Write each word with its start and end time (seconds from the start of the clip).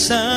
sun. 0.00 0.29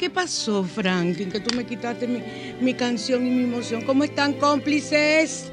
Qué 0.00 0.08
pasó, 0.08 0.64
Franklin? 0.64 1.30
Que 1.30 1.40
tú 1.40 1.54
me 1.54 1.66
quitaste 1.66 2.08
mi, 2.58 2.72
canción 2.72 3.26
y 3.26 3.28
mi 3.28 3.44
emoción. 3.44 3.82
¿Cómo 3.82 4.02
están, 4.02 4.32
cómplices? 4.32 5.52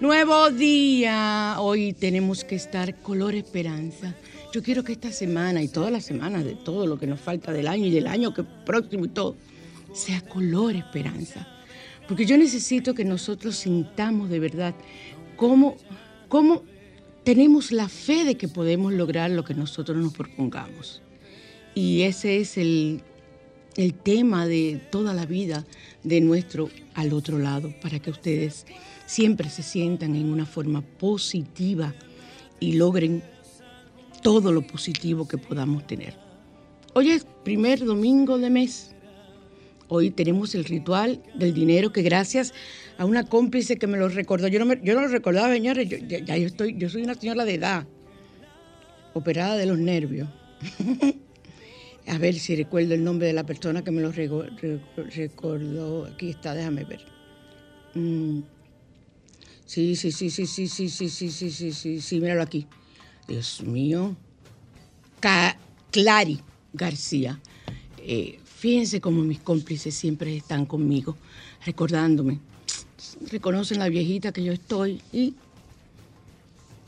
Nuevo 0.00 0.50
día. 0.50 1.54
Hoy 1.60 1.92
tenemos 1.92 2.42
que 2.42 2.56
estar 2.56 2.96
color 2.96 3.36
esperanza. 3.36 4.12
Yo 4.52 4.60
quiero 4.60 4.82
que 4.82 4.90
esta 4.90 5.12
semana 5.12 5.62
y 5.62 5.68
todas 5.68 5.92
las 5.92 6.04
semanas 6.04 6.44
de 6.44 6.56
todo 6.56 6.88
lo 6.88 6.98
que 6.98 7.06
nos 7.06 7.20
falta 7.20 7.52
del 7.52 7.68
año 7.68 7.86
y 7.86 7.92
del 7.92 8.08
año 8.08 8.34
que 8.34 8.42
próximo 8.42 9.04
y 9.04 9.08
todo, 9.10 9.36
sea 9.94 10.20
color 10.22 10.74
esperanza. 10.74 11.46
Porque 12.08 12.26
yo 12.26 12.36
necesito 12.36 12.92
que 12.92 13.04
nosotros 13.04 13.54
sintamos 13.54 14.30
de 14.30 14.40
verdad 14.40 14.74
cómo, 15.36 15.76
cómo 16.26 16.64
tenemos 17.22 17.70
la 17.70 17.88
fe 17.88 18.24
de 18.24 18.36
que 18.36 18.48
podemos 18.48 18.92
lograr 18.92 19.30
lo 19.30 19.44
que 19.44 19.54
nosotros 19.54 19.96
nos 19.96 20.12
propongamos. 20.12 21.02
Y 21.72 22.02
ese 22.02 22.38
es 22.38 22.58
el, 22.58 23.02
tema 24.02 24.46
de 24.46 24.80
toda 24.90 25.12
la 25.12 25.26
vida 25.26 25.64
de 26.02 26.20
nuestro 26.20 26.70
al 26.94 27.12
otro 27.12 27.38
lado, 27.38 27.72
para 27.82 27.98
que 27.98 28.10
ustedes 28.10 28.66
siempre 29.06 29.50
se 29.50 29.62
sientan 29.62 30.16
en 30.16 30.32
una 30.32 30.46
forma 30.46 30.82
positiva 30.82 31.94
y 32.58 32.72
logren 32.72 33.22
todo 34.22 34.50
lo 34.50 34.66
positivo 34.66 35.28
que 35.28 35.38
podamos 35.38 35.86
tener. 35.86 36.14
Hoy 36.94 37.10
es 37.10 37.26
primer 37.44 37.84
domingo 37.84 38.38
de 38.38 38.50
mes. 38.50 38.92
Hoy 39.88 40.10
tenemos 40.10 40.54
el 40.54 40.64
ritual 40.64 41.22
del 41.34 41.54
dinero 41.54 41.92
que 41.92 42.02
gracias 42.02 42.54
a 42.98 43.04
una 43.04 43.24
cómplice 43.24 43.76
que 43.76 43.86
me 43.86 43.98
lo 43.98 44.08
recordó, 44.08 44.48
yo 44.48 44.64
no, 44.64 44.74
yo 44.74 44.94
no 44.94 45.02
lo 45.02 45.08
recordaba, 45.08 45.52
señores, 45.52 45.88
ya 45.88 46.36
yo, 46.36 46.46
estoy, 46.46 46.76
yo 46.76 46.88
soy 46.88 47.02
una 47.02 47.14
señora 47.14 47.44
de 47.44 47.54
edad, 47.54 47.86
operada 49.12 49.56
de 49.56 49.66
los 49.66 49.78
nervios. 49.78 50.28
A 52.08 52.18
ver 52.18 52.34
si 52.34 52.54
recuerdo 52.54 52.94
el 52.94 53.02
nombre 53.02 53.26
de 53.26 53.32
la 53.32 53.44
persona 53.44 53.82
que 53.82 53.90
me 53.90 54.00
lo 54.00 54.12
recordó. 54.12 56.04
Aquí 56.06 56.30
está, 56.30 56.54
déjame 56.54 56.84
ver. 56.84 57.00
Sí, 59.66 59.96
sí, 59.96 60.12
sí, 60.12 60.30
sí, 60.30 60.46
sí, 60.46 60.68
sí, 60.68 60.88
sí, 60.88 61.08
sí, 61.08 61.30
sí, 61.30 61.50
sí, 61.50 61.72
sí, 61.72 62.00
sí, 62.00 62.20
míralo 62.20 62.42
aquí. 62.42 62.66
Dios 63.26 63.62
mío. 63.62 64.16
Clary 65.90 66.40
García. 66.72 67.40
fíjense 68.44 69.00
cómo 69.00 69.22
mis 69.22 69.40
cómplices 69.40 69.94
siempre 69.94 70.36
están 70.36 70.66
conmigo, 70.66 71.16
recordándome. 71.64 72.38
Reconocen 73.30 73.78
la 73.78 73.88
viejita 73.88 74.30
que 74.32 74.44
yo 74.44 74.52
estoy 74.52 75.00
y 75.12 75.34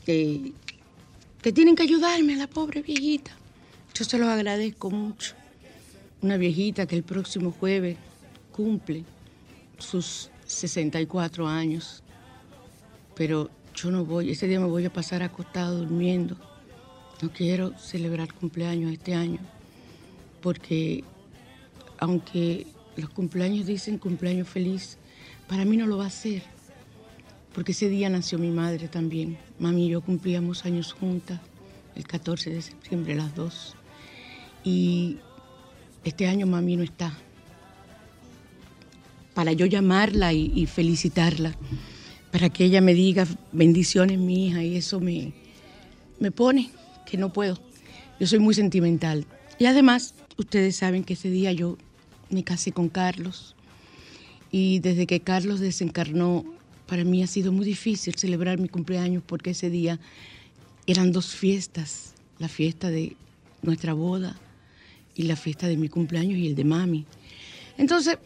que 0.05 0.53
tienen 1.53 1.75
que 1.75 1.83
ayudarme 1.83 2.35
la 2.35 2.47
pobre 2.47 2.81
viejita. 2.81 3.38
Yo 3.93 4.05
se 4.05 4.17
los 4.17 4.29
agradezco 4.29 4.89
mucho. 4.89 5.35
Una 6.21 6.37
viejita 6.37 6.85
que 6.85 6.95
el 6.95 7.03
próximo 7.03 7.51
jueves 7.51 7.97
cumple 8.51 9.03
sus 9.77 10.29
64 10.45 11.47
años. 11.47 12.03
Pero 13.15 13.49
yo 13.75 13.91
no 13.91 14.05
voy, 14.05 14.31
ese 14.31 14.47
día 14.47 14.59
me 14.59 14.67
voy 14.67 14.85
a 14.85 14.93
pasar 14.93 15.23
acostado 15.23 15.77
durmiendo. 15.79 16.37
No 17.21 17.31
quiero 17.31 17.77
celebrar 17.77 18.33
cumpleaños 18.33 18.91
este 18.91 19.13
año. 19.13 19.39
Porque 20.41 21.03
aunque 21.97 22.67
los 22.95 23.09
cumpleaños 23.09 23.65
dicen 23.65 23.97
cumpleaños 23.97 24.47
feliz, 24.47 24.97
para 25.47 25.65
mí 25.65 25.77
no 25.77 25.87
lo 25.87 25.97
va 25.97 26.05
a 26.07 26.09
ser. 26.09 26.43
porque 27.53 27.71
ese 27.73 27.89
día 27.89 28.09
nació 28.09 28.37
mi 28.39 28.51
madre 28.51 28.87
también. 28.87 29.37
Mami 29.59 29.87
y 29.87 29.89
yo 29.89 30.01
cumplíamos 30.01 30.65
años 30.65 30.93
juntas, 30.93 31.41
el 31.95 32.05
14 32.05 32.51
de 32.51 32.61
septiembre, 32.61 33.15
las 33.15 33.35
dos. 33.35 33.75
Y 34.63 35.17
este 36.03 36.27
año 36.27 36.47
mami 36.47 36.75
no 36.75 36.83
está. 36.83 37.17
Para 39.33 39.53
yo 39.53 39.65
llamarla 39.65 40.33
y, 40.33 40.65
felicitarla, 40.65 41.55
para 42.31 42.49
que 42.49 42.65
ella 42.65 42.81
me 42.81 42.93
diga 42.93 43.25
bendiciones 43.51 44.17
mi 44.17 44.47
hija 44.47 44.63
y 44.63 44.75
eso 44.75 44.99
me, 44.99 45.33
me 46.19 46.31
pone 46.31 46.69
que 47.05 47.17
no 47.17 47.31
puedo. 47.31 47.57
Yo 48.19 48.27
soy 48.27 48.39
muy 48.39 48.53
sentimental. 48.53 49.25
Y 49.57 49.65
además, 49.65 50.13
ustedes 50.37 50.75
saben 50.75 51.03
que 51.03 51.13
ese 51.13 51.29
día 51.29 51.53
yo 51.53 51.77
me 52.29 52.43
casé 52.43 52.71
con 52.71 52.89
Carlos. 52.89 53.55
Y 54.51 54.79
desde 54.79 55.07
que 55.07 55.21
Carlos 55.21 55.59
desencarnó, 55.59 56.43
para 56.85 57.03
mí 57.03 57.23
ha 57.23 57.27
sido 57.27 57.51
muy 57.51 57.65
difícil 57.65 58.15
celebrar 58.15 58.57
mi 58.57 58.67
cumpleaños 58.67 59.23
porque 59.25 59.51
ese 59.51 59.69
día 59.69 59.99
eran 60.85 61.11
dos 61.11 61.35
fiestas, 61.35 62.13
la 62.39 62.49
fiesta 62.49 62.89
de 62.89 63.15
nuestra 63.61 63.93
boda 63.93 64.39
y 65.19 65.23
la 65.23 65.35
fiesta 65.35 65.67
de 65.67 65.75
mi 65.75 65.89
cumpleaños 65.89 66.37
y 66.37 66.47
el 66.47 66.55
de 66.55 66.63
mami. 66.63 67.05
Entonces, 67.77 68.17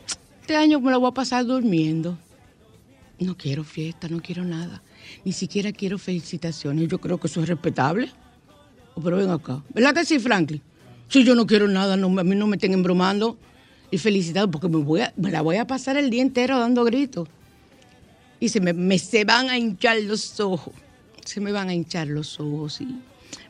este 0.42 0.56
año 0.56 0.80
me 0.80 0.92
lo 0.92 1.00
voy 1.00 1.10
a 1.10 1.14
pasar 1.14 1.44
durmiendo. 1.44 2.20
No 3.18 3.36
quiero 3.36 3.64
fiesta, 3.64 4.08
no 4.08 4.22
quiero 4.22 4.44
nada. 4.44 4.84
Ni 5.26 5.32
siquiera 5.32 5.72
quiero 5.72 5.98
felicitaciones. 5.98 6.88
Yo 6.88 7.00
creo 7.00 7.20
que 7.20 7.26
eso 7.26 7.42
es 7.42 7.50
respetable. 7.50 8.12
Oh, 8.94 9.02
pero 9.02 9.18
ven 9.18 9.32
acá. 9.32 9.64
¿Verdad 9.74 9.96
que 9.96 10.06
sí, 10.06 10.20
Franklin? 10.20 10.62
Si 11.08 11.24
yo 11.24 11.34
no 11.34 11.48
quiero 11.48 11.68
nada, 11.68 11.98
no, 11.98 12.08
a 12.20 12.24
mí 12.24 12.36
no 12.36 12.46
me 12.46 12.58
estén 12.58 12.74
embromando 12.74 13.40
y 13.90 13.98
felicitando 13.98 14.52
porque 14.52 14.70
me, 14.70 14.78
voy 14.78 15.02
me 15.18 15.32
la 15.32 15.42
voy 15.42 15.56
a 15.56 15.66
pasar 15.66 15.98
el 15.98 16.12
día 16.12 16.22
entero 16.22 16.60
dando 16.60 16.84
gritos 16.84 17.28
y 18.40 18.50
se 18.50 18.60
me, 18.60 19.00
se 19.00 19.26
van 19.26 19.50
a 19.50 19.58
hinchar 19.58 20.00
los 20.02 20.40
ojos. 20.40 20.76
Se 21.26 21.42
me 21.42 21.52
van 21.52 21.70
a 21.70 21.74
hinchar 21.74 22.08
los 22.08 22.40
ojos 22.40 22.82
y 22.82 23.02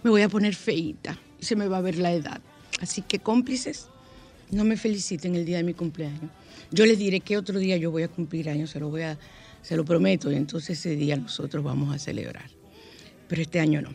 me 0.01 0.10
voy 0.10 0.22
a 0.22 0.30
poner 0.30 0.56
feita 0.56 1.19
y 1.42 1.44
se 1.44 1.57
me 1.57 1.68
va 1.68 1.80
a 1.80 1.81
ver 1.81 1.98
la 1.98 2.13
edad. 2.13 2.42
Así 2.81 3.01
que 3.01 3.19
cómplices, 3.19 3.87
no 4.51 4.63
me 4.63 4.77
feliciten 4.77 5.35
el 5.35 5.45
día 5.45 5.57
de 5.57 5.63
mi 5.63 5.73
cumpleaños. 5.73 6.29
Yo 6.71 6.85
les 6.85 6.97
diré 6.97 7.19
que 7.19 7.37
otro 7.37 7.59
día 7.59 7.77
yo 7.77 7.91
voy 7.91 8.03
a 8.03 8.07
cumplir 8.07 8.49
años, 8.49 8.71
se 8.71 8.79
lo 8.79 8.89
voy 8.89 9.03
a, 9.03 9.17
se 9.61 9.75
lo 9.75 9.85
prometo, 9.85 10.31
y 10.31 10.35
entonces 10.35 10.79
ese 10.79 10.95
día 10.95 11.15
nosotros 11.15 11.63
vamos 11.63 11.93
a 11.93 11.99
celebrar. 11.99 12.49
Pero 13.27 13.41
este 13.41 13.59
año 13.59 13.81
no. 13.81 13.93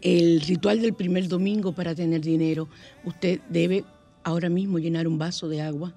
El 0.00 0.40
ritual 0.40 0.80
del 0.80 0.94
primer 0.94 1.28
domingo 1.28 1.72
para 1.72 1.94
tener 1.94 2.20
dinero, 2.20 2.68
usted 3.04 3.40
debe 3.48 3.84
ahora 4.22 4.48
mismo 4.48 4.78
llenar 4.78 5.08
un 5.08 5.18
vaso 5.18 5.48
de 5.48 5.62
agua, 5.62 5.94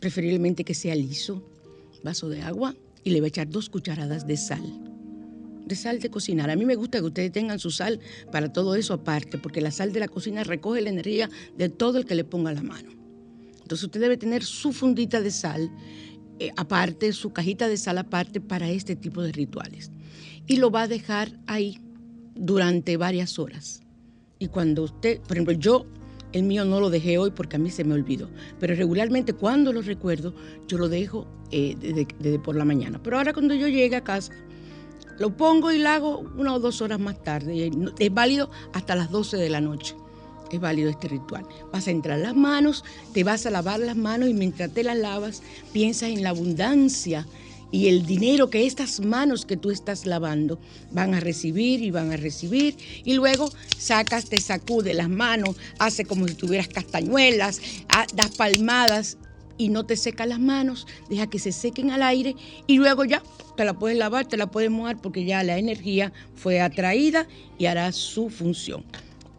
preferiblemente 0.00 0.64
que 0.64 0.74
sea 0.74 0.94
liso, 0.94 1.42
vaso 2.02 2.28
de 2.28 2.42
agua, 2.42 2.74
y 3.04 3.10
le 3.10 3.20
va 3.20 3.26
a 3.26 3.28
echar 3.28 3.48
dos 3.48 3.70
cucharadas 3.70 4.26
de 4.26 4.36
sal. 4.36 4.95
De 5.66 5.76
sal 5.76 6.00
de 6.00 6.10
cocinar. 6.10 6.48
A 6.48 6.56
mí 6.56 6.64
me 6.64 6.76
gusta 6.76 6.98
que 6.98 7.04
ustedes 7.04 7.32
tengan 7.32 7.58
su 7.58 7.70
sal 7.70 8.00
para 8.32 8.52
todo 8.52 8.74
eso 8.74 8.94
aparte, 8.94 9.36
porque 9.36 9.60
la 9.60 9.70
sal 9.70 9.92
de 9.92 10.00
la 10.00 10.08
cocina 10.08 10.44
recoge 10.44 10.80
la 10.80 10.90
energía 10.90 11.28
de 11.58 11.68
todo 11.68 11.98
el 11.98 12.06
que 12.06 12.14
le 12.14 12.24
ponga 12.24 12.52
la 12.52 12.62
mano. 12.62 12.90
Entonces 13.62 13.84
usted 13.84 14.00
debe 14.00 14.16
tener 14.16 14.44
su 14.44 14.72
fundita 14.72 15.20
de 15.20 15.30
sal 15.30 15.70
eh, 16.38 16.50
aparte, 16.56 17.12
su 17.12 17.32
cajita 17.32 17.66
de 17.66 17.76
sal 17.76 17.98
aparte 17.98 18.40
para 18.40 18.70
este 18.70 18.94
tipo 18.94 19.22
de 19.22 19.32
rituales. 19.32 19.90
Y 20.46 20.56
lo 20.56 20.70
va 20.70 20.82
a 20.82 20.88
dejar 20.88 21.32
ahí 21.46 21.80
durante 22.34 22.96
varias 22.96 23.38
horas. 23.38 23.80
Y 24.38 24.48
cuando 24.48 24.82
usted, 24.82 25.20
por 25.22 25.32
ejemplo, 25.32 25.54
yo 25.54 25.86
el 26.32 26.42
mío 26.42 26.64
no 26.64 26.80
lo 26.80 26.90
dejé 26.90 27.16
hoy 27.16 27.30
porque 27.30 27.56
a 27.56 27.58
mí 27.58 27.70
se 27.70 27.84
me 27.84 27.94
olvidó. 27.94 28.28
Pero 28.60 28.74
regularmente 28.74 29.32
cuando 29.32 29.72
lo 29.72 29.80
recuerdo, 29.80 30.34
yo 30.68 30.76
lo 30.76 30.88
dejo 30.88 31.26
eh, 31.50 32.06
por 32.44 32.56
la 32.56 32.64
mañana. 32.64 33.02
Pero 33.02 33.16
ahora 33.16 33.32
cuando 33.32 33.54
yo 33.54 33.68
llegue 33.68 33.96
a 33.96 34.04
casa, 34.04 34.32
lo 35.18 35.36
pongo 35.36 35.72
y 35.72 35.78
lo 35.78 35.88
hago 35.88 36.18
una 36.36 36.54
o 36.54 36.60
dos 36.60 36.80
horas 36.82 36.98
más 36.98 37.22
tarde. 37.22 37.70
Es 37.98 38.14
válido 38.14 38.50
hasta 38.72 38.94
las 38.94 39.10
12 39.10 39.36
de 39.36 39.50
la 39.50 39.60
noche. 39.60 39.94
Es 40.50 40.60
válido 40.60 40.90
este 40.90 41.08
ritual. 41.08 41.46
Vas 41.72 41.88
a 41.88 41.90
entrar 41.90 42.18
las 42.18 42.36
manos, 42.36 42.84
te 43.12 43.24
vas 43.24 43.46
a 43.46 43.50
lavar 43.50 43.80
las 43.80 43.96
manos 43.96 44.28
y 44.28 44.34
mientras 44.34 44.70
te 44.70 44.84
las 44.84 44.96
lavas, 44.96 45.42
piensas 45.72 46.10
en 46.10 46.22
la 46.22 46.30
abundancia 46.30 47.26
y 47.72 47.88
el 47.88 48.06
dinero 48.06 48.48
que 48.48 48.64
estas 48.64 49.00
manos 49.00 49.44
que 49.44 49.56
tú 49.56 49.70
estás 49.70 50.06
lavando 50.06 50.60
van 50.92 51.14
a 51.14 51.20
recibir 51.20 51.82
y 51.82 51.90
van 51.90 52.12
a 52.12 52.16
recibir. 52.16 52.76
Y 53.04 53.14
luego 53.14 53.50
sacas, 53.76 54.26
te 54.26 54.40
sacude 54.40 54.94
las 54.94 55.08
manos, 55.08 55.56
hace 55.78 56.04
como 56.04 56.28
si 56.28 56.34
tuvieras 56.34 56.68
castañuelas, 56.68 57.60
ah, 57.88 58.06
das 58.14 58.36
palmadas 58.36 59.18
y 59.58 59.68
no 59.68 59.84
te 59.84 59.96
seca 59.96 60.26
las 60.26 60.40
manos, 60.40 60.86
deja 61.08 61.26
que 61.26 61.38
se 61.38 61.52
sequen 61.52 61.90
al 61.90 62.02
aire 62.02 62.36
y 62.66 62.76
luego 62.76 63.04
ya 63.04 63.22
te 63.56 63.64
la 63.64 63.78
puedes 63.78 63.98
lavar, 63.98 64.26
te 64.26 64.36
la 64.36 64.50
puedes 64.50 64.70
mojar 64.70 65.00
porque 65.00 65.24
ya 65.24 65.42
la 65.42 65.58
energía 65.58 66.12
fue 66.34 66.60
atraída 66.60 67.26
y 67.58 67.66
hará 67.66 67.90
su 67.92 68.28
función. 68.28 68.84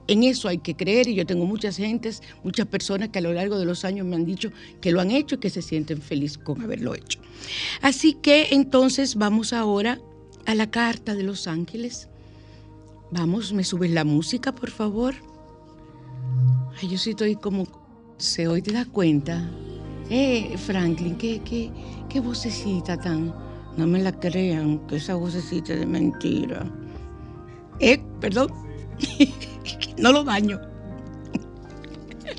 En 0.08 0.24
eso 0.24 0.48
hay 0.48 0.60
que 0.60 0.76
creer 0.76 1.08
y 1.10 1.16
yo 1.16 1.26
tengo 1.26 1.46
muchas 1.46 1.78
gentes, 1.78 2.24
muchas 2.44 2.66
personas 2.68 3.10
que 3.10 3.20
a 3.20 3.22
lo 3.22 3.34
largo 3.34 3.60
de 3.60 3.66
los 3.66 3.84
años 3.84 4.08
me 4.08 4.16
han 4.16 4.26
dicho 4.26 4.52
que 4.80 4.92
lo 4.92 5.02
han 5.02 5.12
hecho 5.12 5.36
y 5.36 5.40
que 5.40 5.50
se 5.50 5.62
sienten 5.62 6.02
felices 6.02 6.38
con 6.38 6.62
haberlo 6.62 6.96
hecho. 6.96 7.20
Así 7.82 8.14
que 8.14 8.48
entonces 8.52 9.16
vamos 9.16 9.52
ahora 9.52 10.00
a 10.46 10.56
la 10.56 10.72
carta 10.72 11.14
de 11.14 11.24
los 11.24 11.48
ángeles. 11.48 12.08
Vamos, 13.12 13.52
me 13.52 13.66
subes 13.66 13.92
la 13.92 14.06
música, 14.06 14.56
por 14.56 14.72
favor. 14.72 15.16
Ay, 16.82 16.90
yo 16.90 16.98
sí 16.98 17.12
estoy 17.12 17.36
como... 17.36 17.68
Se 18.18 18.48
hoy 18.48 18.62
te 18.62 18.72
das 18.72 18.88
cuenta. 18.88 19.48
Eh, 20.10 20.56
Franklin, 20.58 21.16
qué, 21.18 21.42
qué, 21.44 21.72
qué 22.10 22.20
vocecita 22.20 22.98
tan... 22.98 23.34
No 23.76 23.86
me 23.86 24.02
la 24.02 24.12
crean, 24.12 24.80
que 24.88 24.96
esa 24.96 25.14
vocecita 25.14 25.74
es 25.74 25.82
de 25.82 25.86
mentira. 25.86 26.66
Eh, 27.80 28.02
perdón. 28.20 28.52
no 30.00 30.12
lo 30.12 30.24
daño. 30.24 30.60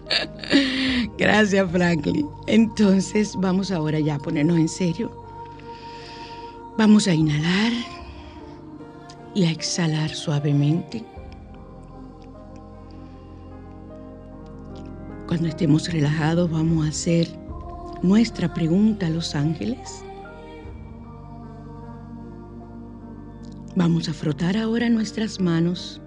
Gracias, 1.19 1.71
Franklin. 1.71 2.29
Entonces, 2.49 3.35
vamos 3.37 3.71
ahora 3.71 4.01
ya 4.01 4.17
a 4.17 4.19
ponernos 4.19 4.59
en 4.59 4.69
serio. 4.69 5.13
Vamos 6.77 7.07
a 7.07 7.15
inhalar 7.15 7.73
y 9.35 9.45
a 9.45 9.51
exhalar 9.51 10.11
suavemente. 10.11 11.05
Cuando 15.29 15.49
estemos 15.49 15.93
relajados, 15.93 16.51
vamos 16.51 16.87
a 16.87 16.89
hacer 16.89 17.29
nuestra 18.03 18.53
pregunta 18.55 19.07
a 19.07 19.11
los 19.11 19.35
ángeles. 19.35 20.03
Vamos 23.77 24.09
a 24.09 24.13
frotar 24.13 24.57
ahora 24.57 24.89
nuestras 24.89 25.41
manos 25.41 26.01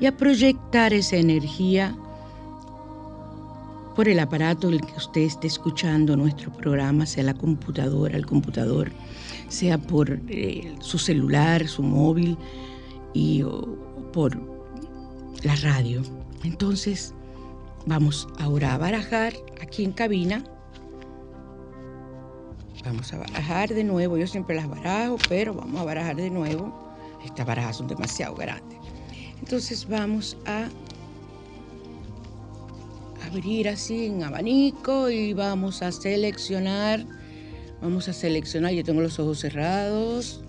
y 0.00 0.06
a 0.06 0.16
proyectar 0.16 0.94
esa 0.94 1.16
energía 1.16 1.94
por 3.94 4.08
el 4.08 4.18
aparato 4.20 4.68
el 4.68 4.80
que 4.80 4.94
usted 4.96 5.22
esté 5.22 5.46
escuchando 5.46 6.16
nuestro 6.16 6.50
programa, 6.52 7.04
sea 7.04 7.24
la 7.24 7.34
computadora, 7.34 8.16
el 8.16 8.24
computador, 8.24 8.90
sea 9.48 9.76
por 9.76 10.20
eh, 10.28 10.74
su 10.80 10.98
celular, 10.98 11.68
su 11.68 11.82
móvil 11.82 12.38
y 13.12 13.44
por 14.12 14.40
la 15.42 15.56
radio. 15.56 16.02
Entonces, 16.44 17.14
vamos 17.86 18.26
ahora 18.38 18.74
a 18.74 18.78
barajar 18.78 19.34
aquí 19.60 19.84
en 19.84 19.92
cabina. 19.92 20.44
Vamos 22.84 23.12
a 23.12 23.18
barajar 23.18 23.74
de 23.74 23.84
nuevo. 23.84 24.16
Yo 24.16 24.26
siempre 24.26 24.56
las 24.56 24.68
barajo, 24.68 25.16
pero 25.28 25.54
vamos 25.54 25.80
a 25.80 25.84
barajar 25.84 26.16
de 26.16 26.30
nuevo. 26.30 26.72
Estas 27.24 27.46
barajas 27.46 27.76
son 27.76 27.88
demasiado 27.88 28.34
grandes. 28.34 28.78
Entonces 29.38 29.86
vamos 29.86 30.36
a 30.46 30.68
abrir 33.26 33.68
así 33.68 34.06
en 34.06 34.22
abanico 34.22 35.10
y 35.10 35.34
vamos 35.34 35.82
a 35.82 35.92
seleccionar. 35.92 37.06
Vamos 37.82 38.08
a 38.08 38.12
seleccionar, 38.12 38.72
yo 38.72 38.84
tengo 38.84 39.00
los 39.00 39.18
ojos 39.18 39.40
cerrados. 39.40 40.42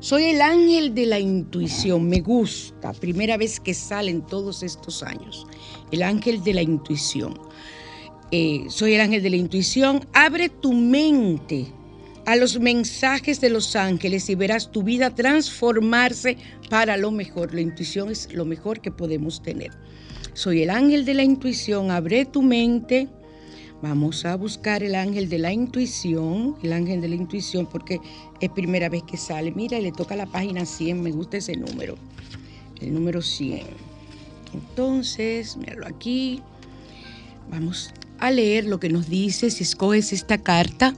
Soy 0.00 0.24
el 0.24 0.42
ángel 0.42 0.94
de 0.94 1.06
la 1.06 1.18
intuición, 1.18 2.06
me 2.08 2.20
gusta, 2.20 2.92
primera 2.92 3.38
vez 3.38 3.58
que 3.58 3.72
salen 3.72 4.20
todos 4.20 4.62
estos 4.62 5.02
años. 5.02 5.46
El 5.90 6.02
ángel 6.02 6.44
de 6.44 6.52
la 6.52 6.62
intuición. 6.62 7.38
Eh, 8.30 8.64
soy 8.68 8.94
el 8.94 9.00
ángel 9.00 9.22
de 9.22 9.30
la 9.30 9.36
intuición. 9.36 10.06
Abre 10.12 10.48
tu 10.48 10.72
mente 10.72 11.66
a 12.26 12.36
los 12.36 12.58
mensajes 12.58 13.40
de 13.40 13.50
los 13.50 13.76
ángeles 13.76 14.28
y 14.30 14.34
verás 14.34 14.70
tu 14.70 14.82
vida 14.82 15.14
transformarse 15.14 16.36
para 16.70 16.96
lo 16.96 17.10
mejor. 17.10 17.54
La 17.54 17.60
intuición 17.60 18.10
es 18.10 18.32
lo 18.32 18.44
mejor 18.44 18.80
que 18.80 18.90
podemos 18.90 19.42
tener. 19.42 19.70
Soy 20.32 20.62
el 20.62 20.70
ángel 20.70 21.04
de 21.04 21.14
la 21.14 21.22
intuición, 21.22 21.90
abre 21.90 22.24
tu 22.24 22.42
mente. 22.42 23.08
Vamos 23.82 24.24
a 24.24 24.34
buscar 24.36 24.82
el 24.82 24.94
ángel 24.94 25.28
de 25.28 25.38
la 25.38 25.52
intuición, 25.52 26.56
el 26.62 26.72
ángel 26.72 27.02
de 27.02 27.08
la 27.08 27.16
intuición, 27.16 27.66
porque 27.66 28.00
es 28.40 28.50
primera 28.50 28.88
vez 28.88 29.02
que 29.02 29.18
sale. 29.18 29.52
Mira, 29.52 29.78
le 29.78 29.92
toca 29.92 30.16
la 30.16 30.26
página 30.26 30.64
100, 30.64 31.02
me 31.02 31.12
gusta 31.12 31.36
ese 31.36 31.54
número, 31.56 31.96
el 32.80 32.94
número 32.94 33.20
100. 33.20 33.66
Entonces, 34.54 35.56
míralo 35.56 35.86
aquí. 35.86 36.40
Vamos 37.54 37.94
a 38.18 38.32
leer 38.32 38.64
lo 38.64 38.80
que 38.80 38.88
nos 38.88 39.08
dice, 39.08 39.48
si 39.48 39.62
escoges 39.62 40.12
esta 40.12 40.38
carta, 40.38 40.96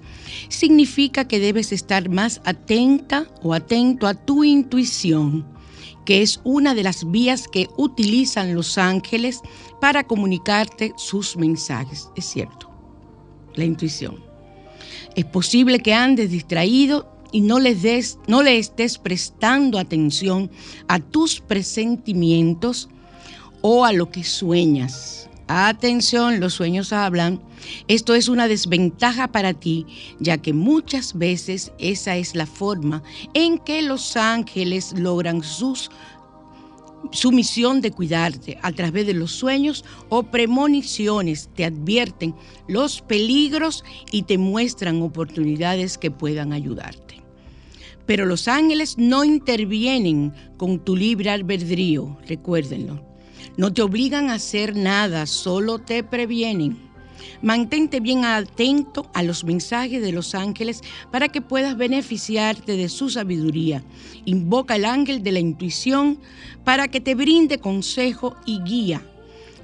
significa 0.48 1.28
que 1.28 1.38
debes 1.38 1.70
estar 1.70 2.08
más 2.08 2.40
atenta 2.46 3.26
o 3.42 3.52
atento 3.52 4.06
a 4.06 4.14
tu 4.14 4.42
intuición, 4.42 5.46
que 6.06 6.22
es 6.22 6.40
una 6.44 6.74
de 6.74 6.82
las 6.82 7.10
vías 7.10 7.46
que 7.46 7.68
utilizan 7.76 8.54
los 8.54 8.78
ángeles 8.78 9.42
para 9.82 10.06
comunicarte 10.06 10.94
sus 10.96 11.36
mensajes. 11.36 12.08
Es 12.16 12.24
cierto, 12.24 12.70
la 13.54 13.66
intuición. 13.66 14.24
Es 15.14 15.26
posible 15.26 15.80
que 15.80 15.92
andes 15.92 16.30
distraído 16.30 17.06
y 17.32 17.42
no 17.42 17.58
les 17.58 17.82
des, 17.82 18.18
no 18.28 18.42
le 18.42 18.56
estés 18.56 18.96
prestando 18.96 19.78
atención 19.78 20.50
a 20.88 21.00
tus 21.00 21.38
presentimientos 21.38 22.88
o 23.60 23.84
a 23.84 23.92
lo 23.92 24.10
que 24.10 24.24
sueñas. 24.24 25.28
Atención, 25.48 26.40
los 26.40 26.54
sueños 26.54 26.92
hablan. 26.92 27.40
Esto 27.86 28.16
es 28.16 28.28
una 28.28 28.48
desventaja 28.48 29.28
para 29.28 29.54
ti, 29.54 29.86
ya 30.18 30.38
que 30.38 30.52
muchas 30.52 31.16
veces 31.16 31.72
esa 31.78 32.16
es 32.16 32.34
la 32.34 32.46
forma 32.46 33.04
en 33.32 33.58
que 33.58 33.82
los 33.82 34.16
ángeles 34.16 34.92
logran 34.98 35.42
su 35.44 35.88
misión 37.30 37.80
de 37.80 37.92
cuidarte 37.92 38.58
a 38.62 38.72
través 38.72 39.06
de 39.06 39.14
los 39.14 39.30
sueños 39.30 39.84
o 40.08 40.24
premoniciones 40.24 41.48
te 41.54 41.64
advierten 41.64 42.34
los 42.66 43.00
peligros 43.00 43.84
y 44.10 44.22
te 44.22 44.38
muestran 44.38 45.00
oportunidades 45.00 45.96
que 45.96 46.10
puedan 46.10 46.52
ayudarte. 46.52 47.22
Pero 48.04 48.26
los 48.26 48.48
ángeles 48.48 48.98
no 48.98 49.22
intervienen 49.22 50.32
con 50.56 50.80
tu 50.80 50.96
libre 50.96 51.30
albedrío, 51.30 52.18
recuérdenlo. 52.26 53.15
No 53.56 53.72
te 53.72 53.82
obligan 53.82 54.30
a 54.30 54.34
hacer 54.34 54.76
nada, 54.76 55.26
solo 55.26 55.78
te 55.78 56.02
previenen. 56.02 56.86
Mantente 57.42 58.00
bien 58.00 58.24
atento 58.24 59.10
a 59.14 59.22
los 59.22 59.44
mensajes 59.44 60.02
de 60.02 60.12
los 60.12 60.34
ángeles 60.34 60.82
para 61.10 61.28
que 61.28 61.40
puedas 61.40 61.76
beneficiarte 61.76 62.76
de 62.76 62.88
su 62.88 63.10
sabiduría. 63.10 63.82
Invoca 64.24 64.76
el 64.76 64.84
ángel 64.84 65.22
de 65.22 65.32
la 65.32 65.40
intuición 65.40 66.18
para 66.64 66.88
que 66.88 67.00
te 67.00 67.14
brinde 67.14 67.58
consejo 67.58 68.36
y 68.46 68.60
guía. 68.62 69.02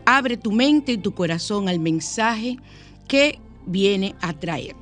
Abre 0.05 0.37
tu 0.37 0.53
mente 0.53 0.93
y 0.93 0.99
tu 0.99 1.13
corazón 1.13 1.69
al 1.69 1.79
mensaje 1.79 2.59
que 3.09 3.39
viene 3.67 4.15
a 4.21 4.33
traerte. 4.33 4.82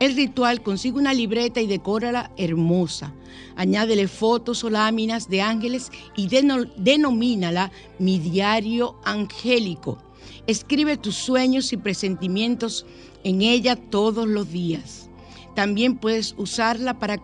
El 0.00 0.14
ritual 0.14 0.62
consigue 0.62 0.98
una 0.98 1.12
libreta 1.12 1.60
y 1.60 1.66
decórala 1.66 2.30
hermosa. 2.36 3.12
Añádele 3.56 4.06
fotos 4.06 4.62
o 4.62 4.70
láminas 4.70 5.28
de 5.28 5.42
ángeles 5.42 5.90
y 6.16 6.28
denomínala 6.28 7.72
mi 7.98 8.20
diario 8.20 8.96
angélico. 9.04 9.98
Escribe 10.46 10.96
tus 10.96 11.16
sueños 11.16 11.72
y 11.72 11.76
presentimientos 11.76 12.86
en 13.24 13.42
ella 13.42 13.74
todos 13.74 14.28
los 14.28 14.50
días. 14.52 15.10
También 15.56 15.98
puedes 15.98 16.34
usarla 16.38 16.98
para 17.00 17.20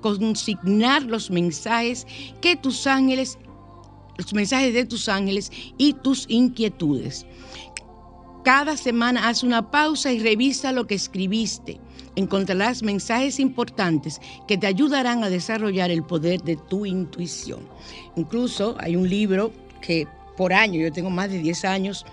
consignar 0.00 1.02
los 1.04 1.30
mensajes 1.30 2.04
que 2.40 2.56
tus 2.56 2.88
ángeles, 2.88 3.38
los 4.16 4.34
mensajes 4.34 4.74
de 4.74 4.84
tus 4.84 5.08
ángeles 5.08 5.52
y 5.76 5.92
tus 5.92 6.26
inquietudes. 6.28 7.26
Cada 8.44 8.76
semana 8.76 9.28
haz 9.28 9.44
una 9.44 9.70
pausa 9.70 10.12
y 10.12 10.18
revisa 10.18 10.72
lo 10.72 10.86
que 10.86 10.94
escribiste. 10.94 11.80
Encontrarás 12.18 12.82
mensajes 12.82 13.38
importantes 13.38 14.20
que 14.48 14.58
te 14.58 14.66
ayudarán 14.66 15.22
a 15.22 15.30
desarrollar 15.30 15.92
el 15.92 16.02
poder 16.02 16.42
de 16.42 16.56
tu 16.56 16.84
intuición. 16.84 17.60
Incluso 18.16 18.74
hay 18.80 18.96
un 18.96 19.08
libro 19.08 19.52
que 19.80 20.08
por 20.36 20.52
año, 20.52 20.80
yo 20.80 20.92
tengo 20.92 21.10
más 21.10 21.30
de 21.30 21.38
10 21.38 21.64
años, 21.64 22.04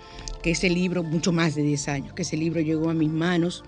que 0.44 0.52
ese 0.52 0.70
libro, 0.70 1.02
mucho 1.02 1.32
más 1.32 1.56
de 1.56 1.64
10 1.64 1.88
años, 1.88 2.12
que 2.12 2.22
ese 2.22 2.36
libro 2.36 2.60
llegó 2.60 2.88
a 2.88 2.94
mis 2.94 3.10
manos, 3.10 3.64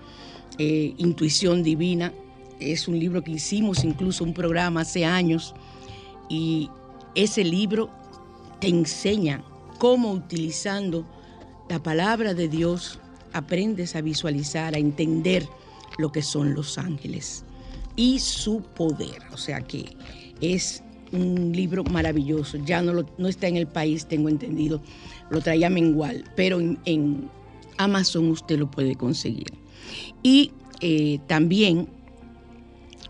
eh, 0.57 0.93
Intuición 0.97 1.61
Divina. 1.61 2.13
Es 2.61 2.87
un 2.87 2.97
libro 2.97 3.21
que 3.21 3.31
hicimos 3.31 3.83
incluso 3.83 4.23
un 4.23 4.33
programa 4.33 4.81
hace 4.81 5.03
años 5.03 5.53
y 6.29 6.69
ese 7.15 7.43
libro 7.43 7.89
te 8.61 8.69
enseña 8.69 9.43
cómo 9.77 10.13
utilizando 10.13 11.05
la 11.67 11.83
palabra 11.83 12.33
de 12.33 12.47
Dios 12.47 12.97
aprendes 13.33 13.97
a 13.97 14.01
visualizar, 14.01 14.73
a 14.73 14.77
entender 14.77 15.45
lo 15.99 16.11
que 16.11 16.21
son 16.21 16.53
los 16.53 16.77
ángeles 16.77 17.43
y 17.95 18.19
su 18.19 18.61
poder. 18.61 19.21
O 19.33 19.37
sea 19.37 19.61
que 19.61 19.85
es 20.39 20.81
un 21.11 21.51
libro 21.51 21.83
maravilloso. 21.83 22.57
Ya 22.65 22.81
no, 22.81 23.05
no 23.17 23.27
está 23.27 23.47
en 23.47 23.57
el 23.57 23.67
país, 23.67 24.05
tengo 24.07 24.29
entendido. 24.29 24.81
Lo 25.29 25.41
traía 25.41 25.69
mengual, 25.69 26.23
pero 26.35 26.59
en, 26.59 27.29
Amazon 27.77 28.29
usted 28.31 28.59
lo 28.59 28.69
puede 28.69 28.95
conseguir. 28.95 29.53
Y 30.23 30.51
eh, 30.81 31.19
también 31.27 31.87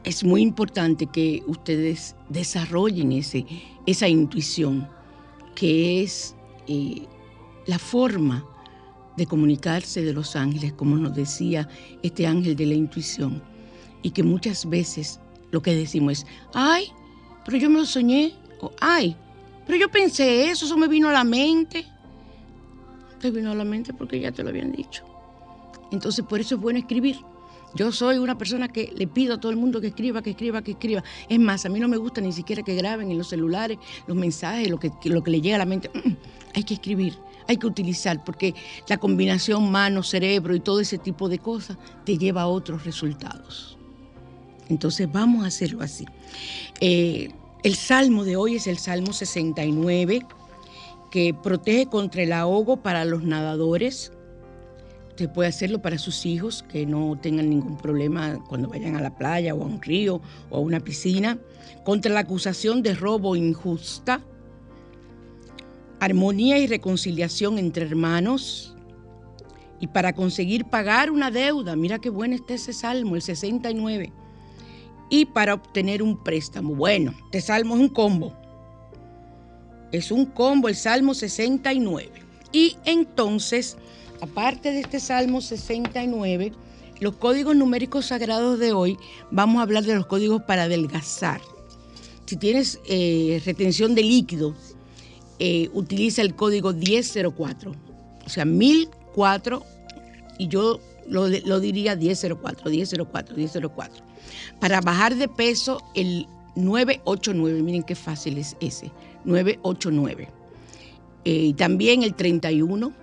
es 0.03 0.23
muy 0.23 0.41
importante 0.41 1.07
que 1.07 1.43
ustedes 1.47 2.15
desarrollen 2.29 3.11
ese, 3.11 3.45
esa 3.85 4.07
intuición, 4.07 4.87
que 5.55 6.03
es 6.03 6.35
eh, 6.67 7.03
la 7.65 7.79
forma 7.79 8.45
de 9.19 9.27
comunicarse 9.27 10.01
de 10.01 10.13
los 10.13 10.35
ángeles, 10.35 10.73
como 10.73 10.95
nos 10.97 11.13
decía 11.13 11.69
este 12.01 12.25
ángel 12.25 12.55
de 12.55 12.65
la 12.65 12.73
intuición, 12.73 13.43
y 14.01 14.11
que 14.11 14.23
muchas 14.23 14.67
veces 14.67 15.19
lo 15.51 15.61
que 15.61 15.75
decimos 15.75 16.19
es, 16.19 16.25
ay, 16.53 16.85
pero 17.45 17.57
yo 17.57 17.69
me 17.69 17.79
lo 17.79 17.85
soñé. 17.85 18.33
O, 18.61 18.71
ay, 18.81 19.15
pero 19.65 19.77
yo 19.77 19.89
pensé 19.89 20.49
eso, 20.49 20.65
eso 20.65 20.77
me 20.77 20.87
vino 20.87 21.09
a 21.09 21.11
la 21.11 21.23
mente. 21.23 21.85
Te 23.19 23.29
vino 23.31 23.51
a 23.51 23.55
la 23.55 23.65
mente 23.65 23.93
porque 23.93 24.19
ya 24.19 24.31
te 24.31 24.41
lo 24.41 24.49
habían 24.49 24.71
dicho. 24.71 25.03
Entonces, 25.91 26.25
por 26.25 26.39
eso 26.39 26.55
es 26.55 26.61
bueno 26.61 26.79
escribir. 26.79 27.17
Yo 27.75 27.91
soy 27.91 28.17
una 28.17 28.37
persona 28.37 28.67
que 28.67 28.91
le 28.95 29.05
pido 29.05 29.35
a 29.35 29.39
todo 29.39 29.51
el 29.51 29.57
mundo 29.57 29.79
que 29.79 29.87
escriba, 29.87 30.21
que 30.21 30.31
escriba, 30.31 30.63
que 30.63 30.71
escriba. 30.71 31.03
Es 31.27 31.39
más, 31.39 31.65
a 31.65 31.69
mí 31.69 31.79
no 31.79 31.87
me 31.87 31.97
gusta 31.97 32.19
ni 32.19 32.31
siquiera 32.31 32.63
que 32.63 32.75
graben 32.75 33.11
en 33.11 33.17
los 33.17 33.29
celulares 33.29 33.77
los 34.07 34.17
mensajes, 34.17 34.69
lo 34.69 34.79
que, 34.79 34.91
lo 35.03 35.23
que 35.23 35.31
le 35.31 35.41
llega 35.41 35.55
a 35.55 35.59
la 35.59 35.65
mente. 35.65 35.89
Mm, 35.93 36.15
hay 36.55 36.63
que 36.63 36.73
escribir, 36.75 37.17
hay 37.49 37.57
que 37.57 37.65
utilizar, 37.65 38.23
porque 38.23 38.53
la 38.87 38.97
combinación 38.97 39.71
mano-cerebro 39.71 40.53
y 40.53 40.59
todo 40.59 40.81
ese 40.81 40.99
tipo 40.99 41.27
de 41.27 41.39
cosas 41.39 41.77
te 42.05 42.15
lleva 42.15 42.43
a 42.43 42.47
otros 42.47 42.85
resultados. 42.85 43.75
Entonces 44.69 45.11
vamos 45.11 45.43
a 45.43 45.47
hacerlo 45.47 45.81
así. 45.81 46.05
Eh, 46.79 47.29
el 47.63 47.75
salmo 47.75 48.23
de 48.23 48.35
hoy 48.35 48.57
es 48.57 48.67
el 48.67 48.77
Salmo 48.77 49.13
69, 49.13 50.21
que 51.09 51.33
protege 51.33 51.87
contra 51.87 52.21
el 52.21 52.33
ahogo 52.33 52.83
para 52.83 53.03
los 53.03 53.23
nadadores. 53.23 54.13
Usted 55.09 55.27
puede 55.31 55.49
hacerlo 55.49 55.81
para 55.81 55.97
sus 55.97 56.27
hijos, 56.27 56.63
que 56.69 56.85
no 56.85 57.17
tengan 57.19 57.49
ningún 57.49 57.77
problema 57.77 58.37
cuando 58.47 58.69
vayan 58.69 58.95
a 58.95 59.01
la 59.01 59.17
playa 59.17 59.55
o 59.55 59.63
a 59.63 59.65
un 59.65 59.81
río 59.81 60.21
o 60.51 60.57
a 60.57 60.59
una 60.59 60.81
piscina. 60.81 61.39
Contra 61.83 62.13
la 62.13 62.19
acusación 62.19 62.83
de 62.83 62.93
robo 62.93 63.35
injusta. 63.35 64.21
Armonía 65.99 66.57
y 66.59 66.67
reconciliación 66.67 67.57
entre 67.57 67.85
hermanos. 67.85 68.75
Y 69.79 69.87
para 69.87 70.13
conseguir 70.13 70.65
pagar 70.65 71.09
una 71.09 71.31
deuda, 71.31 71.75
mira 71.75 71.99
qué 71.99 72.09
bueno 72.09 72.35
está 72.35 72.53
ese 72.53 72.73
salmo, 72.73 73.15
el 73.15 73.21
69 73.21 74.11
y 75.09 75.25
para 75.25 75.55
obtener 75.55 76.01
un 76.01 76.17
préstamo. 76.23 76.75
Bueno, 76.75 77.13
este 77.25 77.41
salmo 77.41 77.75
es 77.75 77.81
un 77.81 77.89
combo. 77.89 78.33
Es 79.91 80.11
un 80.11 80.25
combo, 80.27 80.69
el 80.69 80.75
Salmo 80.75 81.15
69. 81.15 82.11
Y 82.51 82.77
entonces, 82.85 83.75
aparte 84.21 84.71
de 84.71 84.81
este 84.81 84.99
Salmo 84.99 85.41
69, 85.41 86.51
los 86.99 87.15
códigos 87.15 87.55
numéricos 87.55 88.07
sagrados 88.07 88.59
de 88.59 88.71
hoy, 88.71 88.97
vamos 89.31 89.59
a 89.59 89.63
hablar 89.63 89.83
de 89.83 89.95
los 89.95 90.05
códigos 90.05 90.43
para 90.43 90.63
adelgazar. 90.63 91.41
Si 92.25 92.37
tienes 92.37 92.79
eh, 92.85 93.41
retención 93.45 93.95
de 93.95 94.03
líquido, 94.03 94.53
eh, 95.39 95.69
utiliza 95.73 96.21
el 96.21 96.35
código 96.35 96.73
1004, 96.73 97.71
o 98.25 98.29
sea, 98.29 98.45
1004, 98.45 99.63
y 100.37 100.47
yo 100.47 100.79
lo, 101.07 101.27
diría 101.59 101.95
1004, 101.95 102.69
1004, 102.69 103.35
1004. 103.35 104.03
Para 104.59 104.81
bajar 104.81 105.15
de 105.15 105.27
peso, 105.27 105.81
el 105.95 106.27
989, 106.55 107.61
miren 107.61 107.83
qué 107.83 107.95
fácil 107.95 108.37
es 108.37 108.55
ese, 108.59 108.91
989. 109.25 110.27
Eh, 111.25 111.31
y 111.31 111.53
también 111.53 112.03
el 112.03 112.13
31, 112.15 112.93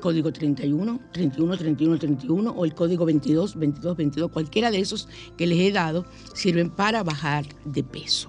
código 0.00 0.32
31, 0.32 1.00
31, 1.12 1.56
31, 1.56 1.98
31 1.98 2.50
o 2.50 2.64
el 2.64 2.74
código 2.74 3.04
22, 3.04 3.56
22, 3.56 3.96
22, 3.96 4.30
cualquiera 4.30 4.70
de 4.70 4.80
esos 4.80 5.08
que 5.36 5.46
les 5.46 5.58
he 5.58 5.72
dado 5.72 6.04
sirven 6.34 6.70
para 6.70 7.02
bajar 7.02 7.44
de 7.64 7.84
peso. 7.84 8.28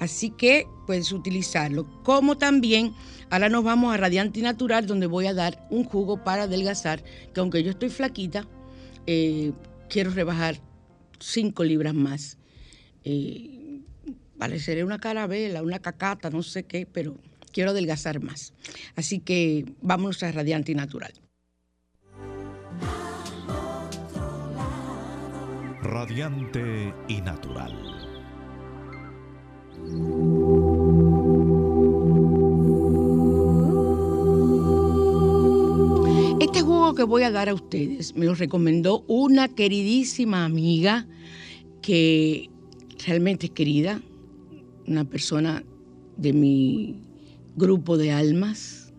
Así 0.00 0.30
que 0.30 0.66
puedes 0.86 1.12
utilizarlo. 1.12 1.86
Como 2.02 2.36
también, 2.36 2.92
ahora 3.30 3.48
nos 3.48 3.64
vamos 3.64 3.94
a 3.94 3.96
Radiante 3.96 4.42
Natural, 4.42 4.86
donde 4.86 5.06
voy 5.06 5.26
a 5.26 5.34
dar 5.34 5.66
un 5.70 5.84
jugo 5.84 6.22
para 6.22 6.42
adelgazar, 6.42 7.02
que 7.32 7.40
aunque 7.40 7.62
yo 7.62 7.70
estoy 7.70 7.88
flaquita, 7.88 8.46
eh, 9.06 9.52
quiero 9.88 10.10
rebajar 10.10 10.60
5 11.20 11.64
libras 11.64 11.94
más. 11.94 12.38
Eh, 13.04 13.80
pareceré 14.38 14.84
una 14.84 14.98
carabela, 14.98 15.62
una 15.62 15.78
cacata, 15.78 16.30
no 16.30 16.42
sé 16.42 16.64
qué, 16.64 16.86
pero 16.86 17.16
quiero 17.54 17.70
adelgazar 17.70 18.20
más. 18.20 18.52
Así 18.96 19.20
que 19.20 19.64
vámonos 19.80 20.22
a 20.22 20.32
Radiante 20.32 20.72
y 20.72 20.74
Natural. 20.74 21.12
Radiante 25.82 26.92
y 27.08 27.20
Natural. 27.20 27.72
Este 36.40 36.60
juego 36.62 36.94
que 36.94 37.04
voy 37.04 37.22
a 37.22 37.30
dar 37.30 37.48
a 37.48 37.54
ustedes 37.54 38.16
me 38.16 38.26
lo 38.26 38.34
recomendó 38.34 39.04
una 39.06 39.48
queridísima 39.48 40.44
amiga 40.44 41.06
que 41.82 42.50
realmente 43.06 43.46
es 43.46 43.52
querida, 43.52 44.00
una 44.86 45.04
persona 45.04 45.62
de 46.16 46.32
mi 46.32 47.03
grupo 47.56 47.96
de 47.96 48.12
almas. 48.12 48.92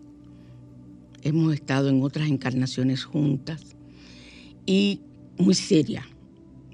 Hemos 1.22 1.54
estado 1.54 1.88
en 1.88 2.02
otras 2.02 2.28
encarnaciones 2.28 3.04
juntas 3.04 3.76
y 4.64 5.00
muy 5.38 5.54
seria. 5.54 6.06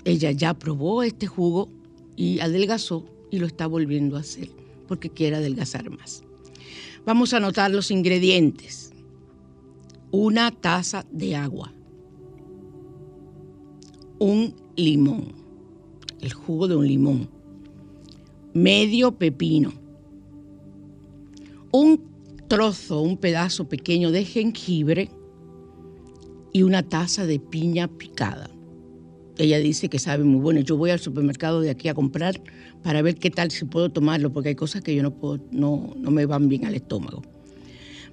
Ella 0.05 0.31
ya 0.33 0.55
probó 0.55 1.03
este 1.03 1.27
jugo 1.27 1.69
y 2.17 2.41
adelgazó 2.41 3.07
y 3.31 3.39
lo 3.39 3.47
está 3.47 3.67
volviendo 3.67 4.17
a 4.17 4.21
hacer 4.21 4.51
porque 4.87 5.11
quiere 5.11 5.37
adelgazar 5.37 5.89
más. 5.91 6.23
Vamos 7.05 7.33
a 7.33 7.39
anotar 7.39 7.71
los 7.71 7.91
ingredientes. 7.91 8.93
Una 10.11 10.51
taza 10.51 11.07
de 11.11 11.35
agua. 11.35 11.73
Un 14.19 14.55
limón. 14.77 15.33
El 16.21 16.33
jugo 16.33 16.69
de 16.69 16.77
un 16.77 16.87
limón. 16.87 17.29
Medio 18.55 19.13
pepino. 19.13 19.82
Un 21.73 22.01
trozo, 22.49 23.01
un 23.01 23.17
pedazo 23.17 23.69
pequeño 23.69 24.11
de 24.11 24.25
jengibre 24.25 25.11
y 26.53 26.63
una 26.63 26.83
taza 26.83 27.27
de 27.27 27.41
piña 27.41 27.89
picada. 27.89 28.51
Ella 29.39 29.59
dice 29.59 29.89
que 29.89 29.99
sabe 29.99 30.25
muy 30.25 30.41
bueno. 30.41 30.61
Yo 30.61 30.77
voy 30.77 30.91
al 30.91 31.01
supermercado 31.01 31.61
de 31.61 31.71
aquí 31.71 31.89
a 31.89 31.95
comprar 31.95 32.41
para 32.83 33.01
ver 33.01 33.17
qué 33.17 33.31
tal 33.31 33.51
si 33.51 33.65
puedo 33.65 33.91
tomarlo, 33.91 34.33
porque 34.33 34.51
hay 34.51 34.55
cosas 34.55 34.83
que 34.83 34.95
yo 34.95 35.03
no 35.03 35.15
puedo, 35.15 35.41
no, 35.51 35.95
no 35.97 36.11
me 36.11 36.27
van 36.27 36.49
bien 36.49 36.67
al 36.67 36.75
estómago. 36.75 37.23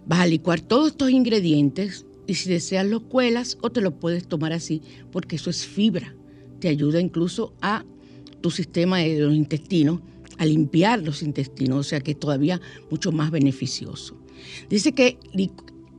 Vas 0.05 0.21
a 0.21 0.27
licuar 0.27 0.61
todos 0.61 0.91
estos 0.91 1.09
ingredientes 1.11 2.05
y 2.25 2.35
si 2.35 2.49
deseas 2.49 2.85
los 2.85 3.01
cuelas 3.03 3.57
o 3.61 3.69
te 3.69 3.81
los 3.81 3.93
puedes 3.93 4.27
tomar 4.27 4.53
así, 4.53 4.81
porque 5.11 5.35
eso 5.35 5.49
es 5.49 5.65
fibra. 5.65 6.15
Te 6.59 6.69
ayuda 6.69 7.01
incluso 7.01 7.53
a 7.61 7.83
tu 8.41 8.51
sistema 8.51 8.99
de 8.99 9.19
los 9.19 9.35
intestinos, 9.35 9.99
a 10.39 10.45
limpiar 10.45 11.03
los 11.03 11.21
intestinos, 11.21 11.79
o 11.79 11.83
sea 11.83 12.01
que 12.01 12.11
es 12.11 12.19
todavía 12.19 12.59
mucho 12.89 13.11
más 13.11 13.29
beneficioso. 13.29 14.17
Dice 14.69 14.93
que 14.93 15.19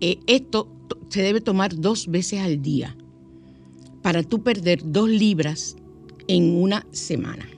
eh, 0.00 0.18
esto 0.26 0.68
se 1.09 1.23
debe 1.23 1.40
tomar 1.40 1.76
dos 1.76 2.09
veces 2.09 2.40
al 2.40 2.61
día 2.61 2.97
para 4.02 4.23
tú 4.23 4.42
perder 4.42 4.80
dos 4.85 5.09
libras 5.09 5.76
en 6.26 6.56
una 6.56 6.87
semana. 6.90 7.49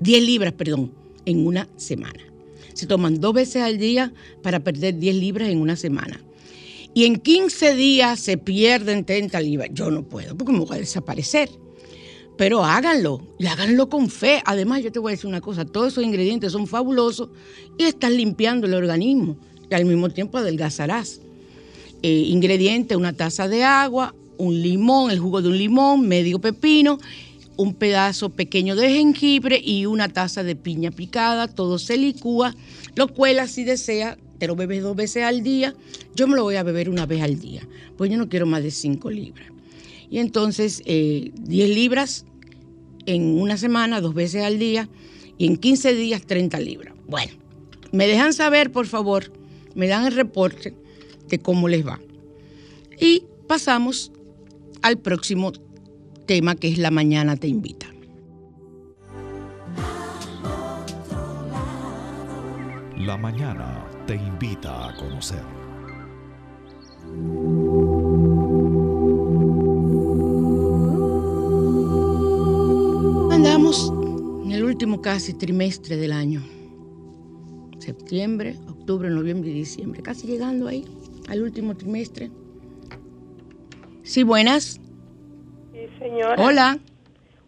Diez 0.00 0.24
libras, 0.24 0.54
perdón, 0.54 0.92
en 1.26 1.46
una 1.46 1.68
semana. 1.76 2.20
Se 2.72 2.86
toman 2.86 3.20
dos 3.20 3.34
veces 3.34 3.62
al 3.62 3.78
día 3.78 4.12
para 4.42 4.60
perder 4.60 4.98
10 4.98 5.16
libras 5.16 5.48
en 5.48 5.60
una 5.60 5.76
semana. 5.76 6.20
Y 6.92 7.04
en 7.04 7.16
15 7.16 7.74
días 7.74 8.20
se 8.20 8.36
pierden 8.36 9.04
30 9.04 9.40
libras. 9.40 9.70
Yo 9.72 9.90
no 9.90 10.04
puedo 10.04 10.36
porque 10.36 10.52
me 10.52 10.60
voy 10.60 10.76
a 10.76 10.80
desaparecer. 10.80 11.50
Pero 12.36 12.64
háganlo 12.64 13.20
y 13.38 13.46
háganlo 13.46 13.88
con 13.88 14.08
fe. 14.08 14.42
Además, 14.44 14.82
yo 14.82 14.90
te 14.90 14.98
voy 14.98 15.10
a 15.10 15.14
decir 15.14 15.28
una 15.28 15.40
cosa, 15.40 15.64
todos 15.64 15.92
esos 15.92 16.04
ingredientes 16.04 16.52
son 16.52 16.66
fabulosos 16.66 17.28
y 17.78 17.84
estás 17.84 18.10
limpiando 18.10 18.66
el 18.66 18.74
organismo 18.74 19.36
y 19.70 19.74
al 19.74 19.84
mismo 19.84 20.10
tiempo 20.10 20.38
adelgazarás. 20.38 21.20
Eh, 22.02 22.24
ingrediente, 22.28 22.96
una 22.96 23.12
taza 23.12 23.48
de 23.48 23.64
agua, 23.64 24.14
un 24.36 24.60
limón, 24.60 25.10
el 25.10 25.18
jugo 25.18 25.42
de 25.42 25.48
un 25.48 25.58
limón, 25.58 26.06
medio 26.06 26.38
pepino, 26.38 26.98
un 27.56 27.74
pedazo 27.74 28.30
pequeño 28.30 28.76
de 28.76 28.90
jengibre 28.90 29.60
y 29.62 29.86
una 29.86 30.08
taza 30.08 30.42
de 30.42 30.56
piña 30.56 30.90
picada, 30.90 31.48
todo 31.48 31.78
se 31.78 31.96
licúa, 31.96 32.54
lo 32.94 33.08
cuelas 33.08 33.52
si 33.52 33.64
desea, 33.64 34.18
te 34.38 34.46
lo 34.46 34.56
bebes 34.56 34.82
dos 34.82 34.96
veces 34.96 35.22
al 35.22 35.42
día, 35.42 35.74
yo 36.14 36.26
me 36.26 36.36
lo 36.36 36.42
voy 36.42 36.56
a 36.56 36.62
beber 36.62 36.90
una 36.90 37.06
vez 37.06 37.22
al 37.22 37.38
día, 37.38 37.66
pues 37.96 38.10
yo 38.10 38.18
no 38.18 38.28
quiero 38.28 38.46
más 38.46 38.62
de 38.62 38.70
5 38.70 39.10
libras. 39.10 39.53
Y 40.14 40.20
entonces 40.20 40.80
10 40.84 40.86
eh, 40.86 41.32
libras 41.48 42.24
en 43.04 43.36
una 43.40 43.56
semana, 43.56 44.00
dos 44.00 44.14
veces 44.14 44.44
al 44.44 44.60
día, 44.60 44.88
y 45.38 45.48
en 45.48 45.56
15 45.56 45.92
días 45.96 46.22
30 46.24 46.60
libras. 46.60 46.94
Bueno, 47.08 47.32
me 47.90 48.06
dejan 48.06 48.32
saber, 48.32 48.70
por 48.70 48.86
favor, 48.86 49.32
me 49.74 49.88
dan 49.88 50.06
el 50.06 50.14
reporte 50.14 50.72
de 51.28 51.38
cómo 51.40 51.66
les 51.66 51.84
va. 51.84 51.98
Y 53.00 53.24
pasamos 53.48 54.12
al 54.82 54.98
próximo 54.98 55.50
tema 56.26 56.54
que 56.54 56.68
es 56.68 56.78
La 56.78 56.92
Mañana 56.92 57.34
Te 57.36 57.48
Invita. 57.48 57.88
La 62.98 63.16
Mañana 63.16 63.84
Te 64.06 64.14
Invita 64.14 64.90
a 64.90 64.94
conocer. 64.94 65.42
El 74.54 74.64
último 74.64 75.02
casi 75.02 75.36
trimestre 75.36 75.96
del 75.96 76.12
año. 76.12 76.40
Septiembre, 77.78 78.54
octubre, 78.68 79.10
noviembre 79.10 79.50
y 79.50 79.54
diciembre. 79.54 80.02
Casi 80.02 80.26
llegando 80.26 80.68
ahí 80.68 80.84
al 81.28 81.42
último 81.42 81.76
trimestre. 81.76 82.30
Sí, 84.02 84.22
buenas. 84.22 84.80
Sí, 85.72 85.80
señora. 85.98 86.36
Hola. 86.38 86.78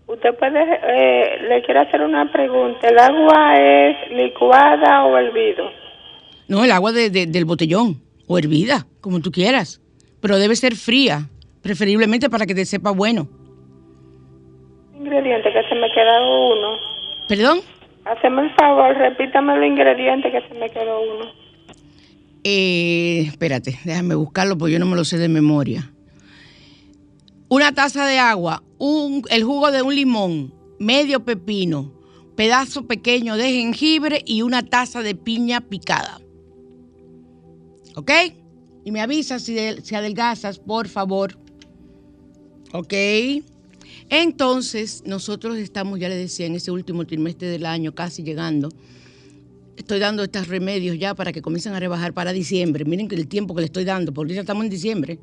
Usted 0.08 0.34
puede, 0.38 0.60
eh, 0.60 1.42
le 1.48 1.62
quiero 1.62 1.80
hacer 1.80 2.00
una 2.00 2.30
pregunta. 2.32 2.88
¿El 2.88 2.98
agua 2.98 3.58
es 3.60 4.10
licuada 4.10 5.04
o 5.04 5.16
hervido? 5.16 5.64
No, 6.48 6.64
el 6.64 6.72
agua 6.72 6.92
del 6.92 7.44
botellón 7.44 8.02
o 8.26 8.38
hervida, 8.38 8.86
como 9.00 9.20
tú 9.20 9.30
quieras. 9.30 9.80
Pero 10.20 10.38
debe 10.38 10.56
ser 10.56 10.74
fría, 10.74 11.28
preferiblemente 11.62 12.30
para 12.30 12.46
que 12.46 12.54
te 12.54 12.64
sepa 12.64 12.90
bueno. 12.90 13.28
Ingrediente 14.94 15.52
que 15.52 15.62
se 15.68 15.74
me 15.74 15.90
quedó 15.92 16.52
uno. 16.52 16.95
¿Perdón? 17.28 17.60
Haceme 18.04 18.42
el 18.42 18.54
favor, 18.54 18.96
repítame 18.96 19.56
los 19.56 19.66
ingredientes 19.66 20.32
que 20.32 20.48
se 20.48 20.54
me 20.54 20.70
quedó 20.70 21.00
uno. 21.00 21.24
Eh, 22.44 23.24
espérate, 23.26 23.76
déjame 23.84 24.14
buscarlo 24.14 24.56
porque 24.56 24.74
yo 24.74 24.78
no 24.78 24.86
me 24.86 24.94
lo 24.94 25.04
sé 25.04 25.18
de 25.18 25.28
memoria. 25.28 25.90
Una 27.48 27.72
taza 27.72 28.06
de 28.06 28.18
agua, 28.18 28.62
un, 28.78 29.22
el 29.30 29.42
jugo 29.42 29.72
de 29.72 29.82
un 29.82 29.94
limón, 29.94 30.54
medio 30.78 31.24
pepino, 31.24 31.92
pedazo 32.36 32.86
pequeño 32.86 33.36
de 33.36 33.50
jengibre 33.50 34.22
y 34.24 34.42
una 34.42 34.62
taza 34.64 35.02
de 35.02 35.16
piña 35.16 35.60
picada. 35.60 36.20
¿Ok? 37.96 38.12
Y 38.84 38.92
me 38.92 39.00
avisas 39.00 39.42
si, 39.42 39.56
si 39.82 39.94
adelgazas, 39.96 40.60
por 40.60 40.86
favor. 40.86 41.36
¿Ok? 42.72 42.94
Entonces, 44.08 45.02
nosotros 45.06 45.56
estamos, 45.58 45.98
ya 45.98 46.08
les 46.08 46.18
decía, 46.18 46.46
en 46.46 46.54
ese 46.54 46.70
último 46.70 47.06
trimestre 47.06 47.48
del 47.48 47.66
año, 47.66 47.94
casi 47.94 48.22
llegando 48.22 48.70
estoy 49.76 49.98
dando 49.98 50.24
estos 50.24 50.48
remedios 50.48 50.98
ya 50.98 51.14
para 51.14 51.32
que 51.32 51.42
comiencen 51.42 51.74
a 51.74 51.80
rebajar 51.80 52.12
para 52.12 52.32
diciembre. 52.32 52.84
Miren 52.84 53.08
el 53.10 53.28
tiempo 53.28 53.54
que 53.54 53.60
le 53.60 53.66
estoy 53.66 53.84
dando, 53.84 54.12
porque 54.12 54.34
ya 54.34 54.40
estamos 54.40 54.64
en 54.64 54.70
diciembre. 54.70 55.18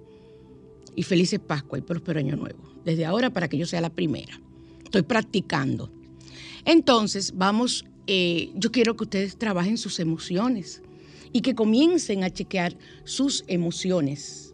Y 0.96 1.04
felices 1.04 1.40
Pascua 1.40 1.80
y 1.80 1.82
próspero 1.82 2.20
año 2.20 2.36
nuevo. 2.36 2.60
Desde 2.86 3.06
ahora 3.06 3.32
para 3.32 3.48
que 3.48 3.58
yo 3.58 3.66
sea 3.66 3.82
la 3.82 3.90
primera. 3.90 4.40
Estoy 4.84 5.02
practicando. 5.02 5.92
Entonces, 6.66 7.34
vamos, 7.36 7.86
eh, 8.06 8.52
yo 8.56 8.72
quiero 8.72 8.96
que 8.96 9.06
ustedes 9.06 9.38
trabajen 9.38 9.78
sus 9.78 10.00
emociones 10.00 10.82
y 11.32 11.42
que 11.42 11.56
comiencen 11.56 12.24
a 12.24 12.30
chequear 12.30 12.78
sus 13.04 13.44
emociones. 13.48 14.53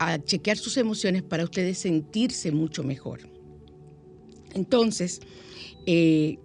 A 0.00 0.18
chequear 0.18 0.56
sus 0.56 0.76
emociones 0.76 1.22
para 1.22 1.44
ustedes 1.44 1.78
sentirse 1.78 2.50
mucho 2.50 2.82
mejor. 2.82 3.20
Entonces, 4.54 5.20
eh, 5.86 6.38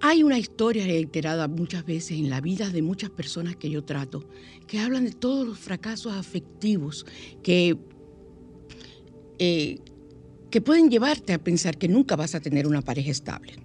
hay 0.00 0.24
una 0.24 0.36
historia 0.36 0.84
reiterada 0.84 1.46
muchas 1.46 1.86
veces 1.86 2.18
en 2.18 2.28
la 2.28 2.40
vida 2.40 2.68
de 2.70 2.82
muchas 2.82 3.10
personas 3.10 3.54
que 3.54 3.70
yo 3.70 3.84
trato, 3.84 4.28
que 4.66 4.80
hablan 4.80 5.04
de 5.04 5.12
todos 5.12 5.46
los 5.46 5.58
fracasos 5.58 6.12
afectivos 6.12 7.06
que, 7.42 7.78
eh, 9.38 9.78
que 10.50 10.60
pueden 10.60 10.90
llevarte 10.90 11.32
a 11.32 11.38
pensar 11.42 11.78
que 11.78 11.86
nunca 11.86 12.16
vas 12.16 12.34
a 12.34 12.40
tener 12.40 12.66
una 12.66 12.82
pareja 12.82 13.12
estable. 13.12 13.61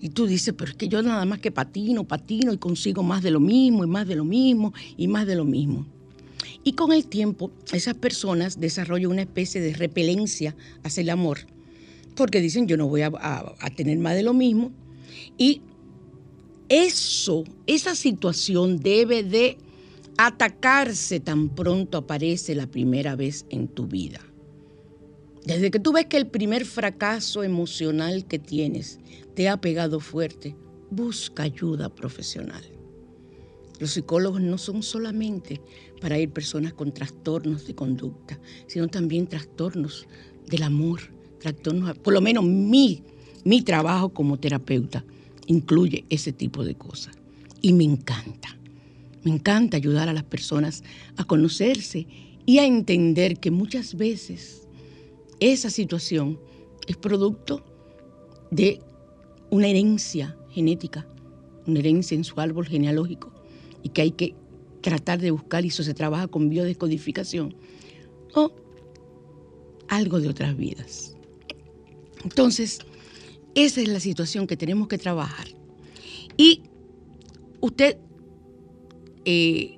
Y 0.00 0.10
tú 0.10 0.26
dices, 0.26 0.54
pero 0.56 0.70
es 0.70 0.76
que 0.76 0.88
yo 0.88 1.02
nada 1.02 1.24
más 1.24 1.38
que 1.40 1.50
patino, 1.50 2.04
patino 2.04 2.52
y 2.52 2.58
consigo 2.58 3.02
más 3.02 3.22
de 3.22 3.30
lo 3.30 3.40
mismo 3.40 3.84
y 3.84 3.86
más 3.86 4.06
de 4.06 4.16
lo 4.16 4.24
mismo 4.24 4.72
y 4.96 5.08
más 5.08 5.26
de 5.26 5.36
lo 5.36 5.44
mismo. 5.44 5.86
Y 6.64 6.72
con 6.72 6.92
el 6.92 7.06
tiempo, 7.06 7.50
esas 7.72 7.94
personas 7.94 8.60
desarrollan 8.60 9.12
una 9.12 9.22
especie 9.22 9.60
de 9.60 9.72
repelencia 9.72 10.56
hacia 10.82 11.00
el 11.02 11.10
amor, 11.10 11.38
porque 12.14 12.40
dicen, 12.40 12.66
yo 12.66 12.76
no 12.76 12.88
voy 12.88 13.02
a, 13.02 13.12
a 13.12 13.70
tener 13.76 13.98
más 13.98 14.14
de 14.14 14.22
lo 14.22 14.34
mismo, 14.34 14.72
y 15.38 15.62
eso, 16.68 17.44
esa 17.66 17.94
situación 17.94 18.78
debe 18.78 19.22
de 19.22 19.58
atacarse 20.18 21.20
tan 21.20 21.48
pronto 21.50 21.98
aparece 21.98 22.54
la 22.54 22.66
primera 22.66 23.16
vez 23.16 23.46
en 23.50 23.68
tu 23.68 23.86
vida. 23.86 24.20
Desde 25.46 25.70
que 25.70 25.78
tú 25.78 25.92
ves 25.92 26.06
que 26.06 26.16
el 26.16 26.26
primer 26.26 26.64
fracaso 26.64 27.44
emocional 27.44 28.26
que 28.26 28.40
tienes 28.40 28.98
te 29.36 29.48
ha 29.48 29.60
pegado 29.60 30.00
fuerte, 30.00 30.56
busca 30.90 31.44
ayuda 31.44 31.88
profesional. 31.88 32.64
Los 33.78 33.92
psicólogos 33.92 34.40
no 34.40 34.58
son 34.58 34.82
solamente 34.82 35.60
para 36.00 36.18
ir 36.18 36.30
personas 36.30 36.72
con 36.72 36.92
trastornos 36.92 37.64
de 37.64 37.76
conducta, 37.76 38.40
sino 38.66 38.88
también 38.88 39.28
trastornos 39.28 40.08
del 40.48 40.64
amor, 40.64 41.00
trastornos, 41.38 41.96
por 41.98 42.12
lo 42.12 42.20
menos 42.20 42.42
mi, 42.42 43.04
mi 43.44 43.62
trabajo 43.62 44.08
como 44.08 44.40
terapeuta 44.40 45.04
incluye 45.46 46.06
ese 46.10 46.32
tipo 46.32 46.64
de 46.64 46.74
cosas. 46.74 47.14
Y 47.62 47.72
me 47.72 47.84
encanta, 47.84 48.58
me 49.22 49.30
encanta 49.30 49.76
ayudar 49.76 50.08
a 50.08 50.12
las 50.12 50.24
personas 50.24 50.82
a 51.16 51.24
conocerse 51.24 52.08
y 52.46 52.58
a 52.58 52.66
entender 52.66 53.38
que 53.38 53.52
muchas 53.52 53.94
veces 53.94 54.65
esa 55.40 55.70
situación 55.70 56.38
es 56.86 56.96
producto 56.96 57.64
de 58.50 58.80
una 59.50 59.68
herencia 59.68 60.36
genética, 60.50 61.06
una 61.66 61.80
herencia 61.80 62.14
en 62.14 62.24
su 62.24 62.40
árbol 62.40 62.66
genealógico 62.66 63.32
y 63.82 63.90
que 63.90 64.02
hay 64.02 64.10
que 64.12 64.34
tratar 64.80 65.20
de 65.20 65.30
buscar, 65.32 65.64
y 65.64 65.68
eso 65.68 65.82
se 65.82 65.94
trabaja 65.94 66.28
con 66.28 66.48
biodescodificación, 66.48 67.56
o 68.34 68.52
algo 69.88 70.20
de 70.20 70.28
otras 70.28 70.56
vidas. 70.56 71.16
Entonces, 72.22 72.78
esa 73.54 73.80
es 73.80 73.88
la 73.88 74.00
situación 74.00 74.46
que 74.46 74.56
tenemos 74.56 74.88
que 74.88 74.98
trabajar. 74.98 75.48
Y 76.36 76.62
usted, 77.60 77.96
eh, 79.24 79.75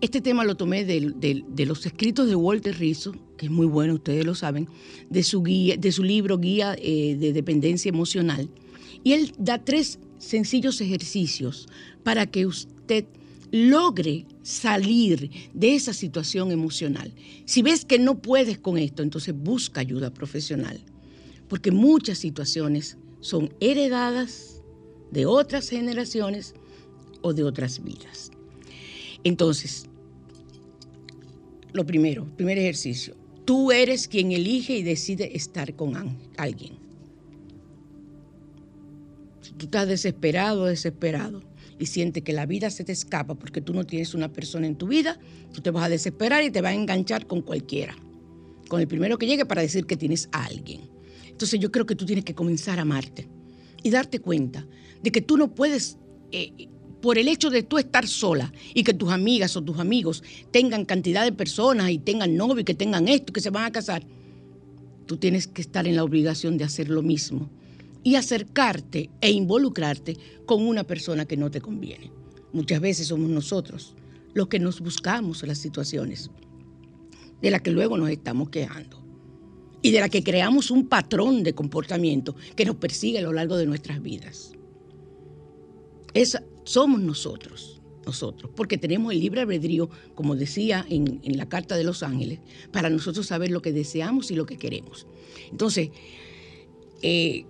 este 0.00 0.20
tema 0.20 0.44
lo 0.44 0.56
tomé 0.56 0.84
de, 0.84 1.66
los 1.66 1.86
escritos 1.86 2.28
de 2.28 2.34
Walter 2.34 2.78
Rizzo, 2.78 3.14
que 3.36 3.46
es 3.46 3.52
muy 3.52 3.66
bueno, 3.66 3.94
ustedes 3.94 4.24
lo 4.24 4.34
saben, 4.34 4.68
de 5.10 5.22
su, 5.22 5.42
guía, 5.42 5.76
de 5.76 5.92
su 5.92 6.02
libro 6.02 6.38
Guía 6.38 6.74
eh, 6.78 7.16
de 7.18 7.32
Dependencia 7.32 7.88
Emocional. 7.88 8.48
Y 9.04 9.12
él 9.12 9.32
da 9.38 9.58
tres 9.64 9.98
sencillos 10.18 10.80
ejercicios 10.80 11.68
para 12.02 12.26
que 12.26 12.46
usted 12.46 13.04
logre 13.52 14.26
salir 14.42 15.30
de 15.52 15.74
esa 15.74 15.92
situación 15.92 16.50
emocional. 16.52 17.12
Si 17.44 17.62
ves 17.62 17.84
que 17.84 17.98
no 17.98 18.22
puedes 18.22 18.58
con 18.58 18.78
esto, 18.78 19.02
entonces 19.02 19.34
busca 19.34 19.80
ayuda 19.80 20.14
profesional, 20.14 20.80
porque 21.48 21.72
muchas 21.72 22.18
situaciones 22.18 22.96
son 23.20 23.52
heredadas 23.60 24.62
de 25.10 25.26
otras 25.26 25.68
generaciones 25.68 26.54
o 27.22 27.34
de 27.34 27.44
otras 27.44 27.82
vidas. 27.82 28.30
Entonces, 29.24 29.89
lo 31.72 31.86
primero, 31.86 32.26
primer 32.36 32.58
ejercicio, 32.58 33.14
tú 33.44 33.72
eres 33.72 34.08
quien 34.08 34.32
elige 34.32 34.76
y 34.76 34.82
decide 34.82 35.36
estar 35.36 35.74
con 35.74 36.16
alguien. 36.36 36.74
Si 39.40 39.52
tú 39.52 39.66
estás 39.66 39.88
desesperado 39.88 40.66
desesperado 40.66 41.42
y 41.78 41.86
sientes 41.86 42.22
que 42.22 42.32
la 42.32 42.46
vida 42.46 42.70
se 42.70 42.84
te 42.84 42.92
escapa 42.92 43.34
porque 43.34 43.60
tú 43.60 43.72
no 43.72 43.84
tienes 43.84 44.14
una 44.14 44.32
persona 44.32 44.66
en 44.66 44.76
tu 44.76 44.88
vida, 44.88 45.18
tú 45.52 45.60
te 45.60 45.70
vas 45.70 45.84
a 45.84 45.88
desesperar 45.88 46.44
y 46.44 46.50
te 46.50 46.60
vas 46.60 46.72
a 46.72 46.74
enganchar 46.74 47.26
con 47.26 47.42
cualquiera, 47.42 47.96
con 48.68 48.80
el 48.80 48.88
primero 48.88 49.18
que 49.18 49.26
llegue 49.26 49.46
para 49.46 49.62
decir 49.62 49.86
que 49.86 49.96
tienes 49.96 50.28
a 50.32 50.44
alguien. 50.44 50.82
Entonces 51.28 51.58
yo 51.58 51.72
creo 51.72 51.86
que 51.86 51.96
tú 51.96 52.04
tienes 52.04 52.24
que 52.24 52.34
comenzar 52.34 52.78
a 52.78 52.82
amarte 52.82 53.26
y 53.82 53.90
darte 53.90 54.18
cuenta 54.18 54.66
de 55.02 55.10
que 55.10 55.22
tú 55.22 55.36
no 55.38 55.54
puedes, 55.54 55.96
eh, 56.32 56.68
por 57.00 57.18
el 57.18 57.28
hecho 57.28 57.50
de 57.50 57.62
tú 57.62 57.78
estar 57.78 58.06
sola 58.06 58.52
y 58.74 58.84
que 58.84 58.94
tus 58.94 59.10
amigas 59.10 59.56
o 59.56 59.62
tus 59.62 59.78
amigos 59.78 60.22
tengan 60.50 60.84
cantidad 60.84 61.24
de 61.24 61.32
personas 61.32 61.90
y 61.90 61.98
tengan 61.98 62.36
novio 62.36 62.60
y 62.60 62.64
que 62.64 62.74
tengan 62.74 63.08
esto 63.08 63.30
y 63.30 63.32
que 63.34 63.40
se 63.40 63.50
van 63.50 63.64
a 63.64 63.72
casar, 63.72 64.04
tú 65.06 65.16
tienes 65.16 65.46
que 65.46 65.62
estar 65.62 65.86
en 65.86 65.96
la 65.96 66.04
obligación 66.04 66.58
de 66.58 66.64
hacer 66.64 66.88
lo 66.88 67.02
mismo 67.02 67.50
y 68.02 68.14
acercarte 68.14 69.10
e 69.20 69.30
involucrarte 69.30 70.16
con 70.46 70.66
una 70.66 70.84
persona 70.84 71.24
que 71.24 71.36
no 71.36 71.50
te 71.50 71.60
conviene. 71.60 72.10
Muchas 72.52 72.80
veces 72.80 73.08
somos 73.08 73.30
nosotros 73.30 73.94
los 74.34 74.48
que 74.48 74.58
nos 74.58 74.80
buscamos 74.80 75.42
las 75.46 75.58
situaciones 75.58 76.30
de 77.42 77.50
las 77.50 77.62
que 77.62 77.70
luego 77.70 77.96
nos 77.96 78.10
estamos 78.10 78.50
quejando 78.50 79.02
y 79.82 79.90
de 79.90 80.00
la 80.00 80.08
que 80.08 80.22
creamos 80.22 80.70
un 80.70 80.86
patrón 80.88 81.42
de 81.42 81.54
comportamiento 81.54 82.36
que 82.54 82.64
nos 82.64 82.76
persigue 82.76 83.18
a 83.18 83.22
lo 83.22 83.32
largo 83.32 83.56
de 83.56 83.66
nuestras 83.66 84.02
vidas. 84.02 84.52
Esa 86.12 86.42
somos 86.64 87.00
nosotros, 87.00 87.80
nosotros, 88.04 88.50
porque 88.54 88.78
tenemos 88.78 89.12
el 89.12 89.20
libre 89.20 89.40
albedrío, 89.40 89.90
como 90.14 90.36
decía 90.36 90.84
en, 90.88 91.20
la 91.24 91.48
Carta 91.48 91.76
de 91.76 91.84
los 91.84 92.02
Ángeles, 92.02 92.40
para 92.72 92.90
nosotros 92.90 93.26
saber 93.26 93.50
lo 93.50 93.62
que 93.62 93.72
deseamos 93.72 94.30
y 94.30 94.34
lo 94.34 94.46
que 94.46 94.56
queremos. 94.56 95.06
Entonces, 95.50 95.90
eh, 97.02 97.44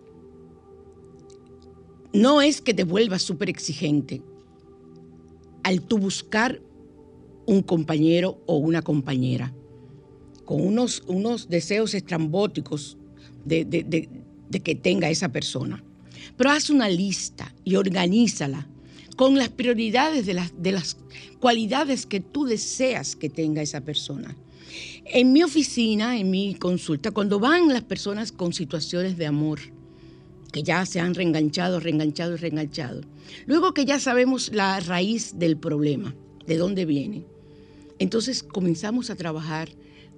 no 2.12 2.42
es 2.42 2.60
que 2.60 2.74
te 2.74 2.84
vuelvas 2.84 3.22
súper 3.22 3.48
exigente 3.48 4.22
al 5.62 5.82
tú 5.82 5.98
buscar 5.98 6.60
un 7.46 7.62
compañero 7.62 8.40
o 8.46 8.56
una 8.56 8.82
compañera 8.82 9.52
con 10.44 10.66
unos, 10.66 11.04
unos 11.06 11.48
deseos 11.48 11.94
estrambóticos 11.94 12.96
de, 13.44 14.08
que 14.64 14.74
tenga 14.74 15.08
esa 15.08 15.30
persona. 15.30 15.82
Pero 16.36 16.50
haz 16.50 16.70
una 16.70 16.88
lista 16.88 17.54
y 17.64 17.76
organízala 17.76 18.66
con 19.20 19.36
las 19.36 19.50
prioridades 19.50 20.24
de 20.24 20.32
las, 20.32 20.50
de 20.62 20.72
las 20.72 20.96
cualidades 21.40 22.06
que 22.06 22.20
tú 22.20 22.46
deseas 22.46 23.16
que 23.16 23.28
tenga 23.28 23.60
esa 23.60 23.82
persona. 23.82 24.34
En 25.04 25.34
mi 25.34 25.42
oficina, 25.42 26.18
en 26.18 26.30
mi 26.30 26.54
consulta, 26.54 27.10
cuando 27.10 27.38
van 27.38 27.68
las 27.68 27.82
personas 27.82 28.32
con 28.32 28.54
situaciones 28.54 29.18
de 29.18 29.26
amor, 29.26 29.58
que 30.54 30.62
ya 30.62 30.86
se 30.86 31.00
han 31.00 31.14
reenganchado, 31.14 31.80
reenganchado 31.80 32.32
y 32.32 32.36
reenganchado, 32.38 33.02
luego 33.44 33.74
que 33.74 33.84
ya 33.84 34.00
sabemos 34.00 34.54
la 34.54 34.80
raíz 34.80 35.38
del 35.38 35.58
problema, 35.58 36.14
de 36.46 36.56
dónde 36.56 36.86
viene, 36.86 37.26
entonces 37.98 38.42
comenzamos 38.42 39.10
a 39.10 39.16
trabajar 39.16 39.68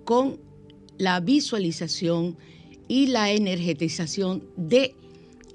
con 0.05 0.39
la 0.99 1.19
visualización 1.19 2.37
y 2.87 3.09
la 3.09 3.33
energetización 3.33 4.45
de 4.57 4.95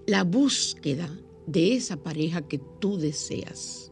la 0.05 0.25
búsqueda 0.25 1.09
de 1.47 1.73
esa 1.73 1.97
pareja 1.97 2.47
que 2.47 2.59
tú 2.79 2.97
deseas. 2.97 3.91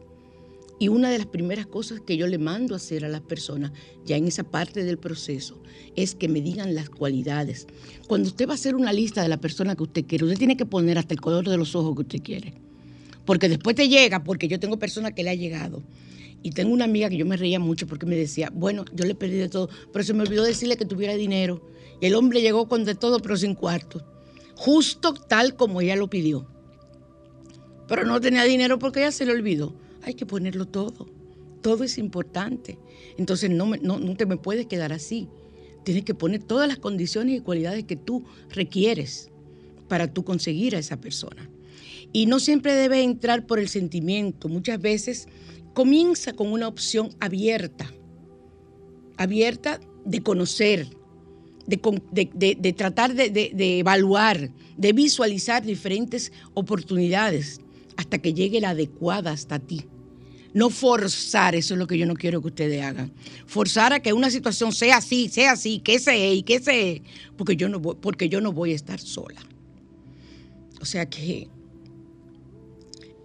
Y 0.78 0.88
una 0.88 1.10
de 1.10 1.16
las 1.16 1.26
primeras 1.26 1.66
cosas 1.66 2.00
que 2.00 2.18
yo 2.18 2.26
le 2.26 2.36
mando 2.36 2.74
a 2.74 2.76
hacer 2.76 3.04
a 3.04 3.08
las 3.08 3.22
personas, 3.22 3.72
ya 4.04 4.16
en 4.16 4.26
esa 4.26 4.44
parte 4.44 4.84
del 4.84 4.98
proceso, 4.98 5.58
es 5.96 6.14
que 6.14 6.28
me 6.28 6.42
digan 6.42 6.74
las 6.74 6.90
cualidades. 6.90 7.66
Cuando 8.06 8.28
usted 8.28 8.46
va 8.46 8.52
a 8.52 8.56
hacer 8.56 8.76
una 8.76 8.92
lista 8.92 9.22
de 9.22 9.28
la 9.28 9.40
persona 9.40 9.74
que 9.74 9.84
usted 9.84 10.04
quiere, 10.04 10.26
usted 10.26 10.38
tiene 10.38 10.56
que 10.56 10.66
poner 10.66 10.98
hasta 10.98 11.14
el 11.14 11.20
color 11.20 11.48
de 11.48 11.56
los 11.56 11.74
ojos 11.74 11.94
que 11.96 12.02
usted 12.02 12.22
quiere. 12.22 12.54
Porque 13.24 13.48
después 13.48 13.74
te 13.74 13.88
llega, 13.88 14.22
porque 14.22 14.48
yo 14.48 14.60
tengo 14.60 14.78
personas 14.78 15.14
que 15.14 15.24
le 15.24 15.30
ha 15.30 15.34
llegado, 15.34 15.82
y 16.42 16.50
tengo 16.50 16.72
una 16.72 16.84
amiga 16.84 17.08
que 17.08 17.16
yo 17.16 17.26
me 17.26 17.36
reía 17.36 17.58
mucho 17.58 17.86
porque 17.86 18.06
me 18.06 18.14
decía, 18.14 18.52
bueno, 18.54 18.84
yo 18.94 19.04
le 19.04 19.14
pedí 19.14 19.36
de 19.36 19.48
todo, 19.48 19.68
pero 19.92 20.04
se 20.04 20.12
me 20.12 20.22
olvidó 20.22 20.44
decirle 20.44 20.76
que 20.76 20.84
tuviera 20.84 21.14
dinero. 21.14 21.66
Y 22.00 22.06
el 22.06 22.14
hombre 22.14 22.42
llegó 22.42 22.68
con 22.68 22.84
de 22.84 22.94
todo, 22.94 23.18
pero 23.18 23.36
sin 23.36 23.54
cuarto. 23.54 24.06
Justo 24.54 25.14
tal 25.14 25.56
como 25.56 25.80
ella 25.80 25.96
lo 25.96 26.08
pidió. 26.08 26.46
Pero 27.88 28.04
no 28.04 28.20
tenía 28.20 28.44
dinero 28.44 28.78
porque 28.78 29.00
ella 29.00 29.12
se 29.12 29.26
le 29.26 29.32
olvidó. 29.32 29.74
Hay 30.02 30.14
que 30.14 30.26
ponerlo 30.26 30.66
todo. 30.66 31.06
Todo 31.62 31.84
es 31.84 31.98
importante. 31.98 32.78
Entonces 33.16 33.50
no, 33.50 33.66
no, 33.82 33.98
no 33.98 34.16
te 34.16 34.26
me 34.26 34.36
puedes 34.36 34.66
quedar 34.66 34.92
así. 34.92 35.28
Tienes 35.84 36.04
que 36.04 36.14
poner 36.14 36.42
todas 36.42 36.68
las 36.68 36.78
condiciones 36.78 37.36
y 37.36 37.40
cualidades 37.40 37.84
que 37.84 37.96
tú 37.96 38.24
requieres 38.50 39.30
para 39.88 40.12
tú 40.12 40.24
conseguir 40.24 40.74
a 40.74 40.78
esa 40.78 41.00
persona. 41.00 41.48
Y 42.12 42.26
no 42.26 42.40
siempre 42.40 42.74
debe 42.74 43.02
entrar 43.02 43.46
por 43.46 43.58
el 43.58 43.68
sentimiento. 43.68 44.48
Muchas 44.48 44.80
veces 44.80 45.28
comienza 45.74 46.32
con 46.32 46.52
una 46.52 46.68
opción 46.68 47.10
abierta, 47.20 47.92
abierta 49.16 49.80
de 50.04 50.22
conocer, 50.22 50.88
de, 51.66 52.74
tratar 52.76 53.14
de, 53.14 53.78
evaluar, 53.78 54.50
de 54.76 54.92
visualizar 54.92 55.64
diferentes 55.64 56.32
oportunidades 56.54 57.60
hasta 57.96 58.18
que 58.18 58.34
llegue 58.34 58.60
la 58.60 58.70
adecuada 58.70 59.30
hasta 59.30 59.58
ti. 59.58 59.84
No 60.54 60.70
forzar, 60.70 61.54
eso 61.54 61.74
es 61.74 61.78
lo 61.78 61.86
que 61.86 61.98
yo 61.98 62.06
no 62.06 62.14
quiero 62.14 62.40
que 62.40 62.48
ustedes 62.48 62.82
hagan. 62.82 63.12
Forzar 63.46 63.92
a 63.92 64.00
que 64.00 64.12
una 64.12 64.30
situación 64.30 64.72
sea 64.72 64.96
así, 64.98 65.28
sea 65.28 65.52
así, 65.52 65.80
que 65.80 65.98
sea 65.98 66.32
y 66.32 66.42
que 66.42 66.60
sea, 66.60 67.00
porque 67.36 67.56
yo 67.56 67.68
no 67.68 67.78
voy, 67.78 67.96
porque 68.00 68.28
yo 68.28 68.40
no 68.40 68.52
voy 68.52 68.72
a 68.72 68.74
estar 68.74 68.98
sola. 68.98 69.40
O 70.80 70.84
sea 70.86 71.06
que 71.06 71.48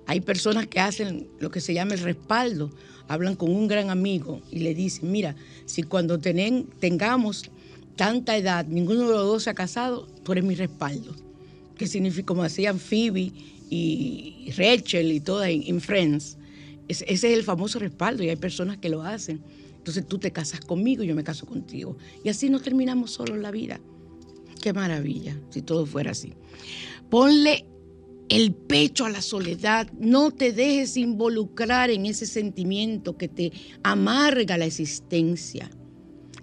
hay 0.08 0.20
personas 0.20 0.68
que 0.68 0.80
hacen 0.80 1.28
lo 1.40 1.52
que 1.52 1.62
se 1.62 1.74
llama 1.74 1.94
el 1.94 2.02
respaldo, 2.02 2.70
hablan 3.08 3.36
con 3.36 3.50
un 3.50 3.68
gran 3.68 3.90
amigo 3.90 4.42
y 4.52 4.60
le 4.60 4.74
dicen, 4.74 5.10
mira, 5.10 5.36
si 5.66 5.84
cuando 5.84 6.20
tengamos 6.20 7.50
tanta 7.96 8.36
edad, 8.36 8.66
ninguno 8.66 9.08
de 9.08 9.14
los 9.14 9.26
dos 9.26 9.44
se 9.44 9.52
ha 9.52 9.54
casado, 9.54 10.08
tú 10.24 10.34
eres 10.34 10.44
mi 10.44 10.56
respaldo. 10.56 11.16
Que 11.78 11.88
significa, 11.88 12.28
como 12.28 12.44
hacían 12.44 12.80
Phoebe 12.80 13.32
y 13.72 14.52
Rachel 14.58 15.14
y 15.14 15.22
todas 15.22 15.50
en, 15.50 15.80
Friends, 15.80 16.38
ese 16.90 17.06
es 17.08 17.24
el 17.24 17.44
famoso 17.44 17.80
respaldo 17.80 18.22
y 18.22 18.30
hay 18.30 18.36
personas 18.36 18.78
que 18.78 18.90
lo 18.90 19.02
hacen. 19.02 19.42
Entonces 19.78 20.06
tú 20.06 20.20
te 20.20 20.32
casas 20.32 20.60
conmigo 20.60 21.04
y 21.04 21.08
yo 21.08 21.16
me 21.16 21.24
caso 21.24 21.46
contigo. 21.46 21.98
Y 22.24 22.30
así 22.30 22.50
no 22.50 22.60
terminamos 22.60 23.12
solo 23.12 23.38
la 23.38 23.50
vida. 23.50 23.80
Qué 24.62 24.74
maravilla 24.74 25.40
si 25.50 25.62
todo 25.62 25.86
fuera 25.86 26.12
así. 26.12 26.34
Ponle 27.10 27.66
el 28.28 28.54
pecho 28.54 29.06
a 29.06 29.10
la 29.10 29.22
soledad. 29.22 29.90
No 29.94 30.32
te 30.32 30.52
dejes 30.52 30.98
involucrar 30.98 31.90
en 31.90 32.06
ese 32.06 32.26
sentimiento 32.26 33.18
que 33.18 33.30
te 33.30 33.54
amarga 33.84 34.58
la 34.58 34.66
existencia. 34.66 35.72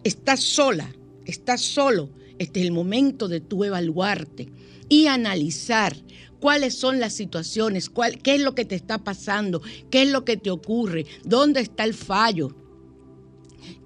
Estás 0.03 0.41
sola, 0.41 0.91
estás 1.27 1.61
solo. 1.61 2.11
Este 2.39 2.61
es 2.61 2.67
el 2.67 2.73
momento 2.73 3.29
de 3.29 3.41
tú 3.41 3.65
evaluarte 3.65 4.49
y 4.89 5.07
analizar 5.07 5.95
cuáles 6.41 6.75
son 6.75 7.01
las 7.01 7.13
situaciones, 7.13 7.89
cuál, 7.91 8.19
qué 8.23 8.37
es 8.37 8.41
lo 8.41 8.55
que 8.55 8.65
te 8.65 8.75
está 8.75 8.99
pasando, 8.99 9.63
qué 9.91 10.03
es 10.03 10.11
lo 10.11 10.25
que 10.25 10.37
te 10.37 10.51
ocurre, 10.51 11.07
dónde 11.25 11.61
está 11.61 11.85
el 11.85 11.95
fallo, 11.95 12.55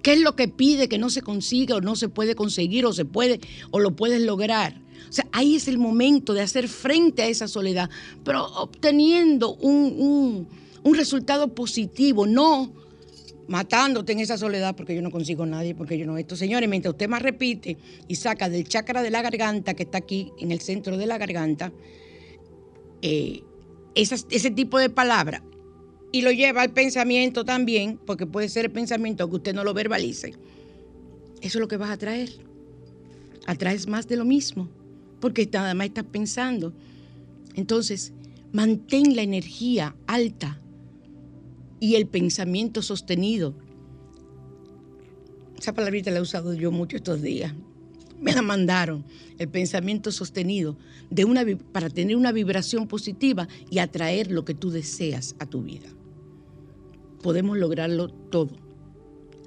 qué 0.01 0.13
es 0.13 0.21
lo 0.21 0.35
que 0.35 0.47
pide 0.47 0.87
que 0.87 0.97
no 0.97 1.09
se 1.09 1.21
consiga 1.21 1.75
o 1.75 1.81
no 1.81 1.95
se 1.95 2.09
puede 2.09 2.35
conseguir 2.35 2.85
o 2.85 2.93
se 2.93 3.05
puede 3.05 3.39
o 3.71 3.79
lo 3.79 3.95
puedes 3.95 4.21
lograr. 4.21 4.81
O 5.09 5.13
sea, 5.13 5.27
ahí 5.31 5.55
es 5.55 5.67
el 5.67 5.77
momento 5.77 6.33
de 6.33 6.41
hacer 6.41 6.67
frente 6.67 7.21
a 7.21 7.27
esa 7.27 7.47
soledad, 7.47 7.89
pero 8.23 8.45
obteniendo 8.45 9.55
un, 9.55 10.47
un 10.83 10.95
resultado 10.95 11.53
positivo, 11.53 12.25
no 12.25 12.71
matándote 13.47 14.13
en 14.13 14.19
esa 14.19 14.37
soledad 14.37 14.75
porque 14.75 14.95
yo 14.95 15.01
no 15.01 15.11
consigo 15.11 15.43
a 15.43 15.47
nadie, 15.47 15.75
porque 15.75 15.97
yo 15.97 16.05
no 16.05 16.17
esto. 16.17 16.35
Señores, 16.35 16.69
mientras 16.69 16.93
usted 16.93 17.09
más 17.09 17.21
repite 17.21 17.77
y 18.07 18.15
saca 18.15 18.49
del 18.49 18.67
chakra 18.67 19.01
de 19.01 19.11
la 19.11 19.21
garganta, 19.21 19.73
que 19.73 19.83
está 19.83 19.99
aquí 19.99 20.31
en 20.39 20.51
el 20.51 20.61
centro 20.61 20.97
de 20.97 21.05
la 21.05 21.17
garganta, 21.17 21.71
eh, 23.05 23.43
ese 23.95 24.51
tipo 24.51 24.79
de 24.79 24.89
palabra 24.89 25.43
y 26.13 26.21
lo 26.21 26.31
lleva 26.31 26.61
al 26.61 26.71
pensamiento 26.71 27.43
también, 27.43 27.99
porque 28.05 28.25
puede 28.25 28.47
ser 28.47 28.63
el 28.63 28.71
pensamiento 28.71 29.29
que 29.29 29.35
usted 29.35 29.53
no 29.53 29.65
lo 29.65 29.73
verbalice, 29.73 30.29
eso 31.41 31.57
es 31.57 31.61
lo 31.61 31.67
que 31.67 31.75
vas 31.75 31.91
a 31.91 31.97
traer. 31.97 32.29
Atraes 33.45 33.87
más 33.87 34.07
de 34.07 34.15
lo 34.15 34.23
mismo, 34.23 34.69
porque 35.19 35.49
nada 35.51 35.73
más 35.73 35.87
estás 35.87 36.05
pensando. 36.05 36.73
Entonces, 37.55 38.13
mantén 38.53 39.17
la 39.17 39.21
energía 39.21 39.97
alta 40.07 40.61
y 41.81 41.95
el 41.95 42.07
pensamiento 42.07 42.81
sostenido. 42.81 43.53
Esa 45.59 45.73
palabrita 45.73 46.09
la 46.09 46.19
he 46.19 46.21
usado 46.21 46.53
yo 46.53 46.71
mucho 46.71 46.95
estos 46.95 47.21
días 47.21 47.53
me 48.23 48.31
la 48.31 48.41
mandaron, 48.41 49.03
el 49.37 49.49
pensamiento 49.49 50.11
sostenido, 50.11 50.77
de 51.09 51.25
una, 51.25 51.45
para 51.73 51.89
tener 51.89 52.15
una 52.15 52.31
vibración 52.31 52.87
positiva 52.87 53.47
y 53.69 53.79
atraer 53.79 54.31
lo 54.31 54.45
que 54.45 54.53
tú 54.53 54.71
deseas 54.71 55.35
a 55.39 55.45
tu 55.45 55.61
vida. 55.61 55.89
Podemos 57.21 57.57
lograrlo 57.57 58.07
todo. 58.09 58.51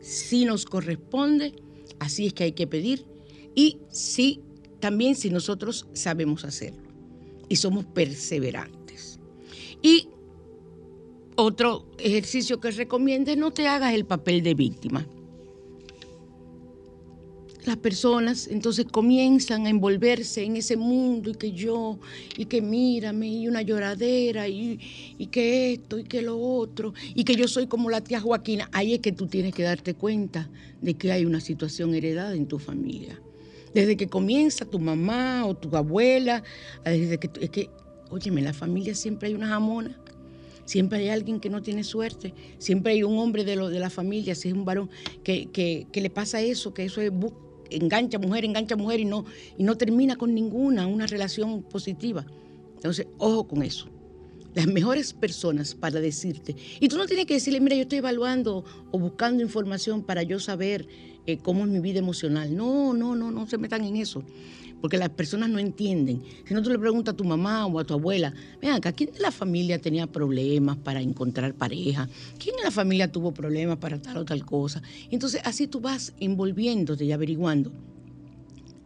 Si 0.03 0.45
nos 0.45 0.67
corresponde, 0.67 1.55
así 1.99 2.27
es 2.27 2.35
que 2.35 2.45
hay 2.45 2.53
que 2.53 2.67
pedir 2.67 3.07
y 3.55 3.79
sí, 3.89 4.43
también 4.79 5.17
si 5.17 5.31
nosotros 5.31 5.89
sabemos 5.95 6.45
hacerlo 6.45 6.83
y 7.49 7.57
somos 7.57 7.87
perseverantes. 7.87 9.19
Y 9.83 10.09
otro 11.35 11.91
ejercicio 11.99 12.61
que 12.61 12.71
recomiendo 12.71 13.31
es 13.31 13.39
no 13.39 13.53
te 13.53 13.69
hagas 13.69 13.95
el 13.95 14.05
papel 14.05 14.43
de 14.43 14.55
víctima 14.55 15.07
las 17.67 17.77
personas 17.77 18.47
entonces 18.47 18.87
comienzan 18.91 19.67
a 19.67 19.71
envolverse 19.71 20.45
en 20.45 20.57
ese 20.57 20.77
mundo 20.77 21.31
y 21.31 21.35
que 21.35 21.53
yo, 21.53 21.99
y 22.37 22.47
que 22.47 22.63
mírame, 22.63 23.29
y 23.29 23.49
una 23.49 23.63
lloradera, 23.63 24.49
y, 24.49 24.79
y, 25.19 25.27
que 25.27 25.73
esto, 25.73 25.99
y 25.99 26.05
que 26.05 26.23
lo 26.23 26.39
otro, 26.39 26.95
y 27.15 27.25
que 27.25 27.35
yo 27.35 27.49
soy 27.49 27.67
como 27.67 27.91
la 27.91 28.01
tía 28.01 28.21
Joaquina. 28.21 28.69
Ahí 28.73 28.95
es 28.95 29.01
que 29.01 29.13
tú 29.13 29.27
tienes 29.27 29.55
que 29.55 29.65
darte 29.65 29.95
cuenta 29.95 30.49
de 30.81 30.95
que 30.95 31.13
hay 31.13 31.25
una 31.25 31.41
situación 31.41 31.95
heredada 31.95 32.35
en 32.35 32.47
tu 32.47 32.59
familia. 32.59 33.21
Desde 33.75 33.97
que 33.97 34.09
comienza 34.09 34.65
tu 34.65 34.79
mamá 34.79 35.45
o 35.45 35.55
tu 35.55 35.77
abuela, 35.77 36.43
desde 36.85 37.19
que, 37.19 37.31
es 37.41 37.51
que, 37.51 37.71
óyeme, 38.11 38.41
en 38.41 38.47
la 38.47 38.55
familia 38.55 38.95
siempre 38.95 39.29
hay 39.29 39.35
una 39.35 39.49
jamona. 39.49 40.01
Siempre 40.65 40.99
hay 40.99 41.09
alguien 41.11 41.39
que 41.39 41.49
no 41.49 41.63
tiene 41.63 41.85
suerte, 41.85 42.35
siempre 42.59 42.95
hay 42.95 43.05
un 43.05 43.17
hombre 43.19 43.45
de, 43.45 43.55
lo, 43.55 43.69
de 43.69 43.79
la 43.79 43.89
familia, 43.89 44.35
si 44.35 44.49
es 44.49 44.55
un 44.55 44.65
varón, 44.65 44.91
que, 45.23 45.47
que, 45.47 46.01
le 46.01 46.11
pasa 46.11 46.41
eso, 46.41 46.75
que 46.75 46.85
eso 46.85 47.01
es 47.01 47.13
engancha 47.71 48.19
mujer, 48.19 48.45
engancha 48.45 48.77
mujer 48.77 49.01
y 49.01 49.05
no, 49.05 49.25
y 49.57 49.65
no 49.65 49.77
termina 49.77 50.17
con 50.17 50.35
ninguna, 50.35 50.87
una 50.87 51.07
relación 51.07 51.63
positiva. 51.63 52.25
Entonces, 52.75 53.07
ojo 53.19 53.47
con 53.47 53.63
eso. 53.63 53.89
Las 54.55 54.67
mejores 54.67 55.13
personas 55.13 55.75
para 55.75 56.01
decirte, 56.01 56.57
y 56.81 56.89
tú 56.89 56.97
no 56.97 57.07
tienes 57.07 57.27
que 57.27 57.35
decirle, 57.35 57.61
mira, 57.61 57.77
yo 57.77 57.83
estoy 57.83 57.99
evaluando 57.99 58.65
o 58.91 58.99
buscando 58.99 59.43
información 59.43 60.03
para 60.03 60.23
yo 60.23 60.41
saber 60.41 60.89
eh, 61.27 61.37
cómo 61.39 61.65
es 61.65 61.71
mi 61.71 61.81
vida 61.81 61.99
emocional. 61.99 62.57
No, 62.57 62.95
no, 62.95 63.15
no, 63.15 63.31
no 63.31 63.47
se 63.47 63.59
metan 63.59 63.85
en 63.85 63.97
eso 63.97 64.25
porque 64.81 64.99
las 64.99 65.11
personas 65.11 65.49
no 65.51 65.59
entienden. 65.59 66.23
Si 66.47 66.55
no 66.55 66.63
tú 66.63 66.71
le 66.71 66.79
preguntas 66.79 67.15
a 67.15 67.17
tu 67.17 67.25
mamá 67.25 67.67
o 67.67 67.79
a 67.79 67.85
tu 67.85 67.95
abuela, 67.95 68.33
vean 68.61 68.77
acá, 68.77 68.93
¿quién 68.93 69.13
de 69.13 69.21
la 69.21 69.31
familia 69.31 69.81
tenía 69.81 70.07
problemas 70.07 70.77
para 70.77 71.01
encontrar 71.01 71.55
pareja? 71.55 72.09
¿Quién 72.39 72.57
de 72.57 72.63
la 72.63 72.71
familia 72.71 73.11
tuvo 73.11 73.33
problemas 73.33 73.79
para 73.79 74.01
tal 74.01 74.19
o 74.19 74.25
tal 74.25 74.45
cosa? 74.45 74.83
Entonces 75.11 75.41
así 75.45 75.67
tú 75.67 75.81
vas 75.81 76.13
envolviéndote 76.21 77.05
y 77.05 77.13
averiguando 77.13 77.73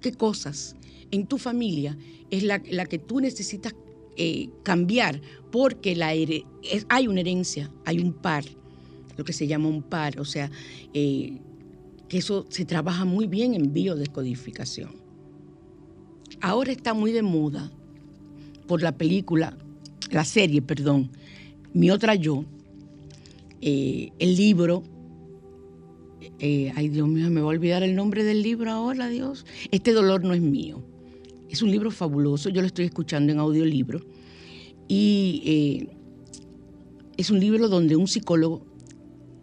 qué 0.00 0.12
cosas 0.12 0.76
en 1.11 1.26
tu 1.26 1.38
familia 1.38 1.96
es 2.31 2.44
la, 2.44 2.61
que 2.61 2.98
tú 2.98 3.20
necesitas 3.20 3.74
eh, 4.16 4.48
cambiar, 4.62 5.20
porque 5.50 5.96
la 5.96 6.09
hay 6.09 7.09
una 7.09 7.20
herencia, 7.20 7.70
hay 7.85 7.98
un 7.98 8.12
par, 8.12 8.44
lo 9.16 9.24
que 9.24 9.33
se 9.33 9.46
llama 9.46 9.68
un 9.68 9.83
par, 9.83 10.20
o 10.20 10.24
sea, 10.24 10.50
eh, 10.94 11.38
que 12.09 12.18
eso 12.18 12.46
se 12.48 12.64
trabaja 12.64 13.05
muy 13.05 13.26
bien 13.26 13.55
en 13.55 13.72
biodescodificación 13.72 15.00
ahora 16.40 16.72
está 16.72 16.94
muy 16.94 17.12
de 17.12 17.22
moda 17.22 17.70
por 18.66 18.83
la 18.83 18.92
película, 18.92 19.57
la 20.11 20.24
serie, 20.24 20.62
perdón, 20.62 21.11
Mi 21.72 21.90
otra 21.90 22.14
yo, 22.14 22.44
eh, 23.61 24.11
el 24.18 24.37
libro, 24.37 24.83
eh, 26.38 26.72
ay 26.74 26.88
Dios 26.88 27.09
mío, 27.09 27.31
me 27.31 27.40
voy 27.40 27.55
a 27.55 27.59
olvidar 27.59 27.83
el 27.83 27.94
nombre 27.94 28.24
del 28.24 28.42
libro 28.42 28.70
ahora, 28.70 29.09
Dios. 29.09 29.46
Este 29.70 29.92
dolor 29.92 30.24
no 30.24 30.35
es 30.35 30.40
mío. 30.40 30.83
Es 31.48 31.62
un 31.62 31.70
libro 31.70 31.90
fabuloso, 31.90 32.48
yo 32.48 32.61
lo 32.61 32.66
estoy 32.66 32.87
escuchando 32.87 33.33
en 33.33 33.38
audiolibro. 33.38 34.00
Y 34.88 35.42
eh, 35.44 35.96
es 37.16 37.31
un 37.31 37.38
libro 37.38 37.68
donde 37.68 37.96
un 37.96 38.09
psicólogo 38.09 38.64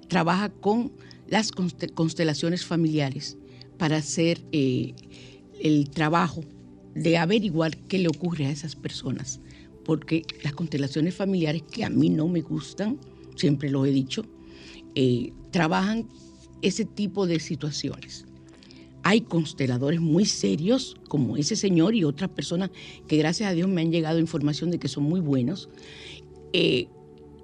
trabaja 0.08 0.50
con 0.50 0.92
las 1.30 1.52
constelaciones 1.52 2.66
familiares 2.66 3.38
para 3.78 3.98
hacer 3.98 4.42
el 4.52 5.90
trabajo 5.90 6.44
de 6.98 7.18
averiguar 7.18 7.78
qué 7.78 8.00
le 8.00 8.08
ocurre 8.08 8.48
a 8.48 8.50
esas 8.50 8.76
personas, 8.76 9.40
porque 9.86 10.24
las 10.44 10.54
constelaciones 10.54 11.16
familiares 11.16 11.64
que 11.72 11.84
a 11.84 11.90
mí 11.90 12.10
no 12.10 12.28
me 12.28 12.42
gustan, 12.42 13.00
siempre 13.36 13.70
lo 13.70 13.86
he 13.86 13.92
dicho, 13.92 14.26
eh, 14.96 15.32
trabajan 15.52 16.08
ese 16.62 16.86
tipo 16.86 17.28
de 17.28 17.40
situaciones. 17.40 18.26
Hay 19.04 19.22
consteladores 19.22 20.02
muy 20.02 20.26
serios, 20.26 20.98
como 21.08 21.38
ese 21.38 21.56
señor 21.56 21.96
y 21.96 22.04
otras 22.04 22.30
personas 22.32 22.72
que 23.08 23.18
gracias 23.18 23.50
a 23.50 23.54
Dios 23.54 23.70
me 23.70 23.82
han 23.82 23.92
llegado 23.92 24.20
información 24.20 24.72
de 24.72 24.80
que 24.80 24.88
son 24.88 25.04
muy 25.04 25.20
buenos 25.20 25.70
eh, 26.52 26.88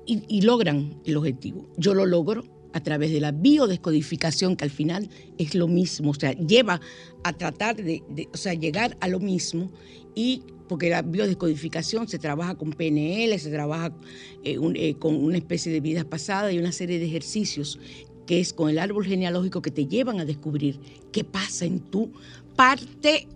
y 0.06 0.42
logran 0.42 1.00
el 1.06 1.16
objetivo. 1.16 1.70
Yo 1.78 1.94
lo 1.94 2.06
logro 2.06 2.44
a 2.74 2.82
través 2.82 3.12
de 3.12 3.22
la 3.22 3.32
biodescodificación, 3.32 4.56
que 4.56 4.66
al 4.66 4.72
final 4.72 5.10
es 5.38 5.56
lo 5.56 5.68
mismo, 5.68 6.12
o 6.12 6.14
sea, 6.14 6.34
lleva 6.34 6.82
a 7.24 7.34
tratar 7.34 7.76
de, 7.76 8.04
o 8.34 8.38
sea, 8.38 8.54
llegar 8.54 8.98
a 9.00 9.08
lo 9.08 9.20
mismo 9.20 9.72
y 10.16 10.44
porque 10.68 10.90
la 10.90 11.02
biodescodificación 11.02 12.08
se 12.08 12.18
trabaja 12.18 12.56
con 12.56 12.72
PNL, 12.72 13.38
se 13.40 13.52
trabaja 13.52 13.96
eh, 14.44 14.58
eh, 14.76 14.96
con 14.96 15.16
una 15.16 15.38
especie 15.38 15.72
de 15.72 15.80
vidas 15.82 16.06
pasadas 16.06 16.54
y 16.54 16.58
una 16.58 16.72
serie 16.72 17.00
de 17.00 17.06
ejercicios 17.06 17.80
que 18.26 18.40
es 18.40 18.54
con 18.54 18.70
el 18.70 18.80
árbol 18.80 19.06
genealógico 19.06 19.62
que 19.62 19.72
te 19.72 19.86
llevan 19.86 20.20
a 20.20 20.26
descubrir 20.26 20.80
qué 21.12 21.24
pasa 21.24 21.66
en 21.66 21.80
tu 21.80 22.12
parte 22.56 23.28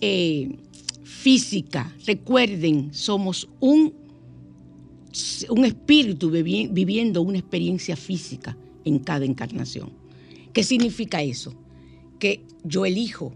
eh, 0.00 0.56
física. 1.02 1.94
Recuerden, 2.06 2.94
somos 2.94 3.48
un 3.60 4.02
un 5.50 5.66
espíritu 5.66 6.30
viviendo 6.30 7.20
una 7.20 7.36
experiencia 7.36 7.96
física 7.96 8.56
en 8.84 8.98
cada 8.98 9.24
encarnación. 9.24 9.90
¿Qué 10.52 10.64
significa 10.64 11.22
eso? 11.22 11.54
Que 12.18 12.42
yo 12.64 12.84
elijo 12.86 13.32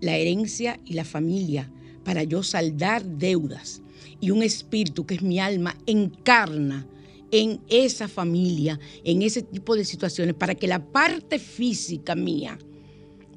la 0.00 0.16
herencia 0.16 0.80
y 0.84 0.94
la 0.94 1.04
familia 1.04 1.70
para 2.04 2.24
yo 2.24 2.42
saldar 2.42 3.04
deudas 3.04 3.82
y 4.20 4.30
un 4.30 4.42
espíritu 4.42 5.06
que 5.06 5.14
es 5.14 5.22
mi 5.22 5.38
alma 5.38 5.76
encarna 5.86 6.86
en 7.30 7.60
esa 7.68 8.08
familia, 8.08 8.78
en 9.04 9.22
ese 9.22 9.42
tipo 9.42 9.74
de 9.74 9.84
situaciones, 9.84 10.34
para 10.34 10.54
que 10.54 10.66
la 10.66 10.84
parte 10.84 11.38
física 11.38 12.14
mía, 12.14 12.58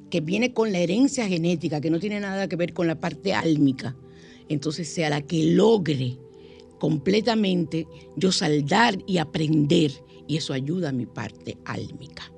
que 0.09 0.21
viene 0.21 0.53
con 0.53 0.71
la 0.71 0.79
herencia 0.79 1.27
genética, 1.27 1.81
que 1.81 1.89
no 1.89 1.99
tiene 1.99 2.19
nada 2.19 2.47
que 2.47 2.55
ver 2.55 2.73
con 2.73 2.87
la 2.87 2.99
parte 2.99 3.33
álmica, 3.33 3.95
entonces 4.49 4.87
sea 4.87 5.09
la 5.09 5.21
que 5.21 5.45
logre 5.45 6.17
completamente 6.77 7.87
yo 8.15 8.31
saldar 8.31 9.01
y 9.07 9.17
aprender 9.17 9.91
y 10.27 10.37
eso 10.37 10.53
ayuda 10.53 10.89
a 10.89 10.91
mi 10.91 11.05
parte 11.05 11.57
álmica. 11.65 12.31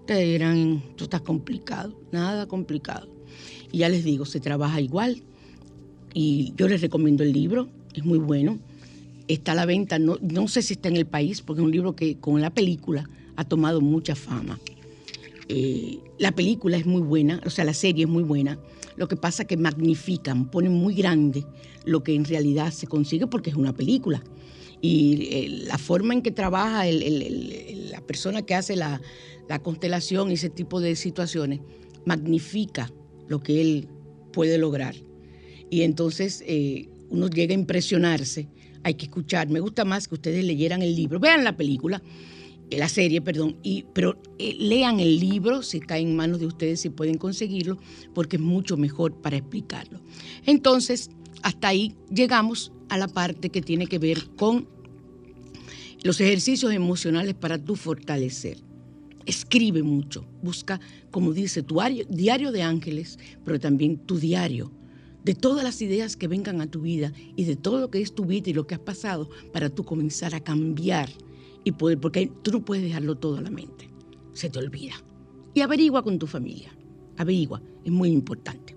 Ustedes 0.00 0.32
dirán, 0.32 0.82
esto 0.90 1.04
está 1.04 1.20
complicado, 1.20 1.98
nada 2.12 2.46
complicado. 2.46 3.08
Y 3.72 3.78
ya 3.78 3.88
les 3.88 4.04
digo, 4.04 4.26
se 4.26 4.40
trabaja 4.40 4.80
igual 4.80 5.22
y 6.12 6.52
yo 6.56 6.68
les 6.68 6.80
recomiendo 6.80 7.24
el 7.24 7.32
libro, 7.32 7.68
es 7.94 8.04
muy 8.04 8.18
bueno. 8.18 8.58
Está 9.26 9.52
a 9.52 9.54
la 9.54 9.66
venta, 9.66 9.98
no, 9.98 10.18
no 10.20 10.48
sé 10.48 10.60
si 10.60 10.74
está 10.74 10.88
en 10.88 10.96
el 10.96 11.06
país, 11.06 11.40
porque 11.40 11.62
es 11.62 11.64
un 11.64 11.72
libro 11.72 11.96
que 11.96 12.18
con 12.18 12.40
la 12.40 12.50
película 12.50 13.08
ha 13.36 13.44
tomado 13.44 13.80
mucha 13.80 14.14
fama. 14.14 14.60
Eh, 15.48 15.98
la 16.18 16.32
película 16.32 16.76
es 16.76 16.86
muy 16.86 17.02
buena, 17.02 17.40
o 17.44 17.50
sea, 17.50 17.64
la 17.64 17.74
serie 17.74 18.04
es 18.04 18.10
muy 18.10 18.22
buena. 18.22 18.58
Lo 18.96 19.08
que 19.08 19.16
pasa 19.16 19.42
es 19.42 19.48
que 19.48 19.56
magnifican, 19.56 20.50
ponen 20.50 20.72
muy 20.72 20.94
grande 20.94 21.44
lo 21.84 22.02
que 22.02 22.14
en 22.14 22.24
realidad 22.24 22.72
se 22.72 22.86
consigue 22.86 23.26
porque 23.26 23.50
es 23.50 23.56
una 23.56 23.72
película. 23.72 24.22
Y 24.80 25.28
eh, 25.30 25.48
la 25.66 25.78
forma 25.78 26.14
en 26.14 26.22
que 26.22 26.30
trabaja 26.30 26.84
la 26.84 28.00
persona 28.02 28.42
que 28.42 28.54
hace 28.54 28.76
la, 28.76 29.00
constelación 29.62 30.30
y 30.30 30.34
ese 30.34 30.50
tipo 30.50 30.80
de 30.80 30.96
situaciones 30.96 31.60
magnifica 32.06 32.90
lo 33.28 33.42
que 33.42 33.60
él 33.60 33.88
puede 34.32 34.58
lograr. 34.58 34.94
Y 35.70 35.82
entonces 35.82 36.42
eh, 36.46 36.88
uno 37.10 37.28
llega 37.28 37.52
a 37.52 37.58
impresionarse. 37.58 38.48
Hay 38.82 38.94
que 38.94 39.06
escuchar. 39.06 39.48
Me 39.48 39.60
gusta 39.60 39.84
más 39.84 40.08
que 40.08 40.14
ustedes 40.14 40.44
leyeran 40.44 40.82
el 40.82 40.94
libro. 40.94 41.18
Vean 41.18 41.44
la 41.44 41.56
película 41.56 42.02
eh, 42.70 42.78
la 42.78 42.88
serie, 42.88 43.20
perdón, 43.20 43.56
y, 43.62 43.84
pero 43.92 44.16
eh, 44.38 44.56
lean 44.58 45.00
el 45.00 45.20
libro 45.20 45.62
si 45.62 45.80
cae 45.80 46.00
en 46.00 46.16
manos 46.16 46.40
de 46.40 46.46
ustedes, 46.46 46.80
si 46.80 46.90
pueden 46.90 47.18
conseguirlo, 47.18 47.78
porque 48.14 48.36
es 48.36 48.42
mucho 48.42 48.76
mejor 48.76 49.20
para 49.20 49.36
explicarlo. 49.36 50.00
Entonces, 50.46 51.10
hasta 51.42 51.68
ahí 51.68 51.94
llegamos 52.10 52.72
a 52.88 52.98
la 52.98 53.08
parte 53.08 53.50
que 53.50 53.62
tiene 53.62 53.86
que 53.86 53.98
ver 53.98 54.26
con 54.36 54.68
los 56.02 56.20
ejercicios 56.20 56.72
emocionales 56.72 57.34
para 57.34 57.58
tu 57.58 57.76
fortalecer. 57.76 58.58
Escribe 59.26 59.82
mucho, 59.82 60.26
busca, 60.42 60.80
como 61.10 61.32
dice, 61.32 61.62
tu 61.62 61.80
diario 62.10 62.52
de 62.52 62.62
ángeles, 62.62 63.18
pero 63.44 63.58
también 63.58 63.96
tu 63.98 64.18
diario 64.18 64.70
de 65.24 65.34
todas 65.34 65.64
las 65.64 65.80
ideas 65.80 66.16
que 66.16 66.28
vengan 66.28 66.60
a 66.60 66.66
tu 66.66 66.82
vida 66.82 67.12
y 67.34 67.44
de 67.44 67.56
todo 67.56 67.80
lo 67.80 67.90
que 67.90 68.02
es 68.02 68.14
tu 68.14 68.26
vida 68.26 68.50
y 68.50 68.52
lo 68.52 68.66
que 68.66 68.74
has 68.74 68.80
pasado 68.80 69.30
para 69.52 69.70
tú 69.70 69.84
comenzar 69.84 70.34
a 70.34 70.40
cambiar 70.40 71.08
y 71.64 71.72
poder, 71.72 71.98
porque 71.98 72.30
tú 72.42 72.52
no 72.52 72.64
puedes 72.64 72.84
dejarlo 72.84 73.16
todo 73.16 73.38
a 73.38 73.40
la 73.40 73.50
mente, 73.50 73.88
se 74.34 74.50
te 74.50 74.58
olvida. 74.58 74.94
Y 75.54 75.62
averigua 75.62 76.02
con 76.02 76.18
tu 76.18 76.26
familia, 76.26 76.76
averigua, 77.16 77.62
es 77.82 77.90
muy 77.90 78.10
importante. 78.10 78.76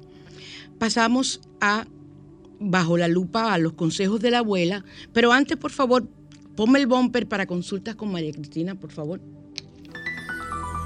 Pasamos 0.80 1.42
a 1.60 1.86
bajo 2.60 2.98
la 2.98 3.08
lupa 3.08 3.54
a 3.54 3.58
los 3.58 3.72
consejos 3.74 4.20
de 4.20 4.32
la 4.32 4.40
abuela, 4.40 4.84
pero 5.14 5.32
antes, 5.32 5.56
por 5.58 5.72
favor, 5.72 6.06
ponme 6.56 6.80
el 6.80 6.88
bumper 6.88 7.28
para 7.28 7.46
consultas 7.46 7.96
con 7.96 8.12
María 8.12 8.32
Cristina, 8.32 8.74
por 8.76 8.92
favor. 8.92 9.22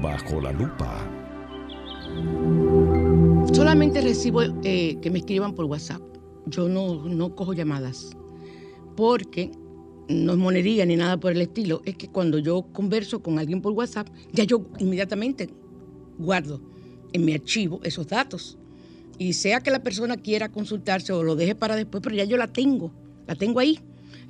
bajo 0.00 0.40
la 0.40 0.52
lupa. 0.52 1.04
Solamente 3.52 4.00
recibo 4.00 4.42
eh, 4.42 4.98
que 5.00 5.10
me 5.10 5.18
escriban 5.18 5.54
por 5.54 5.66
WhatsApp. 5.66 6.00
Yo 6.46 6.68
no, 6.68 7.04
no 7.04 7.34
cojo 7.34 7.52
llamadas 7.52 8.16
porque 8.98 9.52
no 10.08 10.32
es 10.32 10.38
monería 10.38 10.84
ni 10.84 10.96
nada 10.96 11.20
por 11.20 11.30
el 11.30 11.40
estilo. 11.40 11.82
Es 11.84 11.94
que 11.94 12.08
cuando 12.08 12.40
yo 12.40 12.66
converso 12.72 13.22
con 13.22 13.38
alguien 13.38 13.62
por 13.62 13.72
WhatsApp, 13.72 14.08
ya 14.32 14.42
yo 14.42 14.66
inmediatamente 14.80 15.48
guardo 16.18 16.60
en 17.12 17.24
mi 17.24 17.32
archivo 17.32 17.78
esos 17.84 18.08
datos. 18.08 18.58
Y 19.16 19.34
sea 19.34 19.60
que 19.60 19.70
la 19.70 19.84
persona 19.84 20.16
quiera 20.16 20.48
consultarse 20.48 21.12
o 21.12 21.22
lo 21.22 21.36
deje 21.36 21.54
para 21.54 21.76
después, 21.76 22.02
pero 22.02 22.16
ya 22.16 22.24
yo 22.24 22.36
la 22.36 22.48
tengo, 22.48 22.92
la 23.28 23.36
tengo 23.36 23.60
ahí. 23.60 23.78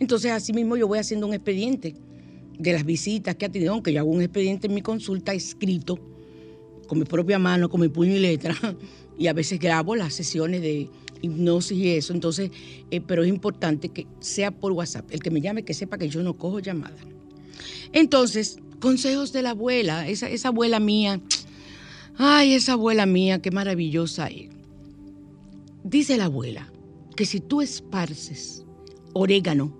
Entonces, 0.00 0.32
así 0.32 0.52
mismo 0.52 0.76
yo 0.76 0.86
voy 0.86 0.98
haciendo 0.98 1.26
un 1.26 1.32
expediente 1.32 1.94
de 2.58 2.72
las 2.74 2.84
visitas 2.84 3.36
que 3.36 3.46
ha 3.46 3.48
tenido, 3.48 3.72
aunque 3.72 3.94
yo 3.94 4.00
hago 4.00 4.10
un 4.10 4.20
expediente 4.20 4.66
en 4.66 4.74
mi 4.74 4.82
consulta 4.82 5.32
escrito, 5.32 5.98
con 6.86 6.98
mi 6.98 7.06
propia 7.06 7.38
mano, 7.38 7.70
con 7.70 7.80
mi 7.80 7.88
puño 7.88 8.16
y 8.16 8.18
letra, 8.18 8.54
y 9.18 9.28
a 9.28 9.32
veces 9.32 9.58
grabo 9.58 9.96
las 9.96 10.12
sesiones 10.12 10.60
de 10.60 10.90
hipnosis 11.22 11.78
y 11.78 11.90
eso, 11.90 12.12
entonces, 12.12 12.50
eh, 12.90 13.00
pero 13.00 13.22
es 13.22 13.28
importante 13.28 13.88
que 13.88 14.06
sea 14.20 14.50
por 14.50 14.72
WhatsApp, 14.72 15.10
el 15.10 15.20
que 15.20 15.30
me 15.30 15.40
llame 15.40 15.64
que 15.64 15.74
sepa 15.74 15.98
que 15.98 16.08
yo 16.08 16.22
no 16.22 16.36
cojo 16.36 16.60
llamada. 16.60 16.98
Entonces, 17.92 18.58
consejos 18.80 19.32
de 19.32 19.42
la 19.42 19.50
abuela, 19.50 20.08
esa, 20.08 20.28
esa 20.28 20.48
abuela 20.48 20.80
mía, 20.80 21.20
ay, 22.16 22.54
esa 22.54 22.72
abuela 22.72 23.06
mía, 23.06 23.40
qué 23.40 23.50
maravillosa 23.50 24.28
es. 24.28 24.50
Dice 25.84 26.16
la 26.16 26.26
abuela 26.26 26.72
que 27.16 27.24
si 27.24 27.40
tú 27.40 27.62
esparces 27.62 28.64
orégano 29.14 29.76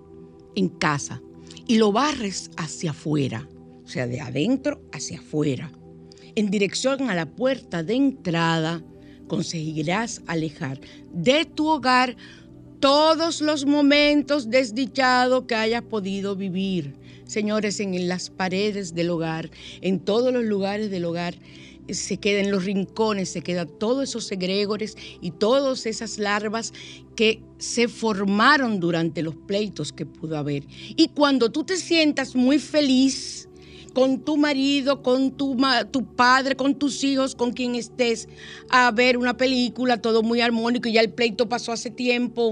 en 0.55 0.69
casa, 0.69 1.21
y 1.69 1.77
lo 1.77 1.91
barres 1.91 2.49
hacia 2.57 2.89
afuera, 2.89 3.47
o 3.85 3.87
sea, 3.87 4.07
de 4.07 4.19
adentro 4.19 4.81
hacia 4.91 5.19
afuera, 5.19 5.71
en 6.33 6.49
dirección 6.49 7.11
a 7.11 7.15
la 7.15 7.27
puerta 7.27 7.83
de 7.83 7.93
entrada, 7.93 8.83
conseguirás 9.29 10.21
alejar 10.27 10.81
de 11.13 11.45
tu 11.45 11.69
hogar 11.69 12.17
todos 12.81 13.39
los 13.41 13.65
momentos 13.65 14.49
desdichados 14.49 15.45
que 15.45 15.55
hayas 15.55 15.83
podido 15.83 16.35
vivir. 16.35 16.93
Señores, 17.25 17.79
en 17.79 18.07
las 18.07 18.29
paredes 18.29 18.95
del 18.95 19.09
hogar, 19.11 19.49
en 19.81 19.99
todos 19.99 20.33
los 20.33 20.43
lugares 20.43 20.89
del 20.89 21.05
hogar, 21.05 21.35
se 21.89 22.17
queda 22.17 22.39
en 22.39 22.51
los 22.51 22.65
rincones, 22.65 23.29
se 23.29 23.41
quedan 23.41 23.69
todos 23.79 24.09
esos 24.09 24.31
egregores 24.31 24.95
y 25.21 25.31
todas 25.31 25.85
esas 25.85 26.17
larvas 26.17 26.73
que 27.15 27.41
se 27.57 27.87
formaron 27.87 28.79
durante 28.79 29.21
los 29.21 29.35
pleitos 29.35 29.91
que 29.91 30.05
pudo 30.05 30.37
haber. 30.37 30.63
Y 30.95 31.09
cuando 31.09 31.51
tú 31.51 31.63
te 31.63 31.77
sientas 31.77 32.35
muy 32.35 32.59
feliz 32.59 33.48
con 33.91 34.23
tu 34.23 34.37
marido, 34.37 35.01
con 35.01 35.31
tu, 35.31 35.57
tu 35.91 36.15
padre, 36.15 36.55
con 36.55 36.75
tus 36.75 37.03
hijos, 37.03 37.35
con 37.35 37.53
quien 37.53 37.75
estés, 37.75 38.27
a 38.69 38.91
ver 38.91 39.17
una 39.17 39.37
película, 39.37 40.01
todo 40.01 40.23
muy 40.23 40.41
armónico 40.41 40.89
y 40.89 40.93
ya 40.93 41.01
el 41.01 41.11
pleito 41.11 41.49
pasó 41.49 41.71
hace 41.71 41.89
tiempo, 41.89 42.51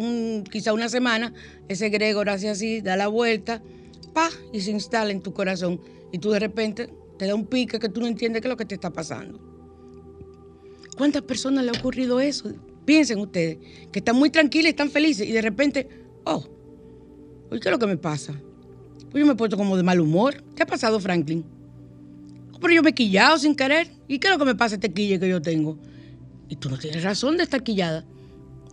quizá 0.52 0.73
una 0.73 0.89
semana, 0.89 1.34
ese 1.67 1.88
egregor 1.88 2.30
hace 2.30 2.50
así, 2.50 2.82
da 2.82 2.95
la 2.95 3.08
vuelta, 3.08 3.62
pa, 4.13 4.30
y 4.54 4.62
se 4.62 4.71
instala 4.71 5.12
en 5.12 5.21
tu 5.21 5.34
corazón. 5.34 5.80
Y 6.12 6.19
tú 6.19 6.32
de 6.32 6.39
repente 6.39 6.89
te 7.17 7.26
da 7.26 7.36
un 7.36 7.45
pique 7.45 7.80
que 7.80 7.89
tú 7.89 8.02
no 8.02 8.08
entiendes 8.08 8.41
qué 8.41 8.47
es 8.47 8.52
lo 8.52 8.58
que 8.58 8.65
te 8.65 8.76
está 8.76 8.91
pasando. 8.91 9.39
¿Cuántas 10.97 11.21
personas 11.21 11.63
le 11.63 11.71
ha 11.71 11.80
ocurrido 11.80 12.19
eso? 12.19 12.52
Piensen 12.86 13.19
ustedes, 13.19 13.58
que 13.91 14.00
están 14.00 14.15
muy 14.15 14.30
tranquilas 14.30 14.67
y 14.67 14.69
están 14.69 14.89
felices 14.89 15.28
y 15.28 15.32
de 15.32 15.41
repente, 15.41 15.88
oh, 16.23 16.43
¿qué 17.52 17.58
es 17.58 17.71
lo 17.71 17.80
que 17.80 17.88
me 17.88 17.97
pasa? 17.97 18.41
Pues 19.17 19.23
yo 19.23 19.25
me 19.30 19.34
he 19.34 19.36
puesto 19.36 19.58
como 19.58 19.75
de 19.75 19.82
mal 19.82 19.99
humor. 19.99 20.43
¿Qué 20.56 20.62
ha 20.62 20.67
pasado, 20.67 20.99
Franklin? 20.99 21.43
Pero 22.62 22.71
yo 22.71 22.84
me 22.84 22.91
he 22.91 22.93
quillado 22.93 23.39
sin 23.39 23.56
querer. 23.56 23.89
¿Y 24.08 24.19
qué 24.19 24.27
es 24.27 24.34
lo 24.34 24.38
que 24.38 24.45
me 24.45 24.53
pasa 24.53 24.75
este 24.75 24.93
quille 24.93 25.19
que 25.19 25.27
yo 25.27 25.41
tengo? 25.41 25.75
Y 26.49 26.58
tú 26.58 26.69
no 26.69 26.77
tienes 26.77 27.01
razón 27.01 27.36
de 27.36 27.41
estar 27.41 27.63
quillada. 27.63 28.06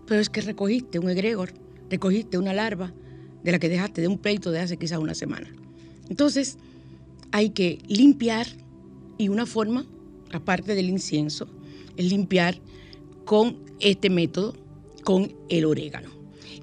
Pero 0.06 0.20
es 0.20 0.28
que 0.28 0.42
recogiste 0.42 0.98
un 0.98 1.08
egregor, 1.08 1.54
recogiste 1.88 2.36
una 2.36 2.52
larva 2.52 2.92
de 3.42 3.52
la 3.52 3.58
que 3.58 3.70
dejaste 3.70 4.02
de 4.02 4.08
un 4.08 4.18
pleito 4.18 4.50
de 4.50 4.60
hace 4.60 4.76
quizás 4.76 4.98
una 4.98 5.14
semana. 5.14 5.48
Entonces, 6.10 6.58
hay 7.32 7.48
que 7.48 7.78
limpiar 7.88 8.46
y 9.16 9.30
una 9.30 9.46
forma, 9.46 9.86
aparte 10.30 10.74
del 10.74 10.90
incienso, 10.90 11.48
es 11.96 12.04
limpiar 12.04 12.60
con 13.24 13.60
este 13.80 14.10
método, 14.10 14.52
con 15.04 15.34
el 15.48 15.64
orégano. 15.64 16.10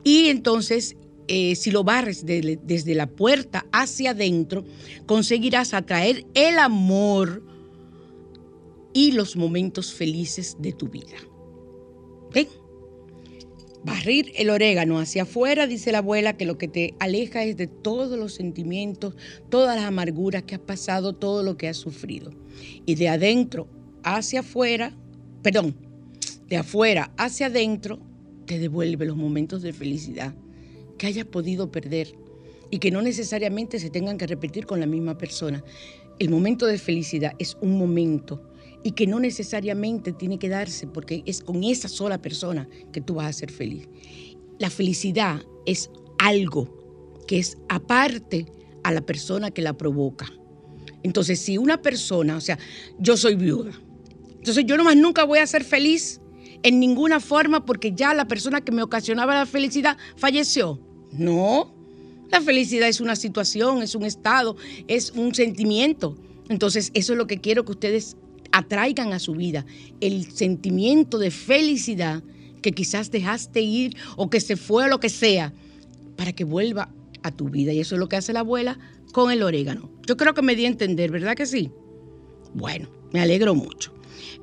Y 0.04 0.28
entonces, 0.28 0.98
eh, 1.28 1.56
si 1.56 1.72
lo 1.72 1.84
barres 1.84 2.26
desde 2.26 2.96
la 2.96 3.08
puerta 3.08 3.66
hacia 3.72 4.12
adentro, 4.12 4.66
conseguirás 5.06 5.74
atraer 5.74 6.26
el 6.34 6.60
amor 6.60 7.44
y 8.94 9.12
los 9.12 9.36
momentos 9.36 9.94
felices 9.94 10.58
de 10.60 10.74
tu 10.74 10.88
vida. 10.88 11.18
¿Ven? 12.34 12.48
Barrir 13.84 14.32
el 14.36 14.50
orégano 14.50 15.00
hacia 15.00 15.24
afuera, 15.24 15.66
dice 15.66 15.92
la 15.92 16.00
abuela, 16.00 16.38
que 16.38 16.46
lo 16.46 16.58
que 16.58 16.68
te 16.68 16.94
aleja 17.00 17.44
es 17.44 17.58
de 17.58 17.68
todos 17.68 18.18
los 18.18 18.34
sentimientos, 18.34 19.16
todas 19.50 19.76
las 19.76 19.86
amarguras 19.86 20.44
que 20.44 20.56
has 20.56 20.62
pasado, 20.62 21.14
todo 21.14 21.42
lo 21.42 21.58
que 21.58 21.68
has 21.68 21.78
sufrido. 21.78 22.32
Y 22.86 22.96
de 22.96 23.10
adentro 23.10 23.68
hacia 24.04 24.42
afuera, 24.42 24.96
perdón, 25.42 25.76
de 26.48 26.58
afuera 26.58 27.12
hacia 27.18 27.48
adentro, 27.48 28.00
te 28.46 28.60
devuelve 28.60 29.06
los 29.06 29.18
momentos 29.18 29.62
de 29.62 29.74
felicidad 29.74 30.36
que 31.02 31.08
hayas 31.08 31.26
podido 31.26 31.72
perder 31.72 32.14
y 32.70 32.78
que 32.78 32.92
no 32.92 33.02
necesariamente 33.02 33.80
se 33.80 33.90
tengan 33.90 34.20
que 34.20 34.28
repetir 34.28 34.68
con 34.68 34.80
la 34.80 34.86
misma 34.86 35.18
persona. 35.18 35.64
El 36.20 36.30
momento 36.30 36.68
de 36.68 36.78
felicidad 36.78 37.34
es 37.40 37.58
un 37.60 37.76
momento 37.80 38.40
y 38.84 38.92
que 38.92 39.08
no 39.08 39.20
necesariamente 39.20 40.14
tiene 40.14 40.38
que 40.38 40.48
darse 40.48 40.86
porque 40.86 41.24
es 41.26 41.42
con 41.42 41.64
esa 41.64 41.88
sola 41.88 42.22
persona 42.22 42.70
que 42.94 43.02
tú 43.02 43.16
vas 43.16 43.26
a 43.26 43.34
ser 43.34 43.52
feliz. 43.52 43.90
La 44.60 44.70
felicidad 44.70 45.42
es 45.66 45.90
algo 46.20 46.70
que 47.28 47.40
es 47.40 47.58
aparte 47.68 48.46
a 48.84 48.92
la 48.92 49.02
persona 49.02 49.50
que 49.50 49.64
la 49.64 49.74
provoca. 49.74 50.32
Entonces, 51.02 51.40
si 51.40 51.58
una 51.58 51.82
persona, 51.82 52.38
o 52.38 52.42
sea, 52.42 52.60
yo 53.00 53.18
soy 53.18 53.34
viuda, 53.34 53.72
entonces 54.36 54.66
yo 54.68 54.78
nomás 54.78 54.98
nunca 54.98 55.24
voy 55.24 55.40
a 55.40 55.48
ser 55.48 55.64
feliz 55.64 56.22
en 56.62 56.80
ninguna 56.80 57.20
forma 57.20 57.66
porque 57.66 57.92
ya 57.92 58.14
la 58.14 58.28
persona 58.28 58.62
que 58.62 58.72
me 58.72 58.84
ocasionaba 58.84 59.34
la 59.34 59.48
felicidad 59.48 59.98
falleció. 60.16 60.80
No, 61.12 61.74
la 62.32 62.42
felicidad 62.42 62.88
es 62.88 63.02
una 63.02 63.16
situación, 63.16 63.82
es 63.82 63.96
un 63.96 64.04
estado, 64.04 64.56
es 64.88 65.12
un 65.12 65.36
sentimiento. 65.36 66.16
Entonces, 66.50 66.92
eso 66.94 67.14
es 67.14 67.18
lo 67.18 67.28
que 67.28 67.40
quiero 67.40 67.66
que 67.66 67.74
ustedes 67.74 68.16
atraigan 68.52 69.14
a 69.14 69.20
su 69.20 69.34
vida, 69.34 69.66
el 70.00 70.32
sentimiento 70.32 71.18
de 71.18 71.32
felicidad 71.32 72.24
que 72.62 72.72
quizás 72.72 73.12
dejaste 73.12 73.62
ir 73.62 73.98
o 74.16 74.30
que 74.30 74.40
se 74.40 74.56
fue 74.56 74.86
o 74.86 74.88
lo 74.88 75.00
que 75.00 75.10
sea, 75.10 75.54
para 76.16 76.34
que 76.34 76.44
vuelva 76.44 76.90
a 77.24 77.32
tu 77.32 77.50
vida. 77.50 77.74
Y 77.74 77.80
eso 77.80 77.96
es 77.96 78.00
lo 78.00 78.08
que 78.08 78.18
hace 78.18 78.34
la 78.34 78.42
abuela 78.42 78.80
con 79.12 79.32
el 79.32 79.44
orégano. 79.44 79.90
Yo 80.06 80.18
creo 80.18 80.34
que 80.34 80.42
me 80.42 80.56
di 80.56 80.66
a 80.66 80.70
entender, 80.70 81.12
¿verdad 81.12 81.36
que 81.36 81.46
sí? 81.46 81.72
Bueno, 82.54 82.90
me 83.12 83.22
alegro 83.22 83.56
mucho. 83.56 83.94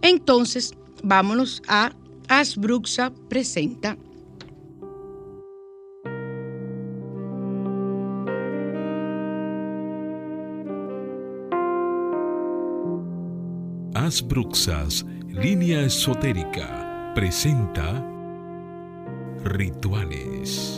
Entonces, 0.02 0.72
vámonos 1.02 1.62
a 1.68 1.94
Asbruxa 2.28 3.12
presenta 3.28 3.96
Asbruxas, 14.08 15.04
línea 15.28 15.82
esotérica, 15.82 17.12
presenta 17.14 18.02
Rituales. 19.44 20.77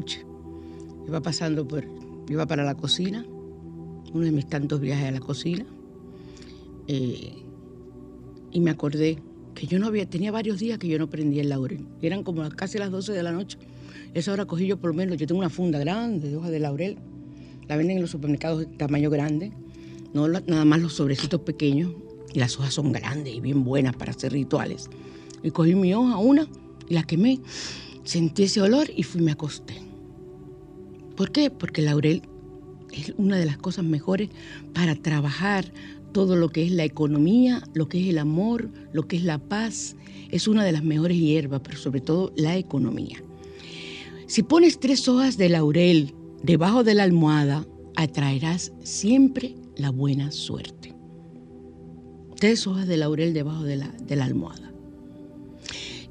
Anoche 0.00 0.24
iba 1.06 1.20
pasando 1.20 1.66
por, 1.66 1.84
iba 2.28 2.46
para 2.46 2.64
la 2.64 2.74
cocina, 2.74 3.26
uno 4.12 4.24
de 4.24 4.32
mis 4.32 4.48
tantos 4.48 4.80
viajes 4.80 5.08
a 5.08 5.10
la 5.10 5.20
cocina, 5.20 5.66
eh, 6.86 7.32
y 8.52 8.60
me 8.60 8.70
acordé 8.70 9.18
que 9.54 9.66
yo 9.66 9.78
no 9.78 9.86
había, 9.86 10.06
tenía 10.08 10.32
varios 10.32 10.58
días 10.58 10.78
que 10.78 10.88
yo 10.88 10.98
no 10.98 11.10
prendía 11.10 11.42
el 11.42 11.48
laurel, 11.48 11.86
eran 12.00 12.22
como 12.22 12.48
casi 12.50 12.78
las 12.78 12.90
12 12.90 13.12
de 13.12 13.22
la 13.22 13.32
noche. 13.32 13.58
Esa 14.14 14.32
hora 14.32 14.44
cogí 14.44 14.66
yo 14.66 14.76
por 14.76 14.90
lo 14.90 14.94
menos, 14.94 15.16
yo 15.18 15.26
tengo 15.26 15.38
una 15.38 15.50
funda 15.50 15.78
grande 15.78 16.30
de 16.30 16.36
hojas 16.36 16.50
de 16.50 16.58
laurel, 16.58 16.96
la 17.68 17.76
venden 17.76 17.96
en 17.96 18.02
los 18.02 18.10
supermercados 18.10 18.60
de 18.60 18.66
tamaño 18.66 19.10
grande, 19.10 19.52
no 20.14 20.26
nada 20.26 20.64
más 20.64 20.80
los 20.80 20.94
sobrecitos 20.94 21.40
pequeños, 21.42 21.92
y 22.32 22.38
las 22.38 22.58
hojas 22.58 22.74
son 22.74 22.92
grandes 22.92 23.34
y 23.34 23.40
bien 23.40 23.64
buenas 23.64 23.94
para 23.96 24.12
hacer 24.12 24.32
rituales. 24.32 24.88
Y 25.42 25.50
cogí 25.50 25.74
mi 25.74 25.94
hoja, 25.94 26.16
una, 26.16 26.48
y 26.88 26.94
la 26.94 27.02
quemé 27.02 27.40
Sentí 28.04 28.44
ese 28.44 28.60
olor 28.60 28.88
y 28.94 29.02
fui 29.02 29.20
me 29.20 29.32
acosté. 29.32 29.89
¿Por 31.20 31.32
qué? 31.32 31.50
Porque 31.50 31.82
el 31.82 31.88
laurel 31.88 32.22
es 32.94 33.12
una 33.18 33.36
de 33.36 33.44
las 33.44 33.58
cosas 33.58 33.84
mejores 33.84 34.30
para 34.72 34.94
trabajar 34.94 35.70
todo 36.12 36.34
lo 36.34 36.48
que 36.48 36.64
es 36.64 36.72
la 36.72 36.84
economía, 36.84 37.62
lo 37.74 37.90
que 37.90 38.00
es 38.00 38.08
el 38.08 38.16
amor, 38.16 38.70
lo 38.94 39.06
que 39.06 39.16
es 39.16 39.24
la 39.24 39.36
paz. 39.36 39.96
Es 40.30 40.48
una 40.48 40.64
de 40.64 40.72
las 40.72 40.82
mejores 40.82 41.18
hierbas, 41.18 41.60
pero 41.62 41.76
sobre 41.76 42.00
todo 42.00 42.32
la 42.36 42.56
economía. 42.56 43.22
Si 44.28 44.42
pones 44.42 44.80
tres 44.80 45.08
hojas 45.08 45.36
de 45.36 45.50
laurel 45.50 46.14
debajo 46.42 46.84
de 46.84 46.94
la 46.94 47.02
almohada, 47.02 47.66
atraerás 47.96 48.72
siempre 48.82 49.56
la 49.76 49.90
buena 49.90 50.32
suerte. 50.32 50.94
Tres 52.36 52.66
hojas 52.66 52.88
de 52.88 52.96
laurel 52.96 53.34
debajo 53.34 53.64
de 53.64 53.76
la, 53.76 53.88
de 53.88 54.16
la 54.16 54.24
almohada. 54.24 54.72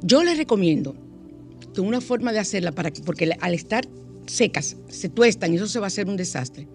Yo 0.03 0.24
les 0.24 0.38
recomiendo 0.38 0.95
una 1.80 1.99
forma 1.99 2.32
de 2.32 2.39
hacerla, 2.39 2.74
para 2.74 2.91
que, 2.91 3.01
porque 3.01 3.32
al 3.39 3.53
estar 3.55 3.88
secas, 4.30 4.78
se 4.88 5.10
tuestan 5.10 5.54
y 5.54 5.58
eso 5.58 5.68
se 5.68 5.80
va 5.80 5.86
a 5.86 5.88
hacer 5.88 6.08
un 6.08 6.18
desastre. 6.18 6.68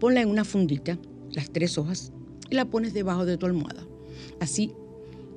Ponla 0.00 0.20
en 0.20 0.28
una 0.28 0.44
fundita, 0.44 0.98
las 1.32 1.50
tres 1.50 1.78
hojas, 1.78 2.12
y 2.50 2.54
la 2.54 2.64
pones 2.66 2.94
debajo 2.94 3.24
de 3.24 3.36
tu 3.36 3.46
almohada. 3.46 3.86
Así 4.40 4.72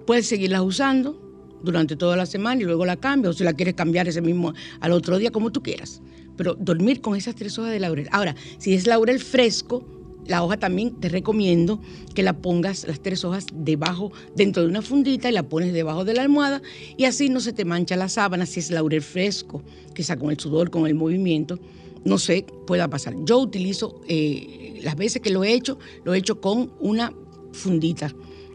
puedes 0.05 0.27
seguirlas 0.27 0.61
usando 0.61 1.59
durante 1.63 1.95
toda 1.95 2.15
la 2.15 2.25
semana 2.25 2.61
y 2.61 2.65
luego 2.65 2.85
la 2.85 2.97
cambias, 2.97 3.35
o 3.35 3.37
si 3.37 3.43
la 3.43 3.53
quieres 3.53 3.75
cambiar 3.75 4.07
ese 4.07 4.21
mismo 4.21 4.53
al 4.79 4.91
otro 4.91 5.17
día, 5.17 5.31
como 5.31 5.51
tú 5.51 5.61
quieras. 5.61 6.01
Pero 6.35 6.55
dormir 6.55 7.01
con 7.01 7.15
esas 7.15 7.35
tres 7.35 7.57
hojas 7.57 7.71
de 7.71 7.79
laurel. 7.79 8.07
Ahora, 8.11 8.35
si 8.57 8.73
es 8.73 8.87
laurel 8.87 9.19
fresco, 9.19 9.85
la 10.29 10.43
hoja 10.43 10.57
también 10.57 10.91
te 10.91 11.09
recomiendo 11.09 11.81
que 12.13 12.21
la 12.21 12.37
pongas 12.37 12.87
las 12.87 13.01
tres 13.01 13.25
hojas 13.25 13.47
debajo, 13.51 14.11
dentro 14.35 14.61
de 14.61 14.69
una 14.69 14.83
fundita 14.83 15.27
y 15.27 15.33
la 15.33 15.49
pones 15.49 15.73
debajo 15.73 16.05
de 16.05 16.13
la 16.13 16.21
almohada 16.21 16.61
y 16.97 17.05
así 17.05 17.29
no 17.29 17.39
se 17.39 17.51
te 17.51 17.65
mancha 17.65 17.95
la 17.95 18.09
sábana 18.09 18.45
si 18.45 18.59
es 18.59 18.69
laurel 18.69 19.01
fresco, 19.01 19.63
quizá 19.95 20.17
con 20.17 20.29
el 20.29 20.39
sudor, 20.39 20.69
con 20.69 20.85
el 20.85 20.93
movimiento, 20.93 21.59
no 22.05 22.19
sé, 22.19 22.45
pueda 22.67 22.87
pasar. 22.87 23.15
Yo 23.25 23.39
utilizo, 23.39 24.01
eh, 24.07 24.79
las 24.83 24.95
veces 24.95 25.21
que 25.21 25.31
lo 25.31 25.43
he 25.43 25.51
hecho, 25.51 25.79
lo 26.03 26.13
he 26.13 26.19
hecho 26.19 26.39
con 26.39 26.73
una 26.79 27.11
fundita 27.51 28.13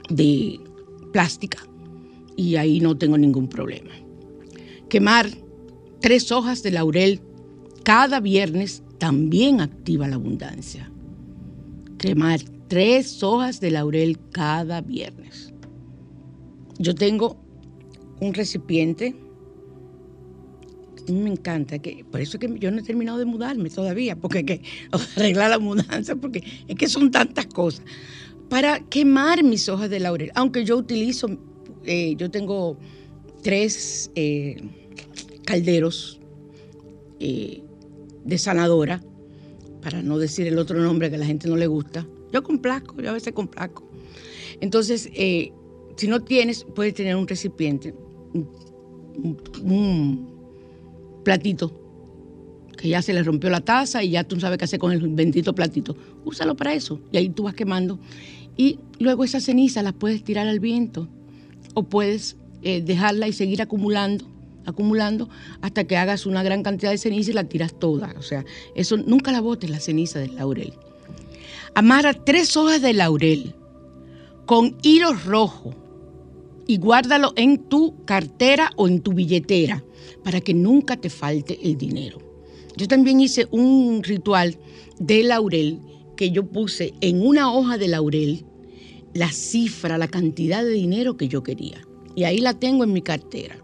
de 0.09 0.61
plástica 1.13 1.59
y 2.37 2.55
ahí 2.55 2.79
no 2.79 2.97
tengo 2.97 3.19
ningún 3.19 3.49
problema. 3.49 3.91
Quemar 4.89 5.29
tres 6.01 6.31
hojas 6.31 6.63
de 6.63 6.71
laurel 6.71 7.21
cada 7.83 8.21
viernes 8.21 8.85
también 8.99 9.61
activa 9.61 10.07
la 10.07 10.15
abundancia 10.15 10.89
quemar 12.05 12.39
tres 12.69 13.23
hojas 13.23 13.61
de 13.61 13.71
laurel 13.71 14.19
cada 14.31 14.83
viernes. 14.83 15.55
Yo 16.79 16.95
tengo 16.95 17.43
un 18.21 18.35
recipiente. 18.35 19.15
Me 21.09 21.31
encanta, 21.31 21.79
que 21.79 22.05
por 22.11 22.21
eso 22.21 22.37
es 22.37 22.41
que 22.43 22.59
yo 22.59 22.71
no 22.71 22.81
he 22.81 22.83
terminado 22.83 23.17
de 23.17 23.25
mudarme 23.25 23.71
todavía, 23.71 24.17
porque 24.17 24.39
hay 24.39 24.45
que 24.45 24.63
arreglar 25.17 25.49
la 25.49 25.59
mudanza, 25.59 26.15
porque 26.15 26.45
es 26.69 26.77
que 26.77 26.89
son 26.89 27.11
tantas 27.11 27.47
cosas. 27.47 27.83
Para 28.51 28.81
quemar 28.81 29.43
mis 29.43 29.71
hojas 29.71 29.89
de 29.89 30.01
laurel, 30.01 30.31
aunque 30.35 30.63
yo 30.63 30.77
utilizo, 30.77 31.29
eh, 31.87 32.17
yo 32.19 32.31
tengo 32.31 32.77
tres 33.43 34.11
eh, 34.15 34.63
calderos 35.47 36.21
eh, 37.19 37.63
de 38.25 38.37
sanadora 38.37 39.03
para 39.85 40.03
no 40.03 40.19
decir 40.19 40.47
el 40.47 40.59
otro 40.59 40.81
nombre 40.81 41.11
que 41.11 41.17
a 41.17 41.19
la 41.19 41.27
gente 41.27 41.47
no 41.47 41.57
le 41.57 41.67
gusta. 41.67 42.07
Yo 42.33 42.43
complazco, 42.43 43.01
yo 43.03 43.11
a 43.11 43.13
veces 43.13 43.35
complazco. 43.35 43.87
Entonces, 44.61 45.11
eh, 45.13 45.53
si 45.97 46.09
no 46.09 46.25
tienes, 46.25 46.65
puedes 46.75 46.95
tener 46.95 47.15
un 47.17 47.29
recipiente, 47.29 47.95
un, 49.63 50.33
platito, 51.23 51.81
que 52.79 52.89
ya 52.89 53.03
se 53.03 53.13
le 53.13 53.23
rompió 53.23 53.51
la 53.51 53.61
taza 53.61 54.03
y 54.03 54.11
ya 54.11 54.25
tú 54.25 54.41
sabes 54.41 54.59
qué 54.59 54.65
hacer 54.65 54.79
con 54.79 54.91
el 54.91 55.07
bendito 55.09 55.55
platito. 55.55 55.95
Úsalo 56.25 56.57
para 56.57 56.73
eso 56.73 57.01
y 57.13 57.19
ahí 57.19 57.29
tú 57.29 57.43
vas 57.43 57.55
quemando. 57.55 57.99
Y 58.57 58.79
luego 58.99 59.23
esa 59.23 59.41
ceniza 59.41 59.83
las 59.83 59.93
puedes 59.93 60.25
tirar 60.25 60.49
al 60.49 60.61
viento 60.61 61.09
o 61.75 61.83
puedes 61.83 62.39
eh, 62.63 62.81
dejarla 62.81 63.29
y 63.29 63.35
seguir 63.35 63.61
acumulando 63.61 64.25
acumulando 64.67 65.29
hasta 65.61 65.85
que 65.85 65.97
hagas 65.97 66.27
una 66.27 66.43
gran 66.43 66.63
cantidad 66.63 66.91
de 66.91 66.99
ceniza 66.99 67.31
y 67.31 67.35
la 67.35 67.45
tiras 67.45 67.79
toda. 67.79 68.15
O 68.19 68.23
sea, 68.23 68.45
eso 68.75 68.97
nunca 68.97 69.33
la 69.33 69.41
botes 69.41 69.71
la 69.71 69.81
ceniza 69.81 70.19
del 70.19 70.37
laurel. 70.37 70.75
Amarra 71.75 72.15
tres 72.15 72.57
hojas 72.57 72.83
de 72.83 72.93
laurel 72.93 73.55
con 74.47 74.77
hilo 74.83 75.13
rojo 75.13 75.75
y 76.67 76.79
guárdalo 76.79 77.33
en 77.37 77.59
tu 77.69 78.05
cartera 78.05 78.71
o 78.77 78.89
en 78.89 79.01
tu 79.01 79.13
billetera 79.13 79.85
para 80.23 80.41
que 80.41 80.55
nunca 80.55 80.97
te 80.97 81.11
falte 81.11 81.59
el 81.63 81.77
dinero. 81.77 82.19
Yo 82.77 82.89
también 82.89 83.21
hice 83.21 83.47
un 83.51 84.03
ritual 84.03 84.59
de 84.99 85.23
laurel 85.23 85.81
que 86.17 86.31
yo 86.31 86.47
puse 86.47 86.95
en 87.01 87.27
una 87.27 87.53
hoja 87.53 87.79
de 87.79 87.89
laurel 87.89 88.47
la 89.13 89.31
cifra, 89.31 89.97
la 89.97 90.09
cantidad 90.09 90.65
de 90.65 90.71
dinero 90.71 91.17
que 91.17 91.29
yo 91.29 91.43
quería. 91.43 91.87
Y 92.17 92.25
ahí 92.25 92.39
la 92.39 92.55
tengo 92.55 92.85
en 92.85 92.93
mi 92.93 93.03
cartera. 93.03 93.57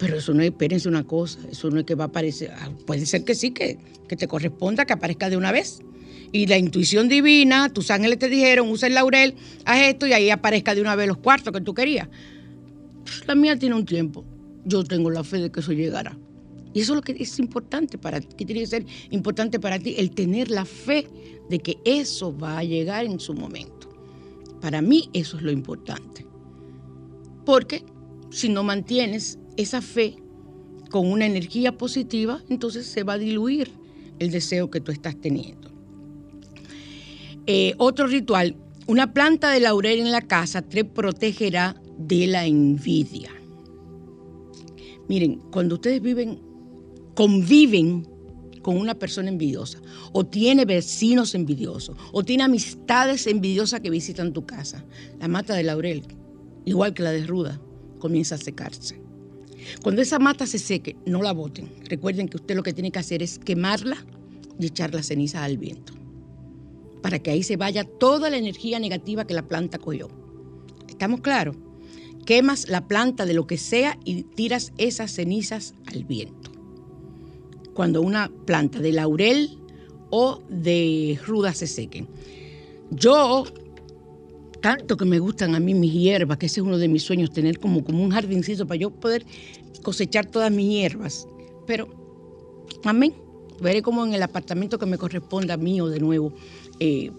Pero 0.00 0.16
eso 0.16 0.32
no 0.32 0.40
es, 0.40 0.48
espérense 0.48 0.88
una 0.88 1.04
cosa, 1.04 1.38
eso 1.50 1.70
no 1.70 1.78
es 1.78 1.84
que 1.84 1.94
va 1.94 2.04
a 2.04 2.06
aparecer, 2.06 2.50
ah, 2.56 2.70
puede 2.86 3.04
ser 3.04 3.22
que 3.22 3.34
sí, 3.34 3.50
que, 3.50 3.78
que 4.08 4.16
te 4.16 4.26
corresponda 4.26 4.86
que 4.86 4.94
aparezca 4.94 5.28
de 5.28 5.36
una 5.36 5.52
vez. 5.52 5.82
Y 6.32 6.46
la 6.46 6.56
intuición 6.56 7.08
divina, 7.08 7.68
tus 7.68 7.90
ángeles 7.90 8.18
te 8.18 8.30
dijeron, 8.30 8.70
usa 8.70 8.88
el 8.88 8.94
laurel, 8.94 9.34
haz 9.66 9.80
esto 9.80 10.06
y 10.06 10.14
ahí 10.14 10.30
aparezca 10.30 10.74
de 10.74 10.80
una 10.80 10.96
vez 10.96 11.06
los 11.06 11.18
cuartos 11.18 11.52
que 11.52 11.60
tú 11.60 11.74
querías. 11.74 12.08
La 13.26 13.34
mía 13.34 13.58
tiene 13.58 13.74
un 13.74 13.84
tiempo. 13.84 14.24
Yo 14.64 14.84
tengo 14.84 15.10
la 15.10 15.22
fe 15.22 15.38
de 15.38 15.50
que 15.50 15.60
eso 15.60 15.72
llegará. 15.72 16.16
Y 16.72 16.80
eso 16.80 16.92
es 16.92 16.96
lo 16.96 17.02
que 17.02 17.20
es 17.20 17.38
importante 17.38 17.98
para 17.98 18.20
ti, 18.20 18.28
que 18.36 18.46
tiene 18.46 18.60
que 18.60 18.66
ser 18.68 18.86
importante 19.10 19.58
para 19.60 19.78
ti, 19.78 19.96
el 19.98 20.12
tener 20.12 20.50
la 20.50 20.64
fe 20.64 21.06
de 21.50 21.58
que 21.58 21.78
eso 21.84 22.36
va 22.36 22.58
a 22.58 22.64
llegar 22.64 23.04
en 23.04 23.18
su 23.18 23.34
momento. 23.34 23.90
Para 24.60 24.80
mí 24.80 25.10
eso 25.12 25.36
es 25.36 25.42
lo 25.42 25.50
importante. 25.50 26.24
Porque 27.44 27.84
si 28.30 28.48
no 28.48 28.62
mantienes 28.62 29.39
esa 29.56 29.82
fe 29.82 30.16
con 30.90 31.10
una 31.10 31.26
energía 31.26 31.76
positiva, 31.76 32.42
entonces 32.48 32.86
se 32.86 33.04
va 33.04 33.14
a 33.14 33.18
diluir 33.18 33.70
el 34.18 34.30
deseo 34.30 34.70
que 34.70 34.80
tú 34.80 34.92
estás 34.92 35.20
teniendo. 35.20 35.70
Eh, 37.46 37.74
otro 37.78 38.06
ritual, 38.06 38.56
una 38.86 39.12
planta 39.12 39.50
de 39.50 39.60
laurel 39.60 40.00
en 40.00 40.12
la 40.12 40.22
casa 40.22 40.62
te 40.62 40.84
protegerá 40.84 41.80
de 41.98 42.26
la 42.26 42.46
envidia. 42.46 43.30
Miren, 45.08 45.40
cuando 45.50 45.76
ustedes 45.76 46.00
viven, 46.00 46.40
conviven 47.14 48.06
con 48.62 48.76
una 48.76 48.94
persona 48.94 49.28
envidiosa, 49.28 49.80
o 50.12 50.26
tiene 50.26 50.64
vecinos 50.64 51.34
envidiosos, 51.34 51.96
o 52.12 52.22
tiene 52.22 52.44
amistades 52.44 53.26
envidiosas 53.26 53.80
que 53.80 53.90
visitan 53.90 54.32
tu 54.32 54.44
casa, 54.44 54.84
la 55.18 55.28
mata 55.28 55.54
de 55.54 55.62
laurel, 55.62 56.04
igual 56.64 56.94
que 56.94 57.02
la 57.02 57.10
de 57.10 57.26
ruda, 57.26 57.60
comienza 57.98 58.34
a 58.34 58.38
secarse. 58.38 59.00
Cuando 59.82 60.02
esa 60.02 60.18
mata 60.18 60.46
se 60.46 60.58
seque, 60.58 60.96
no 61.06 61.22
la 61.22 61.32
boten. 61.32 61.68
Recuerden 61.88 62.28
que 62.28 62.36
usted 62.36 62.56
lo 62.56 62.62
que 62.62 62.72
tiene 62.72 62.90
que 62.90 62.98
hacer 62.98 63.22
es 63.22 63.38
quemarla 63.38 63.96
y 64.58 64.66
echar 64.66 64.94
la 64.94 65.02
ceniza 65.02 65.42
al 65.42 65.58
viento, 65.58 65.94
para 67.02 67.18
que 67.18 67.30
ahí 67.30 67.42
se 67.42 67.56
vaya 67.56 67.84
toda 67.84 68.30
la 68.30 68.36
energía 68.36 68.78
negativa 68.78 69.26
que 69.26 69.34
la 69.34 69.48
planta 69.48 69.78
cogió. 69.78 70.08
¿Estamos 70.88 71.20
claros? 71.20 71.56
Quemas 72.26 72.68
la 72.68 72.86
planta 72.86 73.24
de 73.24 73.34
lo 73.34 73.46
que 73.46 73.56
sea 73.56 73.98
y 74.04 74.22
tiras 74.22 74.72
esas 74.76 75.12
cenizas 75.12 75.74
al 75.86 76.04
viento. 76.04 76.50
Cuando 77.74 78.02
una 78.02 78.30
planta 78.44 78.80
de 78.80 78.92
laurel 78.92 79.58
o 80.10 80.42
de 80.50 81.18
ruda 81.24 81.54
se 81.54 81.66
sequen. 81.66 82.08
Yo 82.90 83.44
tanto 84.60 84.96
que 84.96 85.04
me 85.04 85.18
gustan 85.18 85.54
a 85.54 85.60
mí 85.60 85.74
mis 85.74 85.92
hierbas, 85.92 86.36
que 86.36 86.46
ese 86.46 86.60
es 86.60 86.66
uno 86.66 86.78
de 86.78 86.88
mis 86.88 87.02
sueños, 87.02 87.32
tener 87.32 87.58
como, 87.58 87.82
como 87.82 88.02
un 88.02 88.10
jardincito 88.10 88.66
para 88.66 88.78
yo 88.78 88.90
poder 88.90 89.24
cosechar 89.82 90.26
todas 90.26 90.50
mis 90.50 90.68
hierbas. 90.68 91.26
Pero, 91.66 91.88
amén, 92.84 93.14
veré 93.60 93.82
como 93.82 94.04
en 94.04 94.14
el 94.14 94.22
apartamento 94.22 94.78
que 94.78 94.86
me 94.86 94.98
corresponda 94.98 95.54
a 95.54 95.56
mí 95.56 95.80
o 95.80 95.88
de 95.88 96.00
nuevo, 96.00 96.32
eh, 96.78 97.10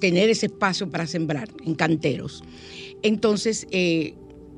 tener 0.00 0.30
ese 0.30 0.46
espacio 0.46 0.88
para 0.90 1.06
sembrar 1.06 1.48
en 1.64 1.74
canteros. 1.74 2.42
Entonces, 3.02 3.66
eh, 3.70 4.14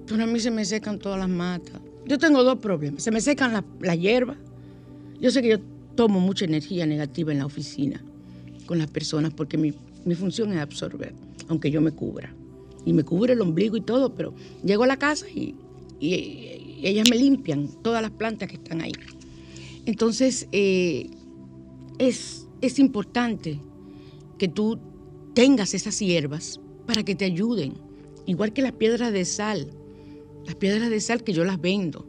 pero 0.07 0.25
a 0.25 0.27
mí 0.27 0.41
se 0.41 0.51
me 0.51 0.65
secan 0.65 0.99
todas 0.99 1.19
las 1.19 1.29
matas. 1.29 1.81
Yo 2.07 2.19
tengo 2.19 2.45
dos 2.45 2.59
problemas. 2.59 3.03
Se 3.03 3.11
me 3.11 3.21
secan 3.21 3.53
las 3.53 3.65
la 3.81 3.95
hierbas. 3.95 4.37
Yo 5.21 5.31
sé 5.31 5.41
que 5.41 5.49
yo 5.49 5.59
tomo 5.95 6.21
mucha 6.21 6.45
energía 6.45 6.85
negativa 6.85 7.33
en 7.33 7.39
la 7.39 7.47
oficina 7.47 8.03
con 8.67 8.79
las 8.79 8.89
personas 8.89 9.33
porque 9.33 9.57
mi, 9.57 9.73
mi 10.05 10.15
función 10.15 10.53
es 10.53 10.59
absorber 10.59 11.15
aunque 11.49 11.71
yo 11.71 11.81
me 11.81 11.93
cubra. 11.93 12.35
Y 12.85 12.93
me 12.93 13.03
cubre 13.03 13.33
el 13.33 13.41
ombligo 13.41 13.77
y 13.77 13.81
todo, 13.81 14.15
pero 14.15 14.35
llego 14.63 14.85
a 14.85 14.87
la 14.87 14.99
casa 14.99 15.27
y, 15.29 15.55
ellas 16.83 17.09
me 17.11 17.17
limpian 17.17 17.69
todas 17.83 18.03
las 18.03 18.11
plantas 18.11 18.49
que 18.49 18.57
están 18.57 18.81
ahí. 18.81 18.93
Entonces, 19.87 20.49
eh, 20.53 21.11
es, 21.99 22.47
es 22.61 22.79
importante 22.79 23.61
que 24.39 24.49
tú 24.49 24.79
tengas 25.35 25.75
esas 25.75 25.99
hierbas 25.99 26.61
para 26.87 27.03
que 27.03 27.15
te 27.15 27.25
ayuden, 27.25 27.75
igual 28.27 28.53
que 28.53 28.63
las 28.63 28.73
piedras 28.73 29.13
de 29.13 29.25
sal. 29.25 29.71
Las 30.47 30.57
piedras 30.57 30.91
de 30.91 31.01
sal 31.01 31.25
que 31.25 31.33
yo 31.33 31.45
las 31.45 31.61
vendo 31.61 32.07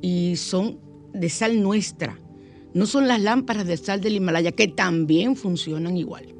y 0.00 0.36
son 0.36 0.78
de 1.14 1.28
sal 1.28 1.62
nuestra. 1.62 2.18
No 2.74 2.86
son 2.86 3.06
las 3.06 3.20
lámparas 3.20 3.66
de 3.66 3.76
sal 3.76 4.00
del 4.00 4.16
Himalaya 4.16 4.52
que 4.52 4.68
también 4.68 5.36
funcionan 5.36 5.96
igual. 5.96 6.34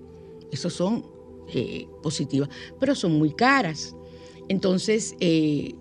Esos 0.50 0.72
son 0.72 1.06
eh, 1.54 1.86
positivas, 2.02 2.48
pero 2.80 2.94
son 2.94 3.12
muy 3.12 3.32
caras. 3.32 3.94
Entonces, 4.48 5.14
eh, 5.20 5.74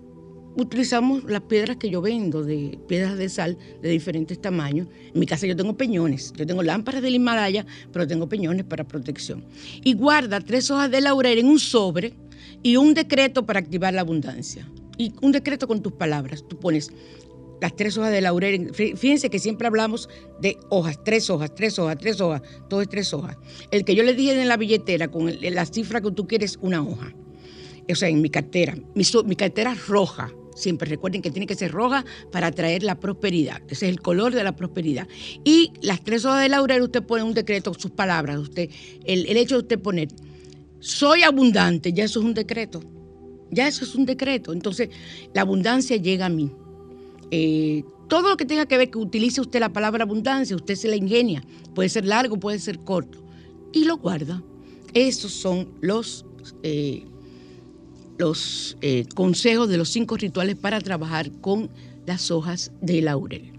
utilizamos 0.56 1.24
las 1.24 1.42
piedras 1.42 1.76
que 1.76 1.90
yo 1.90 2.00
vendo, 2.00 2.42
de 2.42 2.78
piedras 2.88 3.16
de 3.16 3.28
sal 3.28 3.58
de 3.80 3.88
diferentes 3.88 4.40
tamaños. 4.40 4.88
En 5.12 5.20
mi 5.20 5.26
casa 5.26 5.46
yo 5.46 5.56
tengo 5.56 5.76
peñones, 5.76 6.32
yo 6.36 6.46
tengo 6.46 6.62
lámparas 6.62 7.02
del 7.02 7.14
Himalaya, 7.14 7.66
pero 7.92 8.06
tengo 8.06 8.28
peñones 8.28 8.64
para 8.64 8.84
protección. 8.84 9.44
Y 9.82 9.94
guarda 9.94 10.40
tres 10.40 10.70
hojas 10.70 10.90
de 10.90 11.00
laurel 11.00 11.38
en 11.38 11.46
un 11.46 11.58
sobre 11.58 12.14
y 12.62 12.76
un 12.76 12.94
decreto 12.94 13.44
para 13.44 13.60
activar 13.60 13.94
la 13.94 14.02
abundancia. 14.02 14.68
Y 14.98 15.14
un 15.22 15.32
decreto 15.32 15.66
con 15.66 15.82
tus 15.82 15.92
palabras. 15.92 16.44
Tú 16.46 16.58
pones 16.58 16.92
las 17.60 17.74
tres 17.76 17.96
hojas 17.96 18.10
de 18.10 18.20
laurel. 18.20 18.74
Fíjense 18.74 19.30
que 19.30 19.38
siempre 19.38 19.66
hablamos 19.66 20.08
de 20.40 20.58
hojas, 20.68 21.02
tres 21.04 21.30
hojas, 21.30 21.54
tres 21.54 21.78
hojas, 21.78 21.96
tres 21.98 22.20
hojas, 22.20 22.42
todo 22.68 22.82
es 22.82 22.88
tres 22.88 23.14
hojas. 23.14 23.36
El 23.70 23.84
que 23.84 23.94
yo 23.94 24.02
le 24.02 24.14
dije 24.14 24.40
en 24.40 24.48
la 24.48 24.56
billetera 24.56 25.08
con 25.08 25.32
la 25.40 25.66
cifra 25.66 26.00
que 26.00 26.10
tú 26.10 26.26
quieres, 26.26 26.58
una 26.60 26.82
hoja. 26.82 27.14
O 27.90 27.94
sea, 27.94 28.08
en 28.08 28.20
mi 28.20 28.30
cartera. 28.30 28.76
Mi, 28.94 29.04
mi 29.24 29.36
cartera 29.36 29.74
roja. 29.88 30.32
Siempre 30.54 30.88
recuerden 30.88 31.22
que 31.22 31.30
tiene 31.30 31.46
que 31.46 31.54
ser 31.54 31.72
roja 31.72 32.04
para 32.30 32.48
atraer 32.48 32.82
la 32.82 33.00
prosperidad. 33.00 33.62
Ese 33.68 33.86
es 33.86 33.92
el 33.92 34.00
color 34.00 34.34
de 34.34 34.44
la 34.44 34.54
prosperidad. 34.54 35.08
Y 35.44 35.72
las 35.80 36.02
tres 36.02 36.24
hojas 36.24 36.42
de 36.42 36.48
laurel, 36.48 36.82
usted 36.82 37.02
pone 37.02 37.22
un 37.22 37.34
decreto, 37.34 37.72
sus 37.74 37.90
palabras. 37.90 38.38
Usted, 38.38 38.70
el, 39.04 39.36
hecho 39.36 39.56
de 39.56 39.62
usted 39.62 39.78
poner, 39.78 40.08
soy 40.80 41.22
abundante, 41.22 41.92
ya 41.92 42.04
eso 42.04 42.20
es 42.20 42.26
un 42.26 42.34
decreto. 42.34 42.82
Ya 43.50 43.68
eso 43.68 43.84
es 43.84 43.94
un 43.94 44.06
decreto. 44.06 44.52
Entonces, 44.52 44.88
la 45.34 45.42
abundancia 45.42 45.96
llega 45.96 46.26
a 46.26 46.30
mí. 46.30 46.50
Eh, 47.30 47.84
todo 48.08 48.28
lo 48.28 48.36
que 48.36 48.44
tenga 48.44 48.66
que 48.66 48.76
ver 48.76 48.90
que 48.90 48.98
utilice 48.98 49.40
usted 49.40 49.60
la 49.60 49.72
palabra 49.72 50.04
abundancia, 50.04 50.54
usted 50.54 50.74
se 50.74 50.88
la 50.88 50.96
ingenia. 50.96 51.42
Puede 51.74 51.88
ser 51.88 52.04
largo, 52.04 52.38
puede 52.38 52.58
ser 52.58 52.78
corto. 52.78 53.24
Y 53.72 53.84
lo 53.84 53.96
guarda. 53.96 54.42
Esos 54.92 55.32
son 55.32 55.68
los, 55.80 56.26
eh, 56.62 57.06
los 58.18 58.76
eh, 58.80 59.06
consejos 59.14 59.68
de 59.68 59.78
los 59.78 59.88
cinco 59.88 60.16
rituales 60.16 60.56
para 60.56 60.80
trabajar 60.80 61.30
con 61.40 61.70
las 62.06 62.30
hojas 62.30 62.72
de 62.80 63.02
laurel. 63.02 63.52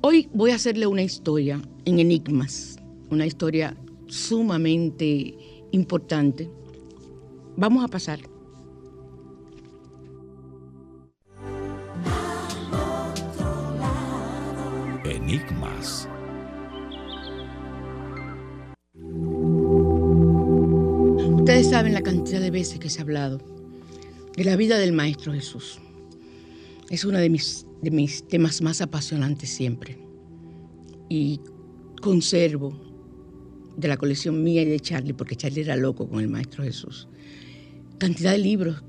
Hoy 0.00 0.28
voy 0.32 0.52
a 0.52 0.56
hacerle 0.56 0.86
una 0.86 1.02
historia 1.02 1.60
en 1.84 1.98
enigmas, 1.98 2.76
una 3.10 3.26
historia 3.26 3.76
sumamente 4.06 5.34
importante. 5.72 6.50
Vamos 7.56 7.84
a 7.84 7.88
pasar 7.88 8.20
enigmas. 15.04 16.08
Ustedes 21.58 21.72
saben 21.72 21.92
la 21.92 22.02
cantidad 22.02 22.40
de 22.40 22.52
veces 22.52 22.78
que 22.78 22.88
se 22.88 23.00
ha 23.00 23.02
hablado 23.02 23.40
de 24.36 24.44
la 24.44 24.54
vida 24.54 24.78
del 24.78 24.92
Maestro 24.92 25.32
Jesús. 25.32 25.80
Es 26.88 27.04
uno 27.04 27.18
de 27.18 27.28
mis, 27.28 27.66
de 27.82 27.90
mis 27.90 28.22
temas 28.28 28.62
más 28.62 28.80
apasionantes 28.80 29.50
siempre. 29.50 29.98
Y 31.08 31.40
conservo 32.00 32.80
de 33.76 33.88
la 33.88 33.96
colección 33.96 34.44
mía 34.44 34.62
y 34.62 34.66
de 34.66 34.78
Charlie, 34.78 35.14
porque 35.14 35.34
Charlie 35.34 35.62
era 35.62 35.74
loco 35.74 36.08
con 36.08 36.20
el 36.20 36.28
Maestro 36.28 36.62
Jesús, 36.62 37.08
cantidad 37.98 38.30
de 38.30 38.38
libros 38.38 38.84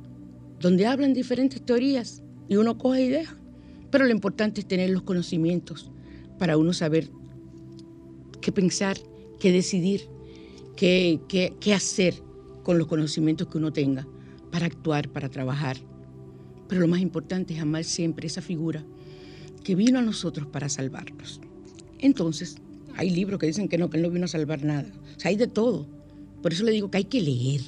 donde 0.60 0.86
hablan 0.86 1.16
diferentes 1.16 1.66
teorías 1.66 2.22
y 2.50 2.58
uno 2.58 2.78
coge 2.78 3.02
ideas. 3.02 3.30
Pero 3.90 4.06
lo 4.06 4.12
importante 4.12 4.62
es 4.62 4.68
tener 4.68 4.92
los 4.92 5.02
conocimientos 5.02 5.90
para 6.38 6.56
uno 6.56 6.72
saber 6.74 7.10
qué 8.42 8.52
pensar, 8.52 8.96
qué 9.40 9.52
decidir, 9.52 10.08
qué, 10.76 11.20
qué, 11.28 11.74
hacer 11.74 12.29
con 12.70 12.78
los 12.78 12.86
conocimientos 12.86 13.48
que 13.48 13.58
uno 13.58 13.74
tenga 13.74 14.06
para 14.52 14.68
actuar, 14.68 15.10
para 15.10 15.28
trabajar. 15.28 15.78
Pero 16.68 16.82
lo 16.82 16.88
más 16.88 17.00
importante 17.00 17.56
es 17.56 17.60
amar 17.60 17.84
siempre 17.84 18.28
esa 18.28 18.44
figura 18.44 18.86
que 19.64 19.74
vino 19.74 19.98
a 19.98 20.04
nosotros 20.04 20.46
para 20.46 20.70
salvarnos. 20.70 21.42
Entonces, 21.98 22.58
hay 22.96 23.10
libros 23.10 23.40
que 23.40 23.48
dicen 23.48 23.70
que 23.70 23.80
no, 23.80 23.90
que 23.90 23.98
él 23.98 24.04
no 24.04 24.12
vino 24.12 24.26
a 24.26 24.28
salvar 24.28 24.64
nada. 24.64 24.88
O 25.18 25.20
sea, 25.20 25.30
hay 25.30 25.36
de 25.36 25.48
todo. 25.48 25.88
Por 26.44 26.54
eso 26.54 26.64
le 26.64 26.72
digo 26.72 26.92
que 26.92 27.00
hay 27.00 27.06
que 27.06 27.20
leer. 27.24 27.62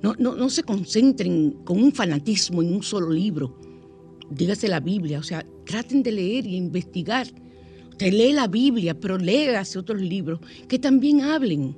No, 0.00 0.14
no, 0.18 0.34
no 0.34 0.48
se 0.48 0.62
concentren 0.62 1.58
con 1.66 1.78
un 1.78 1.92
fanatismo 1.92 2.62
en 2.62 2.72
un 2.72 2.82
solo 2.82 3.10
libro. 3.10 3.54
Dígase 4.30 4.66
la 4.66 4.80
Biblia. 4.80 5.18
O 5.18 5.22
sea, 5.22 5.44
traten 5.66 6.02
de 6.02 6.12
leer 6.12 6.46
y 6.46 6.56
investigar 6.56 7.26
Usted 7.90 8.14
lee 8.14 8.32
la 8.32 8.48
Biblia, 8.48 8.98
pero 8.98 9.18
léase 9.18 9.78
otros 9.78 10.00
libros 10.00 10.40
que 10.68 10.78
también 10.78 11.20
hablen. 11.20 11.76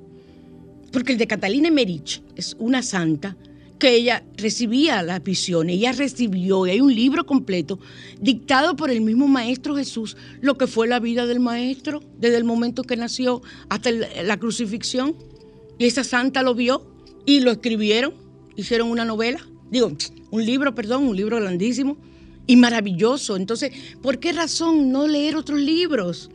Porque 0.93 1.11
el 1.11 1.17
de 1.17 1.25
Catalina 1.25 1.69
Emerich 1.69 2.21
es 2.35 2.55
una 2.59 2.83
santa 2.83 3.35
que 3.79 3.95
ella 3.95 4.23
recibía 4.37 5.01
las 5.01 5.23
visiones, 5.23 5.75
ella 5.75 5.91
recibió, 5.91 6.67
y 6.67 6.69
hay 6.69 6.81
un 6.81 6.93
libro 6.93 7.25
completo 7.25 7.79
dictado 8.21 8.75
por 8.75 8.91
el 8.91 9.01
mismo 9.01 9.27
Maestro 9.27 9.75
Jesús, 9.75 10.15
lo 10.39 10.55
que 10.55 10.67
fue 10.67 10.87
la 10.87 10.99
vida 10.99 11.25
del 11.25 11.39
Maestro, 11.39 12.01
desde 12.19 12.37
el 12.37 12.43
momento 12.43 12.83
que 12.83 12.95
nació 12.95 13.41
hasta 13.69 13.89
la 13.91 14.37
crucifixión. 14.37 15.15
Y 15.79 15.85
esa 15.85 16.03
santa 16.03 16.43
lo 16.43 16.53
vio 16.53 16.85
y 17.25 17.39
lo 17.39 17.51
escribieron, 17.51 18.13
hicieron 18.55 18.89
una 18.89 19.03
novela, 19.03 19.45
digo, 19.71 19.91
un 20.29 20.45
libro, 20.45 20.75
perdón, 20.75 21.05
un 21.07 21.17
libro 21.17 21.37
grandísimo 21.37 21.97
y 22.45 22.55
maravilloso. 22.55 23.35
Entonces, 23.35 23.71
¿por 24.01 24.19
qué 24.19 24.31
razón 24.31 24.91
no 24.91 25.07
leer 25.07 25.35
otros 25.37 25.59
libros? 25.59 26.29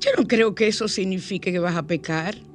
Yo 0.00 0.10
no 0.16 0.28
creo 0.28 0.54
que 0.54 0.68
eso 0.68 0.86
signifique 0.86 1.50
que 1.50 1.58
vas 1.58 1.76
a 1.76 1.86
pecar. 1.86 2.47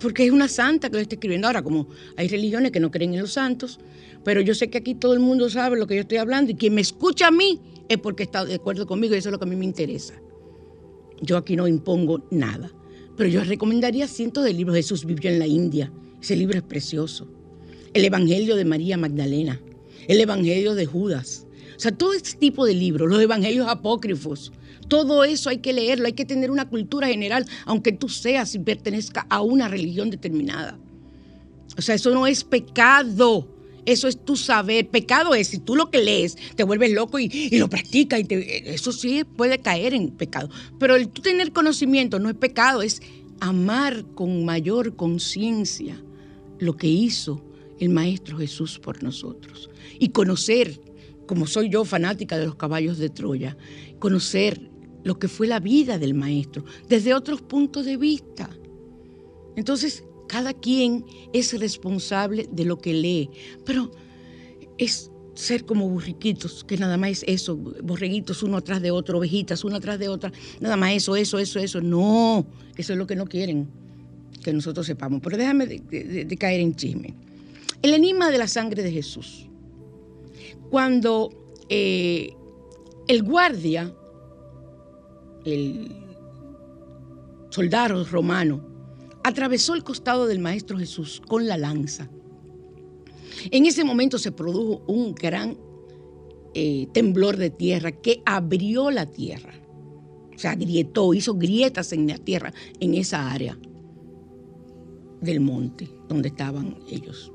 Porque 0.00 0.26
es 0.26 0.30
una 0.30 0.48
santa 0.48 0.88
que 0.88 0.96
lo 0.96 1.02
está 1.02 1.14
escribiendo. 1.14 1.46
Ahora, 1.46 1.62
como 1.62 1.88
hay 2.16 2.28
religiones 2.28 2.72
que 2.72 2.80
no 2.80 2.90
creen 2.90 3.14
en 3.14 3.20
los 3.20 3.32
santos, 3.32 3.78
pero 4.24 4.40
yo 4.40 4.54
sé 4.54 4.70
que 4.70 4.78
aquí 4.78 4.94
todo 4.94 5.14
el 5.14 5.20
mundo 5.20 5.48
sabe 5.50 5.78
lo 5.78 5.86
que 5.86 5.94
yo 5.94 6.02
estoy 6.02 6.18
hablando 6.18 6.52
y 6.52 6.54
quien 6.54 6.74
me 6.74 6.80
escucha 6.80 7.28
a 7.28 7.30
mí 7.30 7.60
es 7.88 7.98
porque 7.98 8.24
está 8.24 8.44
de 8.44 8.54
acuerdo 8.54 8.86
conmigo 8.86 9.14
y 9.14 9.18
eso 9.18 9.28
es 9.28 9.32
lo 9.32 9.38
que 9.38 9.44
a 9.44 9.48
mí 9.48 9.56
me 9.56 9.64
interesa. 9.64 10.14
Yo 11.20 11.36
aquí 11.36 11.56
no 11.56 11.66
impongo 11.66 12.26
nada, 12.30 12.70
pero 13.16 13.28
yo 13.28 13.42
recomendaría 13.42 14.06
cientos 14.06 14.44
de 14.44 14.52
libros. 14.52 14.76
Jesús 14.76 15.04
vivió 15.04 15.30
en 15.30 15.38
la 15.38 15.46
India, 15.46 15.92
ese 16.20 16.36
libro 16.36 16.58
es 16.58 16.64
precioso. 16.64 17.28
El 17.94 18.04
Evangelio 18.04 18.54
de 18.56 18.64
María 18.64 18.96
Magdalena, 18.96 19.60
el 20.06 20.20
Evangelio 20.20 20.74
de 20.74 20.86
Judas. 20.86 21.46
O 21.76 21.80
sea, 21.80 21.92
todo 21.92 22.12
este 22.12 22.38
tipo 22.38 22.66
de 22.66 22.74
libros, 22.74 23.08
los 23.08 23.22
Evangelios 23.22 23.68
apócrifos, 23.68 24.52
todo 24.88 25.24
eso 25.24 25.50
hay 25.50 25.58
que 25.58 25.72
leerlo, 25.72 26.06
hay 26.06 26.14
que 26.14 26.24
tener 26.24 26.50
una 26.50 26.68
cultura 26.68 27.08
general, 27.08 27.46
aunque 27.64 27.92
tú 27.92 28.08
seas 28.08 28.54
y 28.54 28.58
pertenezca 28.58 29.26
a 29.28 29.42
una 29.42 29.68
religión 29.68 30.10
determinada. 30.10 30.78
O 31.76 31.82
sea, 31.82 31.94
eso 31.94 32.10
no 32.10 32.26
es 32.26 32.44
pecado. 32.44 33.46
Eso 33.86 34.06
es 34.06 34.22
tu 34.22 34.36
saber. 34.36 34.88
Pecado 34.88 35.34
es 35.34 35.48
si 35.48 35.58
tú 35.58 35.74
lo 35.74 35.90
que 35.90 36.02
lees 36.02 36.36
te 36.56 36.64
vuelves 36.64 36.92
loco 36.92 37.18
y, 37.18 37.48
lo 37.52 37.70
practicas. 37.70 38.20
Y 38.20 38.26
eso 38.66 38.92
sí 38.92 39.24
puede 39.24 39.58
caer 39.58 39.94
en 39.94 40.10
pecado. 40.10 40.50
Pero 40.78 40.96
el 40.96 41.08
tú 41.08 41.22
tener 41.22 41.52
conocimiento 41.52 42.18
no 42.18 42.28
es 42.28 42.34
pecado, 42.34 42.82
es 42.82 43.00
amar 43.40 44.04
con 44.14 44.44
mayor 44.44 44.96
conciencia 44.96 46.02
lo 46.58 46.76
que 46.76 46.88
hizo 46.88 47.42
el 47.78 47.88
Maestro 47.90 48.36
Jesús 48.38 48.78
por 48.78 49.02
nosotros. 49.02 49.70
Y 49.98 50.08
conocer, 50.10 50.80
como 51.26 51.46
soy 51.46 51.70
yo 51.70 51.84
fanática 51.84 52.36
de 52.36 52.46
los 52.46 52.56
caballos 52.56 52.98
de 52.98 53.08
Troya, 53.08 53.56
conocer 53.98 54.67
lo 55.04 55.18
que 55.18 55.28
fue 55.28 55.46
la 55.46 55.60
vida 55.60 55.98
del 55.98 56.14
maestro 56.14 56.64
desde 56.88 57.14
otros 57.14 57.42
puntos 57.42 57.84
de 57.86 57.96
vista. 57.96 58.50
Entonces, 59.56 60.04
cada 60.28 60.52
quien 60.52 61.04
es 61.32 61.58
responsable 61.58 62.48
de 62.52 62.64
lo 62.64 62.78
que 62.78 62.92
lee, 62.92 63.30
pero 63.64 63.90
es 64.76 65.10
ser 65.34 65.64
como 65.64 65.88
burriquitos, 65.88 66.64
que 66.64 66.76
nada 66.76 66.96
más 66.96 67.10
es 67.10 67.24
eso, 67.26 67.56
borreguitos 67.56 68.42
uno 68.42 68.56
atrás 68.56 68.82
de 68.82 68.90
otro, 68.90 69.18
ovejitas 69.18 69.64
uno 69.64 69.76
atrás 69.76 69.98
de 69.98 70.08
otra, 70.08 70.32
nada 70.60 70.76
más 70.76 70.92
eso, 70.92 71.16
eso, 71.16 71.38
eso, 71.38 71.58
eso. 71.58 71.80
No, 71.80 72.46
eso 72.76 72.92
es 72.92 72.98
lo 72.98 73.06
que 73.06 73.16
no 73.16 73.26
quieren 73.26 73.68
que 74.42 74.52
nosotros 74.52 74.86
sepamos. 74.86 75.20
Pero 75.22 75.36
déjame 75.36 75.66
de, 75.66 76.36
caer 76.38 76.60
en 76.60 76.74
chisme. 76.74 77.14
El 77.82 77.94
enigma 77.94 78.30
de 78.30 78.38
la 78.38 78.48
sangre 78.48 78.82
de 78.82 78.92
Jesús. 78.92 79.48
Cuando 80.70 81.30
eh, 81.68 82.30
el 83.06 83.22
guardia 83.22 83.94
el 85.52 85.92
soldado 87.50 88.04
romano, 88.04 88.60
atravesó 89.24 89.74
el 89.74 89.84
costado 89.84 90.26
del 90.26 90.38
Maestro 90.38 90.78
Jesús 90.78 91.22
con 91.26 91.46
la 91.46 91.56
lanza. 91.56 92.08
En 93.50 93.66
ese 93.66 93.84
momento 93.84 94.18
se 94.18 94.32
produjo 94.32 94.82
un 94.86 95.14
gran 95.14 95.56
eh, 96.54 96.88
temblor 96.92 97.36
de 97.36 97.50
tierra 97.50 97.92
que 97.92 98.22
abrió 98.24 98.90
la 98.90 99.06
tierra. 99.06 99.54
O 100.34 100.38
sea, 100.38 100.52
agrietó, 100.52 101.14
hizo 101.14 101.34
grietas 101.34 101.92
en 101.92 102.06
la 102.06 102.18
tierra, 102.18 102.52
en 102.80 102.94
esa 102.94 103.30
área 103.30 103.58
del 105.20 105.40
monte 105.40 105.90
donde 106.08 106.28
estaban 106.28 106.78
ellos. 106.88 107.32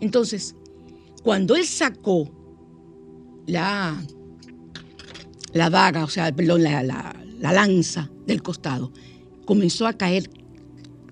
Entonces, 0.00 0.56
cuando 1.22 1.54
él 1.54 1.64
sacó 1.64 2.28
la, 3.46 4.02
la 5.52 6.04
o 6.04 6.08
sea, 6.08 6.34
perdón, 6.34 6.64
la 6.64 7.21
lanza 7.50 8.10
del 8.26 8.42
costado, 8.42 8.92
comenzó 9.44 9.86
a 9.86 9.94
caer, 9.94 10.30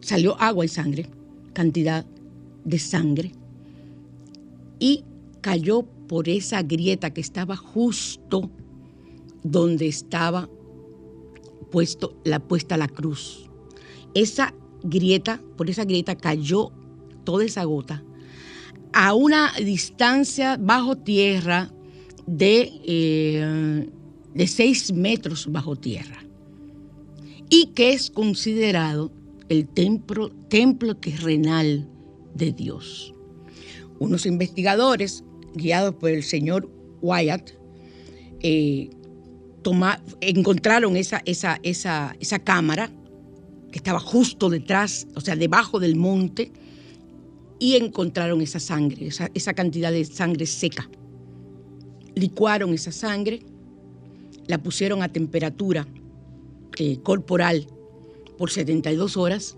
salió 0.00 0.40
agua 0.40 0.64
y 0.64 0.68
sangre, 0.68 1.06
cantidad 1.52 2.06
de 2.64 2.78
sangre, 2.78 3.32
y 4.78 5.04
cayó 5.40 5.82
por 6.06 6.28
esa 6.28 6.62
grieta 6.62 7.10
que 7.10 7.20
estaba 7.20 7.56
justo 7.56 8.50
donde 9.42 9.88
estaba 9.88 10.48
puesto, 11.70 12.14
la, 12.24 12.38
puesta 12.38 12.76
la 12.76 12.88
cruz. 12.88 13.48
Esa 14.14 14.54
grieta, 14.82 15.40
por 15.56 15.70
esa 15.70 15.84
grieta 15.84 16.16
cayó 16.16 16.70
toda 17.24 17.44
esa 17.44 17.64
gota 17.64 18.02
a 18.92 19.14
una 19.14 19.52
distancia 19.52 20.56
bajo 20.56 20.96
tierra 20.96 21.70
de 22.26 22.72
eh, 22.84 23.88
de 24.34 24.46
seis 24.46 24.92
metros 24.92 25.50
bajo 25.50 25.76
tierra 25.76 26.24
y 27.48 27.66
que 27.74 27.92
es 27.92 28.10
considerado 28.10 29.10
el 29.48 29.66
templo, 29.66 30.30
templo 30.48 30.96
terrenal 30.96 31.88
de 32.34 32.52
Dios. 32.52 33.12
Unos 33.98 34.24
investigadores, 34.24 35.24
guiados 35.54 35.96
por 35.96 36.10
el 36.10 36.22
señor 36.22 36.70
Wyatt, 37.02 37.50
eh, 38.40 38.90
encontraron 40.20 40.96
esa, 40.96 41.20
esa, 41.26 41.58
esa, 41.62 42.16
esa 42.20 42.38
cámara 42.38 42.90
que 43.72 43.78
estaba 43.78 44.00
justo 44.00 44.48
detrás, 44.48 45.06
o 45.16 45.20
sea, 45.20 45.36
debajo 45.36 45.80
del 45.80 45.96
monte, 45.96 46.52
y 47.58 47.76
encontraron 47.76 48.40
esa 48.40 48.58
sangre, 48.58 49.08
esa, 49.08 49.30
esa 49.34 49.52
cantidad 49.52 49.92
de 49.92 50.04
sangre 50.04 50.46
seca. 50.46 50.88
Licuaron 52.14 52.72
esa 52.72 52.90
sangre 52.90 53.40
la 54.50 54.58
pusieron 54.58 55.02
a 55.04 55.12
temperatura 55.12 55.86
eh, 56.76 56.98
corporal 57.04 57.68
por 58.36 58.50
72 58.50 59.16
horas 59.16 59.56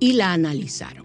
y 0.00 0.14
la 0.14 0.32
analizaron. 0.32 1.04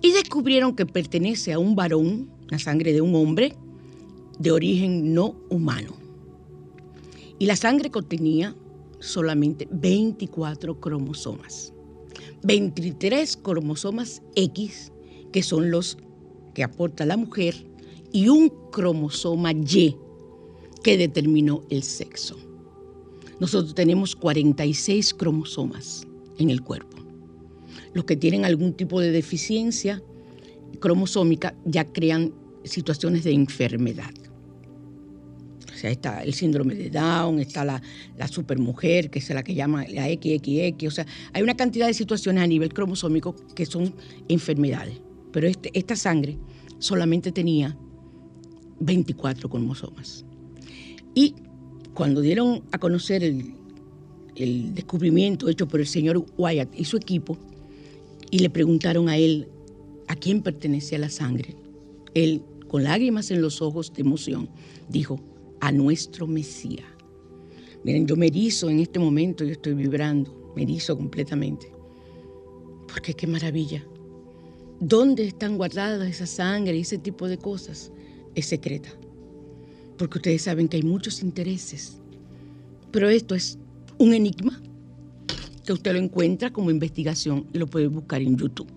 Y 0.00 0.12
descubrieron 0.12 0.76
que 0.76 0.86
pertenece 0.86 1.52
a 1.52 1.58
un 1.58 1.74
varón, 1.74 2.30
la 2.48 2.60
sangre 2.60 2.92
de 2.92 3.00
un 3.00 3.16
hombre, 3.16 3.56
de 4.38 4.52
origen 4.52 5.14
no 5.14 5.34
humano. 5.50 5.96
Y 7.40 7.46
la 7.46 7.56
sangre 7.56 7.90
contenía 7.90 8.54
solamente 9.00 9.66
24 9.72 10.78
cromosomas. 10.78 11.72
23 12.44 13.36
cromosomas 13.38 14.22
X, 14.36 14.92
que 15.32 15.42
son 15.42 15.72
los 15.72 15.98
que 16.54 16.62
aporta 16.62 17.04
la 17.04 17.16
mujer, 17.16 17.66
y 18.12 18.28
un 18.28 18.48
cromosoma 18.70 19.50
Y, 19.50 19.96
que 20.86 20.96
determinó 20.96 21.64
el 21.68 21.82
sexo. 21.82 22.38
Nosotros 23.40 23.74
tenemos 23.74 24.14
46 24.14 25.14
cromosomas 25.14 26.06
en 26.38 26.48
el 26.48 26.62
cuerpo. 26.62 26.98
Los 27.92 28.04
que 28.04 28.14
tienen 28.14 28.44
algún 28.44 28.72
tipo 28.72 29.00
de 29.00 29.10
deficiencia 29.10 30.00
cromosómica 30.78 31.56
ya 31.64 31.84
crean 31.86 32.32
situaciones 32.62 33.24
de 33.24 33.32
enfermedad. 33.32 34.12
O 35.74 35.76
sea, 35.76 35.90
está 35.90 36.22
el 36.22 36.34
síndrome 36.34 36.76
de 36.76 36.88
Down, 36.88 37.40
está 37.40 37.64
la, 37.64 37.82
supermujer, 38.30 39.10
que 39.10 39.18
es 39.18 39.28
la 39.30 39.42
que 39.42 39.56
llama 39.56 39.86
la 39.88 40.06
XXX. 40.06 40.86
O 40.86 40.90
sea, 40.92 41.06
hay 41.32 41.42
una 41.42 41.56
cantidad 41.56 41.88
de 41.88 41.94
situaciones 41.94 42.44
a 42.44 42.46
nivel 42.46 42.72
cromosómico 42.72 43.34
que 43.56 43.66
son 43.66 43.92
enfermedades. 44.28 45.00
Pero 45.32 45.48
este, 45.48 45.68
esta 45.76 45.96
sangre 45.96 46.38
solamente 46.78 47.32
tenía 47.32 47.76
24 48.78 49.50
cromosomas. 49.50 50.25
Y 51.16 51.34
cuando 51.94 52.20
dieron 52.20 52.62
a 52.72 52.78
conocer 52.78 53.24
el, 53.24 53.54
descubrimiento 54.74 55.48
hecho 55.48 55.66
por 55.66 55.80
el 55.80 55.86
señor 55.86 56.26
Wyatt 56.36 56.78
y 56.78 56.84
su 56.84 56.98
equipo, 56.98 57.38
y 58.30 58.40
le 58.40 58.50
preguntaron 58.50 59.08
a 59.08 59.16
él 59.16 59.48
a 60.08 60.14
quién 60.14 60.42
pertenecía 60.42 60.98
la 60.98 61.08
sangre, 61.08 61.56
él, 62.12 62.42
con 62.68 62.84
lágrimas 62.84 63.30
en 63.30 63.40
los 63.40 63.62
ojos 63.62 63.94
de 63.94 64.02
emoción, 64.02 64.50
dijo, 64.90 65.18
a 65.60 65.72
nuestro 65.72 66.26
Mesías. 66.26 66.84
Miren, 67.82 68.06
yo 68.06 68.14
me 68.16 68.26
erizo 68.26 68.68
en 68.68 68.80
este 68.80 68.98
momento, 68.98 69.42
yo 69.42 69.52
estoy 69.52 69.72
vibrando, 69.72 70.52
me 70.54 70.64
erizo 70.64 70.98
completamente. 70.98 71.72
Porque 72.88 73.14
qué 73.14 73.26
maravilla. 73.26 73.82
¿Dónde 74.80 75.26
están 75.26 75.56
guardadas 75.56 76.06
esa 76.10 76.26
sangre 76.26 76.76
y 76.76 76.82
ese 76.82 76.98
tipo 76.98 77.26
de 77.26 77.38
cosas? 77.38 77.90
Es 78.34 78.44
secreta 78.46 78.90
porque 79.96 80.18
ustedes 80.18 80.42
saben 80.42 80.68
que 80.68 80.76
hay 80.76 80.82
muchos 80.82 81.22
intereses. 81.22 81.98
Pero 82.90 83.08
esto 83.08 83.34
es 83.34 83.58
un 83.98 84.14
enigma 84.14 84.60
que 85.64 85.72
usted 85.72 85.92
lo 85.92 85.98
encuentra 85.98 86.52
como 86.52 86.70
investigación 86.70 87.46
y 87.52 87.58
lo 87.58 87.66
puede 87.66 87.88
buscar 87.88 88.22
en 88.22 88.36
YouTube. 88.36 88.68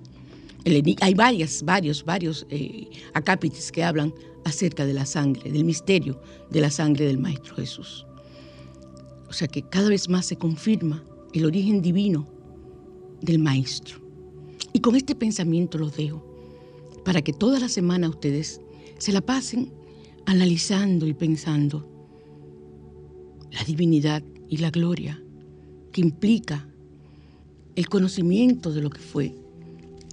hay 1.02 1.14
varias, 1.14 1.64
varios, 1.64 2.04
varios 2.04 2.46
eh, 2.50 2.90
acápites 3.14 3.72
que 3.72 3.84
hablan 3.84 4.14
acerca 4.46 4.86
de 4.86 4.94
la 4.94 5.06
sangre, 5.06 5.52
del 5.52 5.64
misterio 5.66 6.20
de 6.50 6.62
la 6.62 6.72
sangre 6.72 7.06
del 7.06 7.20
Maestro 7.20 7.56
Jesús. 7.56 8.06
O 9.30 9.34
sea 9.34 9.48
que 9.48 9.62
cada 9.62 9.90
vez 9.90 10.10
más 10.10 10.26
se 10.26 10.36
confirma 10.36 11.04
el 11.34 11.46
origen 11.46 11.82
divino 11.82 12.28
del 13.22 13.40
Maestro. 13.40 14.00
Y 14.74 14.80
con 14.80 14.96
este 14.96 15.16
pensamiento 15.16 15.78
los 15.78 15.96
dejo, 15.96 16.24
para 17.06 17.22
que 17.22 17.34
toda 17.34 17.60
la 17.60 17.70
semana 17.70 18.10
ustedes 18.10 18.62
se 18.98 19.12
la 19.12 19.22
pasen 19.22 19.72
analizando 20.30 21.08
y 21.08 21.16
pensando 21.16 21.90
la 23.52 23.64
divinidad 23.64 24.22
y 24.48 24.58
la 24.58 24.70
gloria 24.70 25.20
que 25.92 26.02
implica 26.02 26.70
el 27.76 27.90
conocimiento 27.90 28.72
de 28.72 28.82
lo 28.84 28.92
que 28.92 29.00
fue 29.00 29.34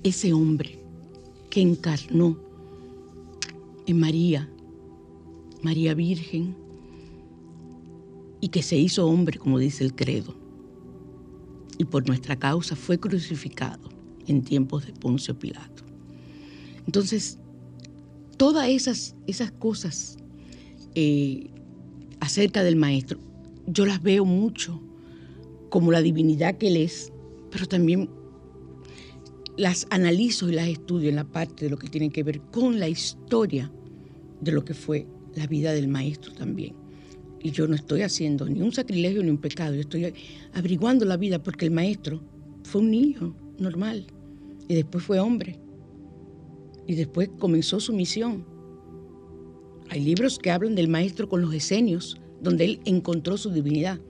ese 0.04 0.32
hombre 0.32 0.78
que 1.50 1.60
encarnó 1.60 2.38
en 3.86 4.00
María, 4.00 4.48
María 5.60 5.92
Virgen, 5.92 6.56
y 8.40 8.48
que 8.48 8.62
se 8.62 8.78
hizo 8.78 9.06
hombre, 9.06 9.36
como 9.36 9.58
dice 9.58 9.84
el 9.84 9.94
credo, 9.94 10.34
y 11.76 11.84
por 11.84 12.08
nuestra 12.08 12.36
causa 12.36 12.74
fue 12.74 12.98
crucificado 12.98 13.90
en 14.26 14.42
tiempos 14.42 14.86
de 14.86 14.94
Poncio 14.94 15.38
Pilato. 15.38 15.84
Entonces, 16.86 17.38
todas 18.37 18.68
esas, 18.68 19.16
esas 19.26 19.51
cosas 19.51 20.16
eh, 20.95 21.51
acerca 22.20 22.62
del 22.62 22.76
Maestro, 22.76 23.18
yo 23.66 23.87
las 23.87 24.03
veo 24.03 24.24
mucho 24.24 24.80
como 25.68 25.91
la 25.91 26.01
divinidad 26.01 26.57
que 26.57 26.68
Él 26.68 26.76
es, 26.76 27.12
pero 27.51 27.66
también 27.66 28.09
las 29.57 29.87
analizo 29.91 30.49
y 30.49 30.53
las 30.53 30.68
estudio 30.68 31.09
en 31.09 31.16
la 31.16 31.24
parte 31.24 31.64
de 31.64 31.70
lo 31.70 31.78
que 31.78 31.89
tiene 31.89 32.11
que 32.11 32.22
ver 32.22 32.41
con 32.53 32.78
la 32.78 32.89
historia 32.89 33.70
de 34.41 34.53
lo 34.53 34.64
que 34.64 34.74
fue 34.74 35.07
la 35.34 35.47
vida 35.47 35.72
del 35.72 35.89
Maestro 35.89 36.32
también. 36.32 36.74
Y 37.43 37.51
yo 37.51 37.66
no 37.66 37.74
estoy 37.74 38.03
haciendo 38.03 38.47
ni 38.47 38.61
un 38.61 38.72
sacrilegio 38.72 39.22
ni 39.22 39.30
un 39.30 39.39
pecado, 39.39 39.74
yo 39.74 39.80
estoy 39.80 40.12
averiguando 40.53 41.05
la 41.05 41.16
vida 41.16 41.43
porque 41.43 41.64
el 41.64 41.70
Maestro 41.70 42.22
fue 42.64 42.80
un 42.80 42.91
niño 42.91 43.34
normal 43.59 44.07
y 44.68 44.74
después 44.74 45.05
fue 45.05 45.18
hombre 45.20 45.59
y 46.87 46.95
después 46.95 47.30
comenzó 47.39 47.80
su 47.80 47.93
misión. 47.93 48.45
Hay 49.89 50.01
libros 50.01 50.39
que 50.39 50.51
hablan 50.51 50.74
del 50.74 50.89
maestro 50.89 51.28
con 51.28 51.43
los 51.43 51.55
esenios, 51.55 52.18
donde 52.41 52.64
él 52.64 52.80
encontró 52.84 53.37
su 53.37 53.51
divinidad. 53.51 54.01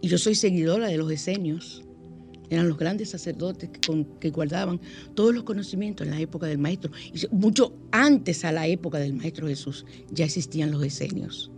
Y 0.00 0.08
yo 0.08 0.18
soy 0.18 0.34
seguidora 0.34 0.88
de 0.88 0.96
los 0.96 1.10
esenios. 1.10 1.82
Eran 2.50 2.68
los 2.68 2.78
grandes 2.78 3.10
sacerdotes 3.10 3.68
que, 4.20 4.30
guardaban 4.30 4.80
todos 5.14 5.34
los 5.34 5.44
conocimientos 5.44 6.06
en 6.06 6.12
la 6.12 6.20
época 6.20 6.46
del 6.46 6.58
maestro. 6.58 6.90
Y 7.12 7.26
mucho 7.34 7.74
antes 7.90 8.44
a 8.44 8.52
la 8.52 8.66
época 8.66 8.98
del 8.98 9.12
maestro 9.12 9.48
Jesús 9.48 9.84
ya 10.10 10.24
existían 10.24 10.70
los 10.70 10.82
esenios. 10.82 11.50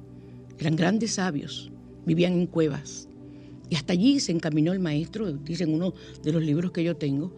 Eran 0.58 0.76
grandes 0.76 1.12
sabios, 1.12 1.70
vivían 2.06 2.32
en 2.32 2.46
cuevas. 2.46 3.08
Y 3.68 3.76
hasta 3.76 3.92
allí 3.92 4.18
se 4.18 4.32
encaminó 4.32 4.72
el 4.72 4.80
maestro, 4.80 5.32
dice 5.32 5.62
en 5.62 5.74
uno 5.74 5.94
de 6.24 6.32
los 6.32 6.42
libros 6.42 6.72
que 6.72 6.82
yo 6.82 6.96
tengo, 6.96 7.32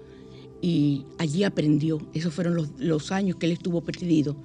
y 0.63 1.05
allí 1.19 1.43
aprendió. 1.45 1.99
Esos 2.15 2.33
fueron 2.33 2.71
los, 2.79 3.13
años 3.13 3.37
que 3.37 3.47
él 3.47 3.53
estuvo 3.53 3.83
perdido, 3.83 4.37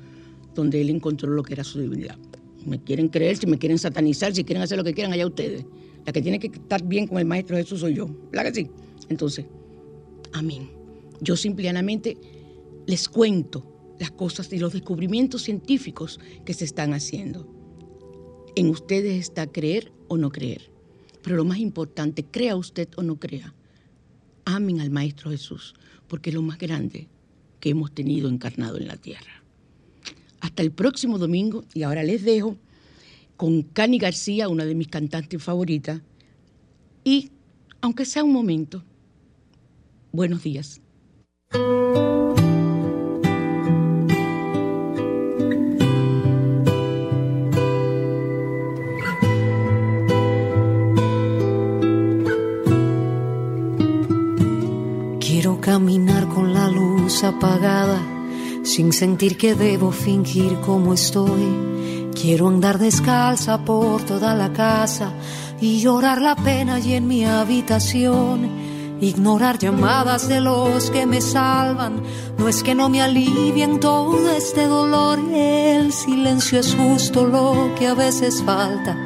donde 0.55 0.82
él 0.82 0.89
encontró 0.89 1.30
lo 1.30 1.43
que 1.43 1.53
era 1.53 1.63
su 1.63 1.80
divinidad. 1.80 2.18
Me 2.65 2.84
quieren 2.84 3.07
creer, 3.07 3.38
si 3.38 3.45
me 3.45 3.57
quieren 3.57 3.78
satanizar, 3.78 4.34
si 4.34 4.43
quieren 4.43 4.63
hacer 4.63 4.78
lo 4.78 4.84
que 4.84 4.93
quieran, 4.93 5.13
allá 5.13 5.28
ustedes. 5.28 5.63
La 6.05 6.11
que 6.11 6.22
tiene 6.22 6.39
que 6.39 6.47
estar 6.47 6.84
bien 6.84 7.07
con 7.07 7.20
el 7.20 7.26
Maestro 7.26 7.55
Jesús 7.55 7.82
soy 7.82 7.93
yo. 7.93 8.09
¿Verdad 8.32 8.51
que 8.51 8.63
sí? 8.63 8.72
Entonces, 9.09 9.45
amén. 10.34 10.70
Yo 11.22 11.38
simplemente 11.38 12.18
les 12.88 13.07
cuento 13.07 13.95
las 13.99 14.11
cosas 14.11 14.51
y 14.51 14.57
los 14.57 14.74
descubrimientos 14.74 15.43
científicos 15.43 16.20
que 16.45 16.53
se 16.53 16.65
están 16.65 16.93
haciendo. 16.93 17.47
En 18.55 18.70
ustedes 18.70 19.20
está 19.20 19.47
creer 19.47 19.91
o 20.07 20.18
no 20.18 20.32
creer. 20.32 20.72
Pero 21.22 21.36
lo 21.36 21.45
más 21.45 21.59
importante, 21.59 22.24
crea 22.24 22.55
usted 22.55 22.88
o 22.95 23.03
no 23.03 23.20
crea. 23.20 23.53
Amen 24.45 24.80
al 24.80 24.89
Maestro 24.89 25.30
Jesús 25.30 25.76
porque 26.08 26.30
es 26.30 26.36
lo 26.36 26.41
más 26.41 26.58
grande 26.58 27.08
que 27.60 27.70
hemos 27.70 27.91
tenido 27.91 28.30
encarnado 28.30 28.78
en 28.78 28.88
la 28.88 28.97
tierra. 28.97 29.43
Hasta 30.39 30.62
el 30.62 30.72
próximo 30.72 31.18
domingo 31.18 31.66
y 31.74 31.84
ahora 31.84 32.03
les 32.03 32.24
dejo 32.24 32.58
con 33.36 33.62
Cani 33.62 33.99
García, 33.99 34.49
una 34.49 34.66
de 34.66 34.76
mis 34.76 34.88
cantantes 34.88 35.41
favoritas, 35.41 36.01
y, 37.03 37.32
aunque 37.82 38.05
sea 38.05 38.24
un 38.24 38.34
momento, 38.34 38.84
buenos 40.12 40.43
días. 40.43 40.82
Caminar 55.78 56.28
con 56.28 56.56
la 56.56 56.70
luz 56.70 57.24
apagada, 57.24 58.00
sin 58.64 58.92
sentir 58.92 59.38
que 59.38 59.54
debo 59.54 59.92
fingir 59.92 60.60
como 60.62 60.92
estoy. 60.92 62.10
Quiero 62.20 62.48
andar 62.48 62.80
descalza 62.80 63.64
por 63.64 64.02
toda 64.02 64.34
la 64.34 64.52
casa 64.54 65.12
y 65.62 65.80
llorar 65.80 66.20
la 66.20 66.36
pena 66.36 66.80
y 66.80 66.94
en 66.94 67.08
mi 67.08 67.26
habitación. 67.26 68.50
Ignorar 69.02 69.60
llamadas 69.60 70.28
de 70.28 70.42
los 70.42 70.90
que 70.90 71.06
me 71.06 71.22
salvan, 71.22 72.02
no 72.40 72.48
es 72.48 72.64
que 72.64 72.74
no 72.74 72.90
me 72.90 73.04
alivien 73.04 73.80
todo 73.80 74.32
este 74.32 74.66
dolor, 74.66 75.20
el 75.32 75.94
silencio 75.94 76.60
es 76.60 76.74
justo 76.74 77.28
lo 77.28 77.76
que 77.78 77.86
a 77.86 77.94
veces 77.94 78.42
falta. 78.42 78.98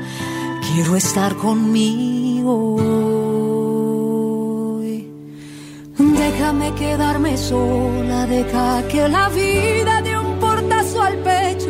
Quiero 0.73 0.95
estar 0.95 1.35
conmigo 1.35 3.10
Quedarme 6.77 7.37
sola, 7.37 8.25
deja 8.25 8.81
que 8.87 9.07
la 9.07 9.29
vida 9.29 10.01
dé 10.01 10.17
un 10.17 10.39
portazo 10.39 11.01
al 11.03 11.15
pecho 11.17 11.69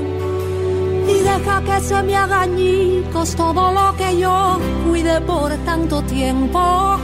y 1.08 1.16
deja 1.22 1.62
que 1.62 1.82
se 1.82 2.02
me 2.04 2.16
haga 2.16 2.42
añicos 2.42 3.36
todo 3.36 3.74
lo 3.74 3.96
que 3.98 4.18
yo 4.18 4.58
cuide 4.88 5.20
por 5.22 5.52
tanto 5.66 6.02
tiempo. 6.04 6.98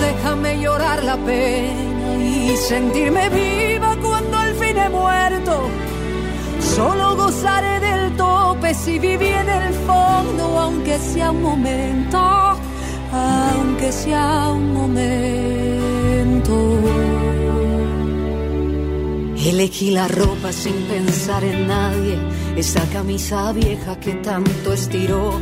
Déjame 0.00 0.60
llorar 0.60 1.04
la 1.04 1.16
pena 1.16 2.16
y 2.16 2.56
sentirme 2.56 3.28
viva 3.30 3.96
cuando 4.02 4.36
al 4.36 4.54
fin 4.54 4.76
he 4.76 4.88
muerto. 4.88 5.68
Solo 6.74 7.16
gozaré 7.16 7.80
del 7.80 8.16
tope 8.16 8.74
si 8.74 8.98
viví 8.98 9.28
en 9.28 9.48
el 9.48 9.72
fondo, 9.86 10.58
aunque 10.58 10.98
sea 10.98 11.30
un 11.30 11.42
momento, 11.42 12.18
aunque 13.12 13.92
sea 13.92 14.50
un 14.50 14.72
momento. 14.72 15.85
Elegí 19.56 19.90
la 19.90 20.06
ropa 20.06 20.52
sin 20.52 20.74
pensar 20.86 21.42
en 21.42 21.66
nadie, 21.66 22.18
esa 22.56 22.84
camisa 22.90 23.52
vieja 23.52 23.98
que 23.98 24.14
tanto 24.14 24.72
estiró. 24.72 25.40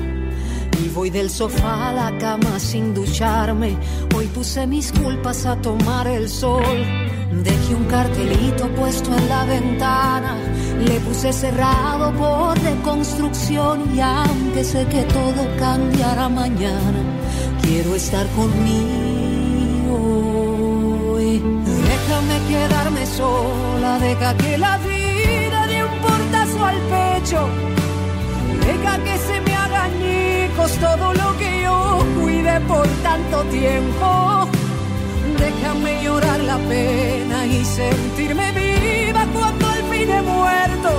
Y 0.85 0.89
voy 0.91 1.11
del 1.11 1.31
sofá 1.31 1.89
a 1.89 1.93
la 1.93 2.19
cama 2.19 2.59
sin 2.59 2.95
ducharme. 2.95 3.77
Hoy 4.15 4.27
puse 4.27 4.67
mis 4.67 4.93
culpas 4.93 5.47
a 5.47 5.57
tomar 5.57 6.07
el 6.07 6.29
sol. 6.29 6.63
Dejé 7.43 7.75
un 7.75 7.85
cartelito 7.85 8.69
puesto 8.77 9.17
en 9.17 9.29
la 9.29 9.45
ventana. 9.47 10.37
Le 10.81 11.01
puse 11.01 11.33
cerrado 11.33 12.13
por 12.13 12.59
reconstrucción. 12.61 13.97
Y 13.97 14.01
aunque 14.01 14.65
sé 14.65 14.87
que 14.87 15.03
todo 15.05 15.47
cambiará 15.59 16.29
mañana, 16.29 17.03
quiero 17.63 17.95
estar 17.95 18.27
conmigo. 18.29 19.14
Sola, 23.17 23.99
deja 23.99 24.37
que 24.37 24.59
la 24.59 24.77
vida 24.79 25.67
dé 25.67 25.85
un 25.85 25.97
portazo 26.07 26.65
al 26.65 26.79
pecho. 26.95 27.41
Deja 28.67 28.95
que 29.07 29.15
se 29.27 29.41
me 29.41 29.55
haga 29.55 29.85
añicos 29.85 30.71
todo 30.87 31.07
lo 31.21 31.29
que 31.39 31.63
yo 31.63 31.77
cuide 32.19 32.61
por 32.73 32.87
tanto 33.09 33.37
tiempo. 33.59 34.49
Déjame 35.45 36.03
llorar 36.03 36.41
la 36.41 36.59
pena 36.59 37.47
y 37.47 37.65
sentirme 37.65 38.47
viva 38.53 39.27
cuando 39.35 39.67
al 39.69 39.83
fin 39.91 40.09
he 40.11 40.23
muerto. 40.23 40.91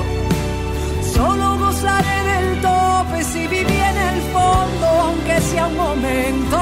Solo 1.16 1.58
gozaré 1.58 2.18
del 2.32 2.62
tope 2.62 3.24
si 3.24 3.48
viví 3.48 3.80
en 3.92 3.98
el 4.12 4.20
fondo, 4.34 4.88
aunque 5.08 5.42
sea 5.50 5.68
un 5.68 5.78
momento, 5.78 6.58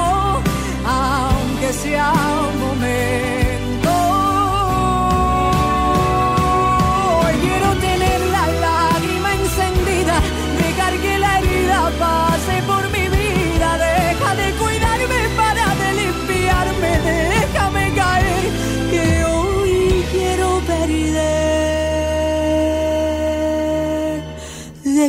aunque 0.86 1.72
sea 1.82 2.12
un 2.48 2.60
momento. 2.66 4.13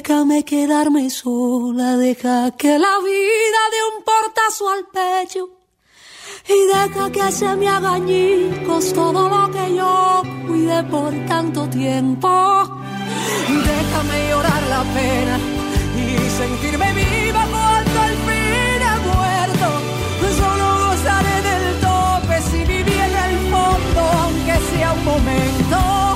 déjame 0.07 0.45
quedarme 0.45 1.09
sola, 1.09 1.97
deja 1.97 2.51
que 2.51 2.77
la 2.77 2.95
vida 3.03 3.61
dé 3.73 3.81
un 3.97 4.03
portazo 4.03 4.69
al 4.69 4.85
pecho 4.93 5.49
y 6.47 6.59
deja 6.67 7.11
que 7.11 7.31
se 7.31 7.55
me 7.55 7.67
haga 7.67 7.93
añicos 7.93 8.93
todo 8.93 9.27
lo 9.27 9.51
que 9.51 9.75
yo 9.75 10.21
cuide 10.47 10.83
por 10.83 11.11
tanto 11.25 11.67
tiempo. 11.69 12.29
Déjame 13.47 14.29
llorar 14.29 14.63
la 14.69 14.83
pena 14.93 15.39
y 16.03 16.07
sentirme 16.39 16.93
viva 16.93 17.43
cuando 17.53 18.01
al 18.07 18.15
fin 18.25 18.81
he 18.89 18.97
muerto. 19.09 19.67
Solo 20.39 20.67
gozaré 20.85 21.37
del 21.49 21.65
tope 21.81 22.41
si 22.49 22.59
viví 22.71 22.97
en 23.07 23.15
el 23.27 23.35
fondo, 23.49 24.01
aunque 24.21 24.55
sea 24.69 24.93
un 24.93 25.03
momento. 25.03 26.15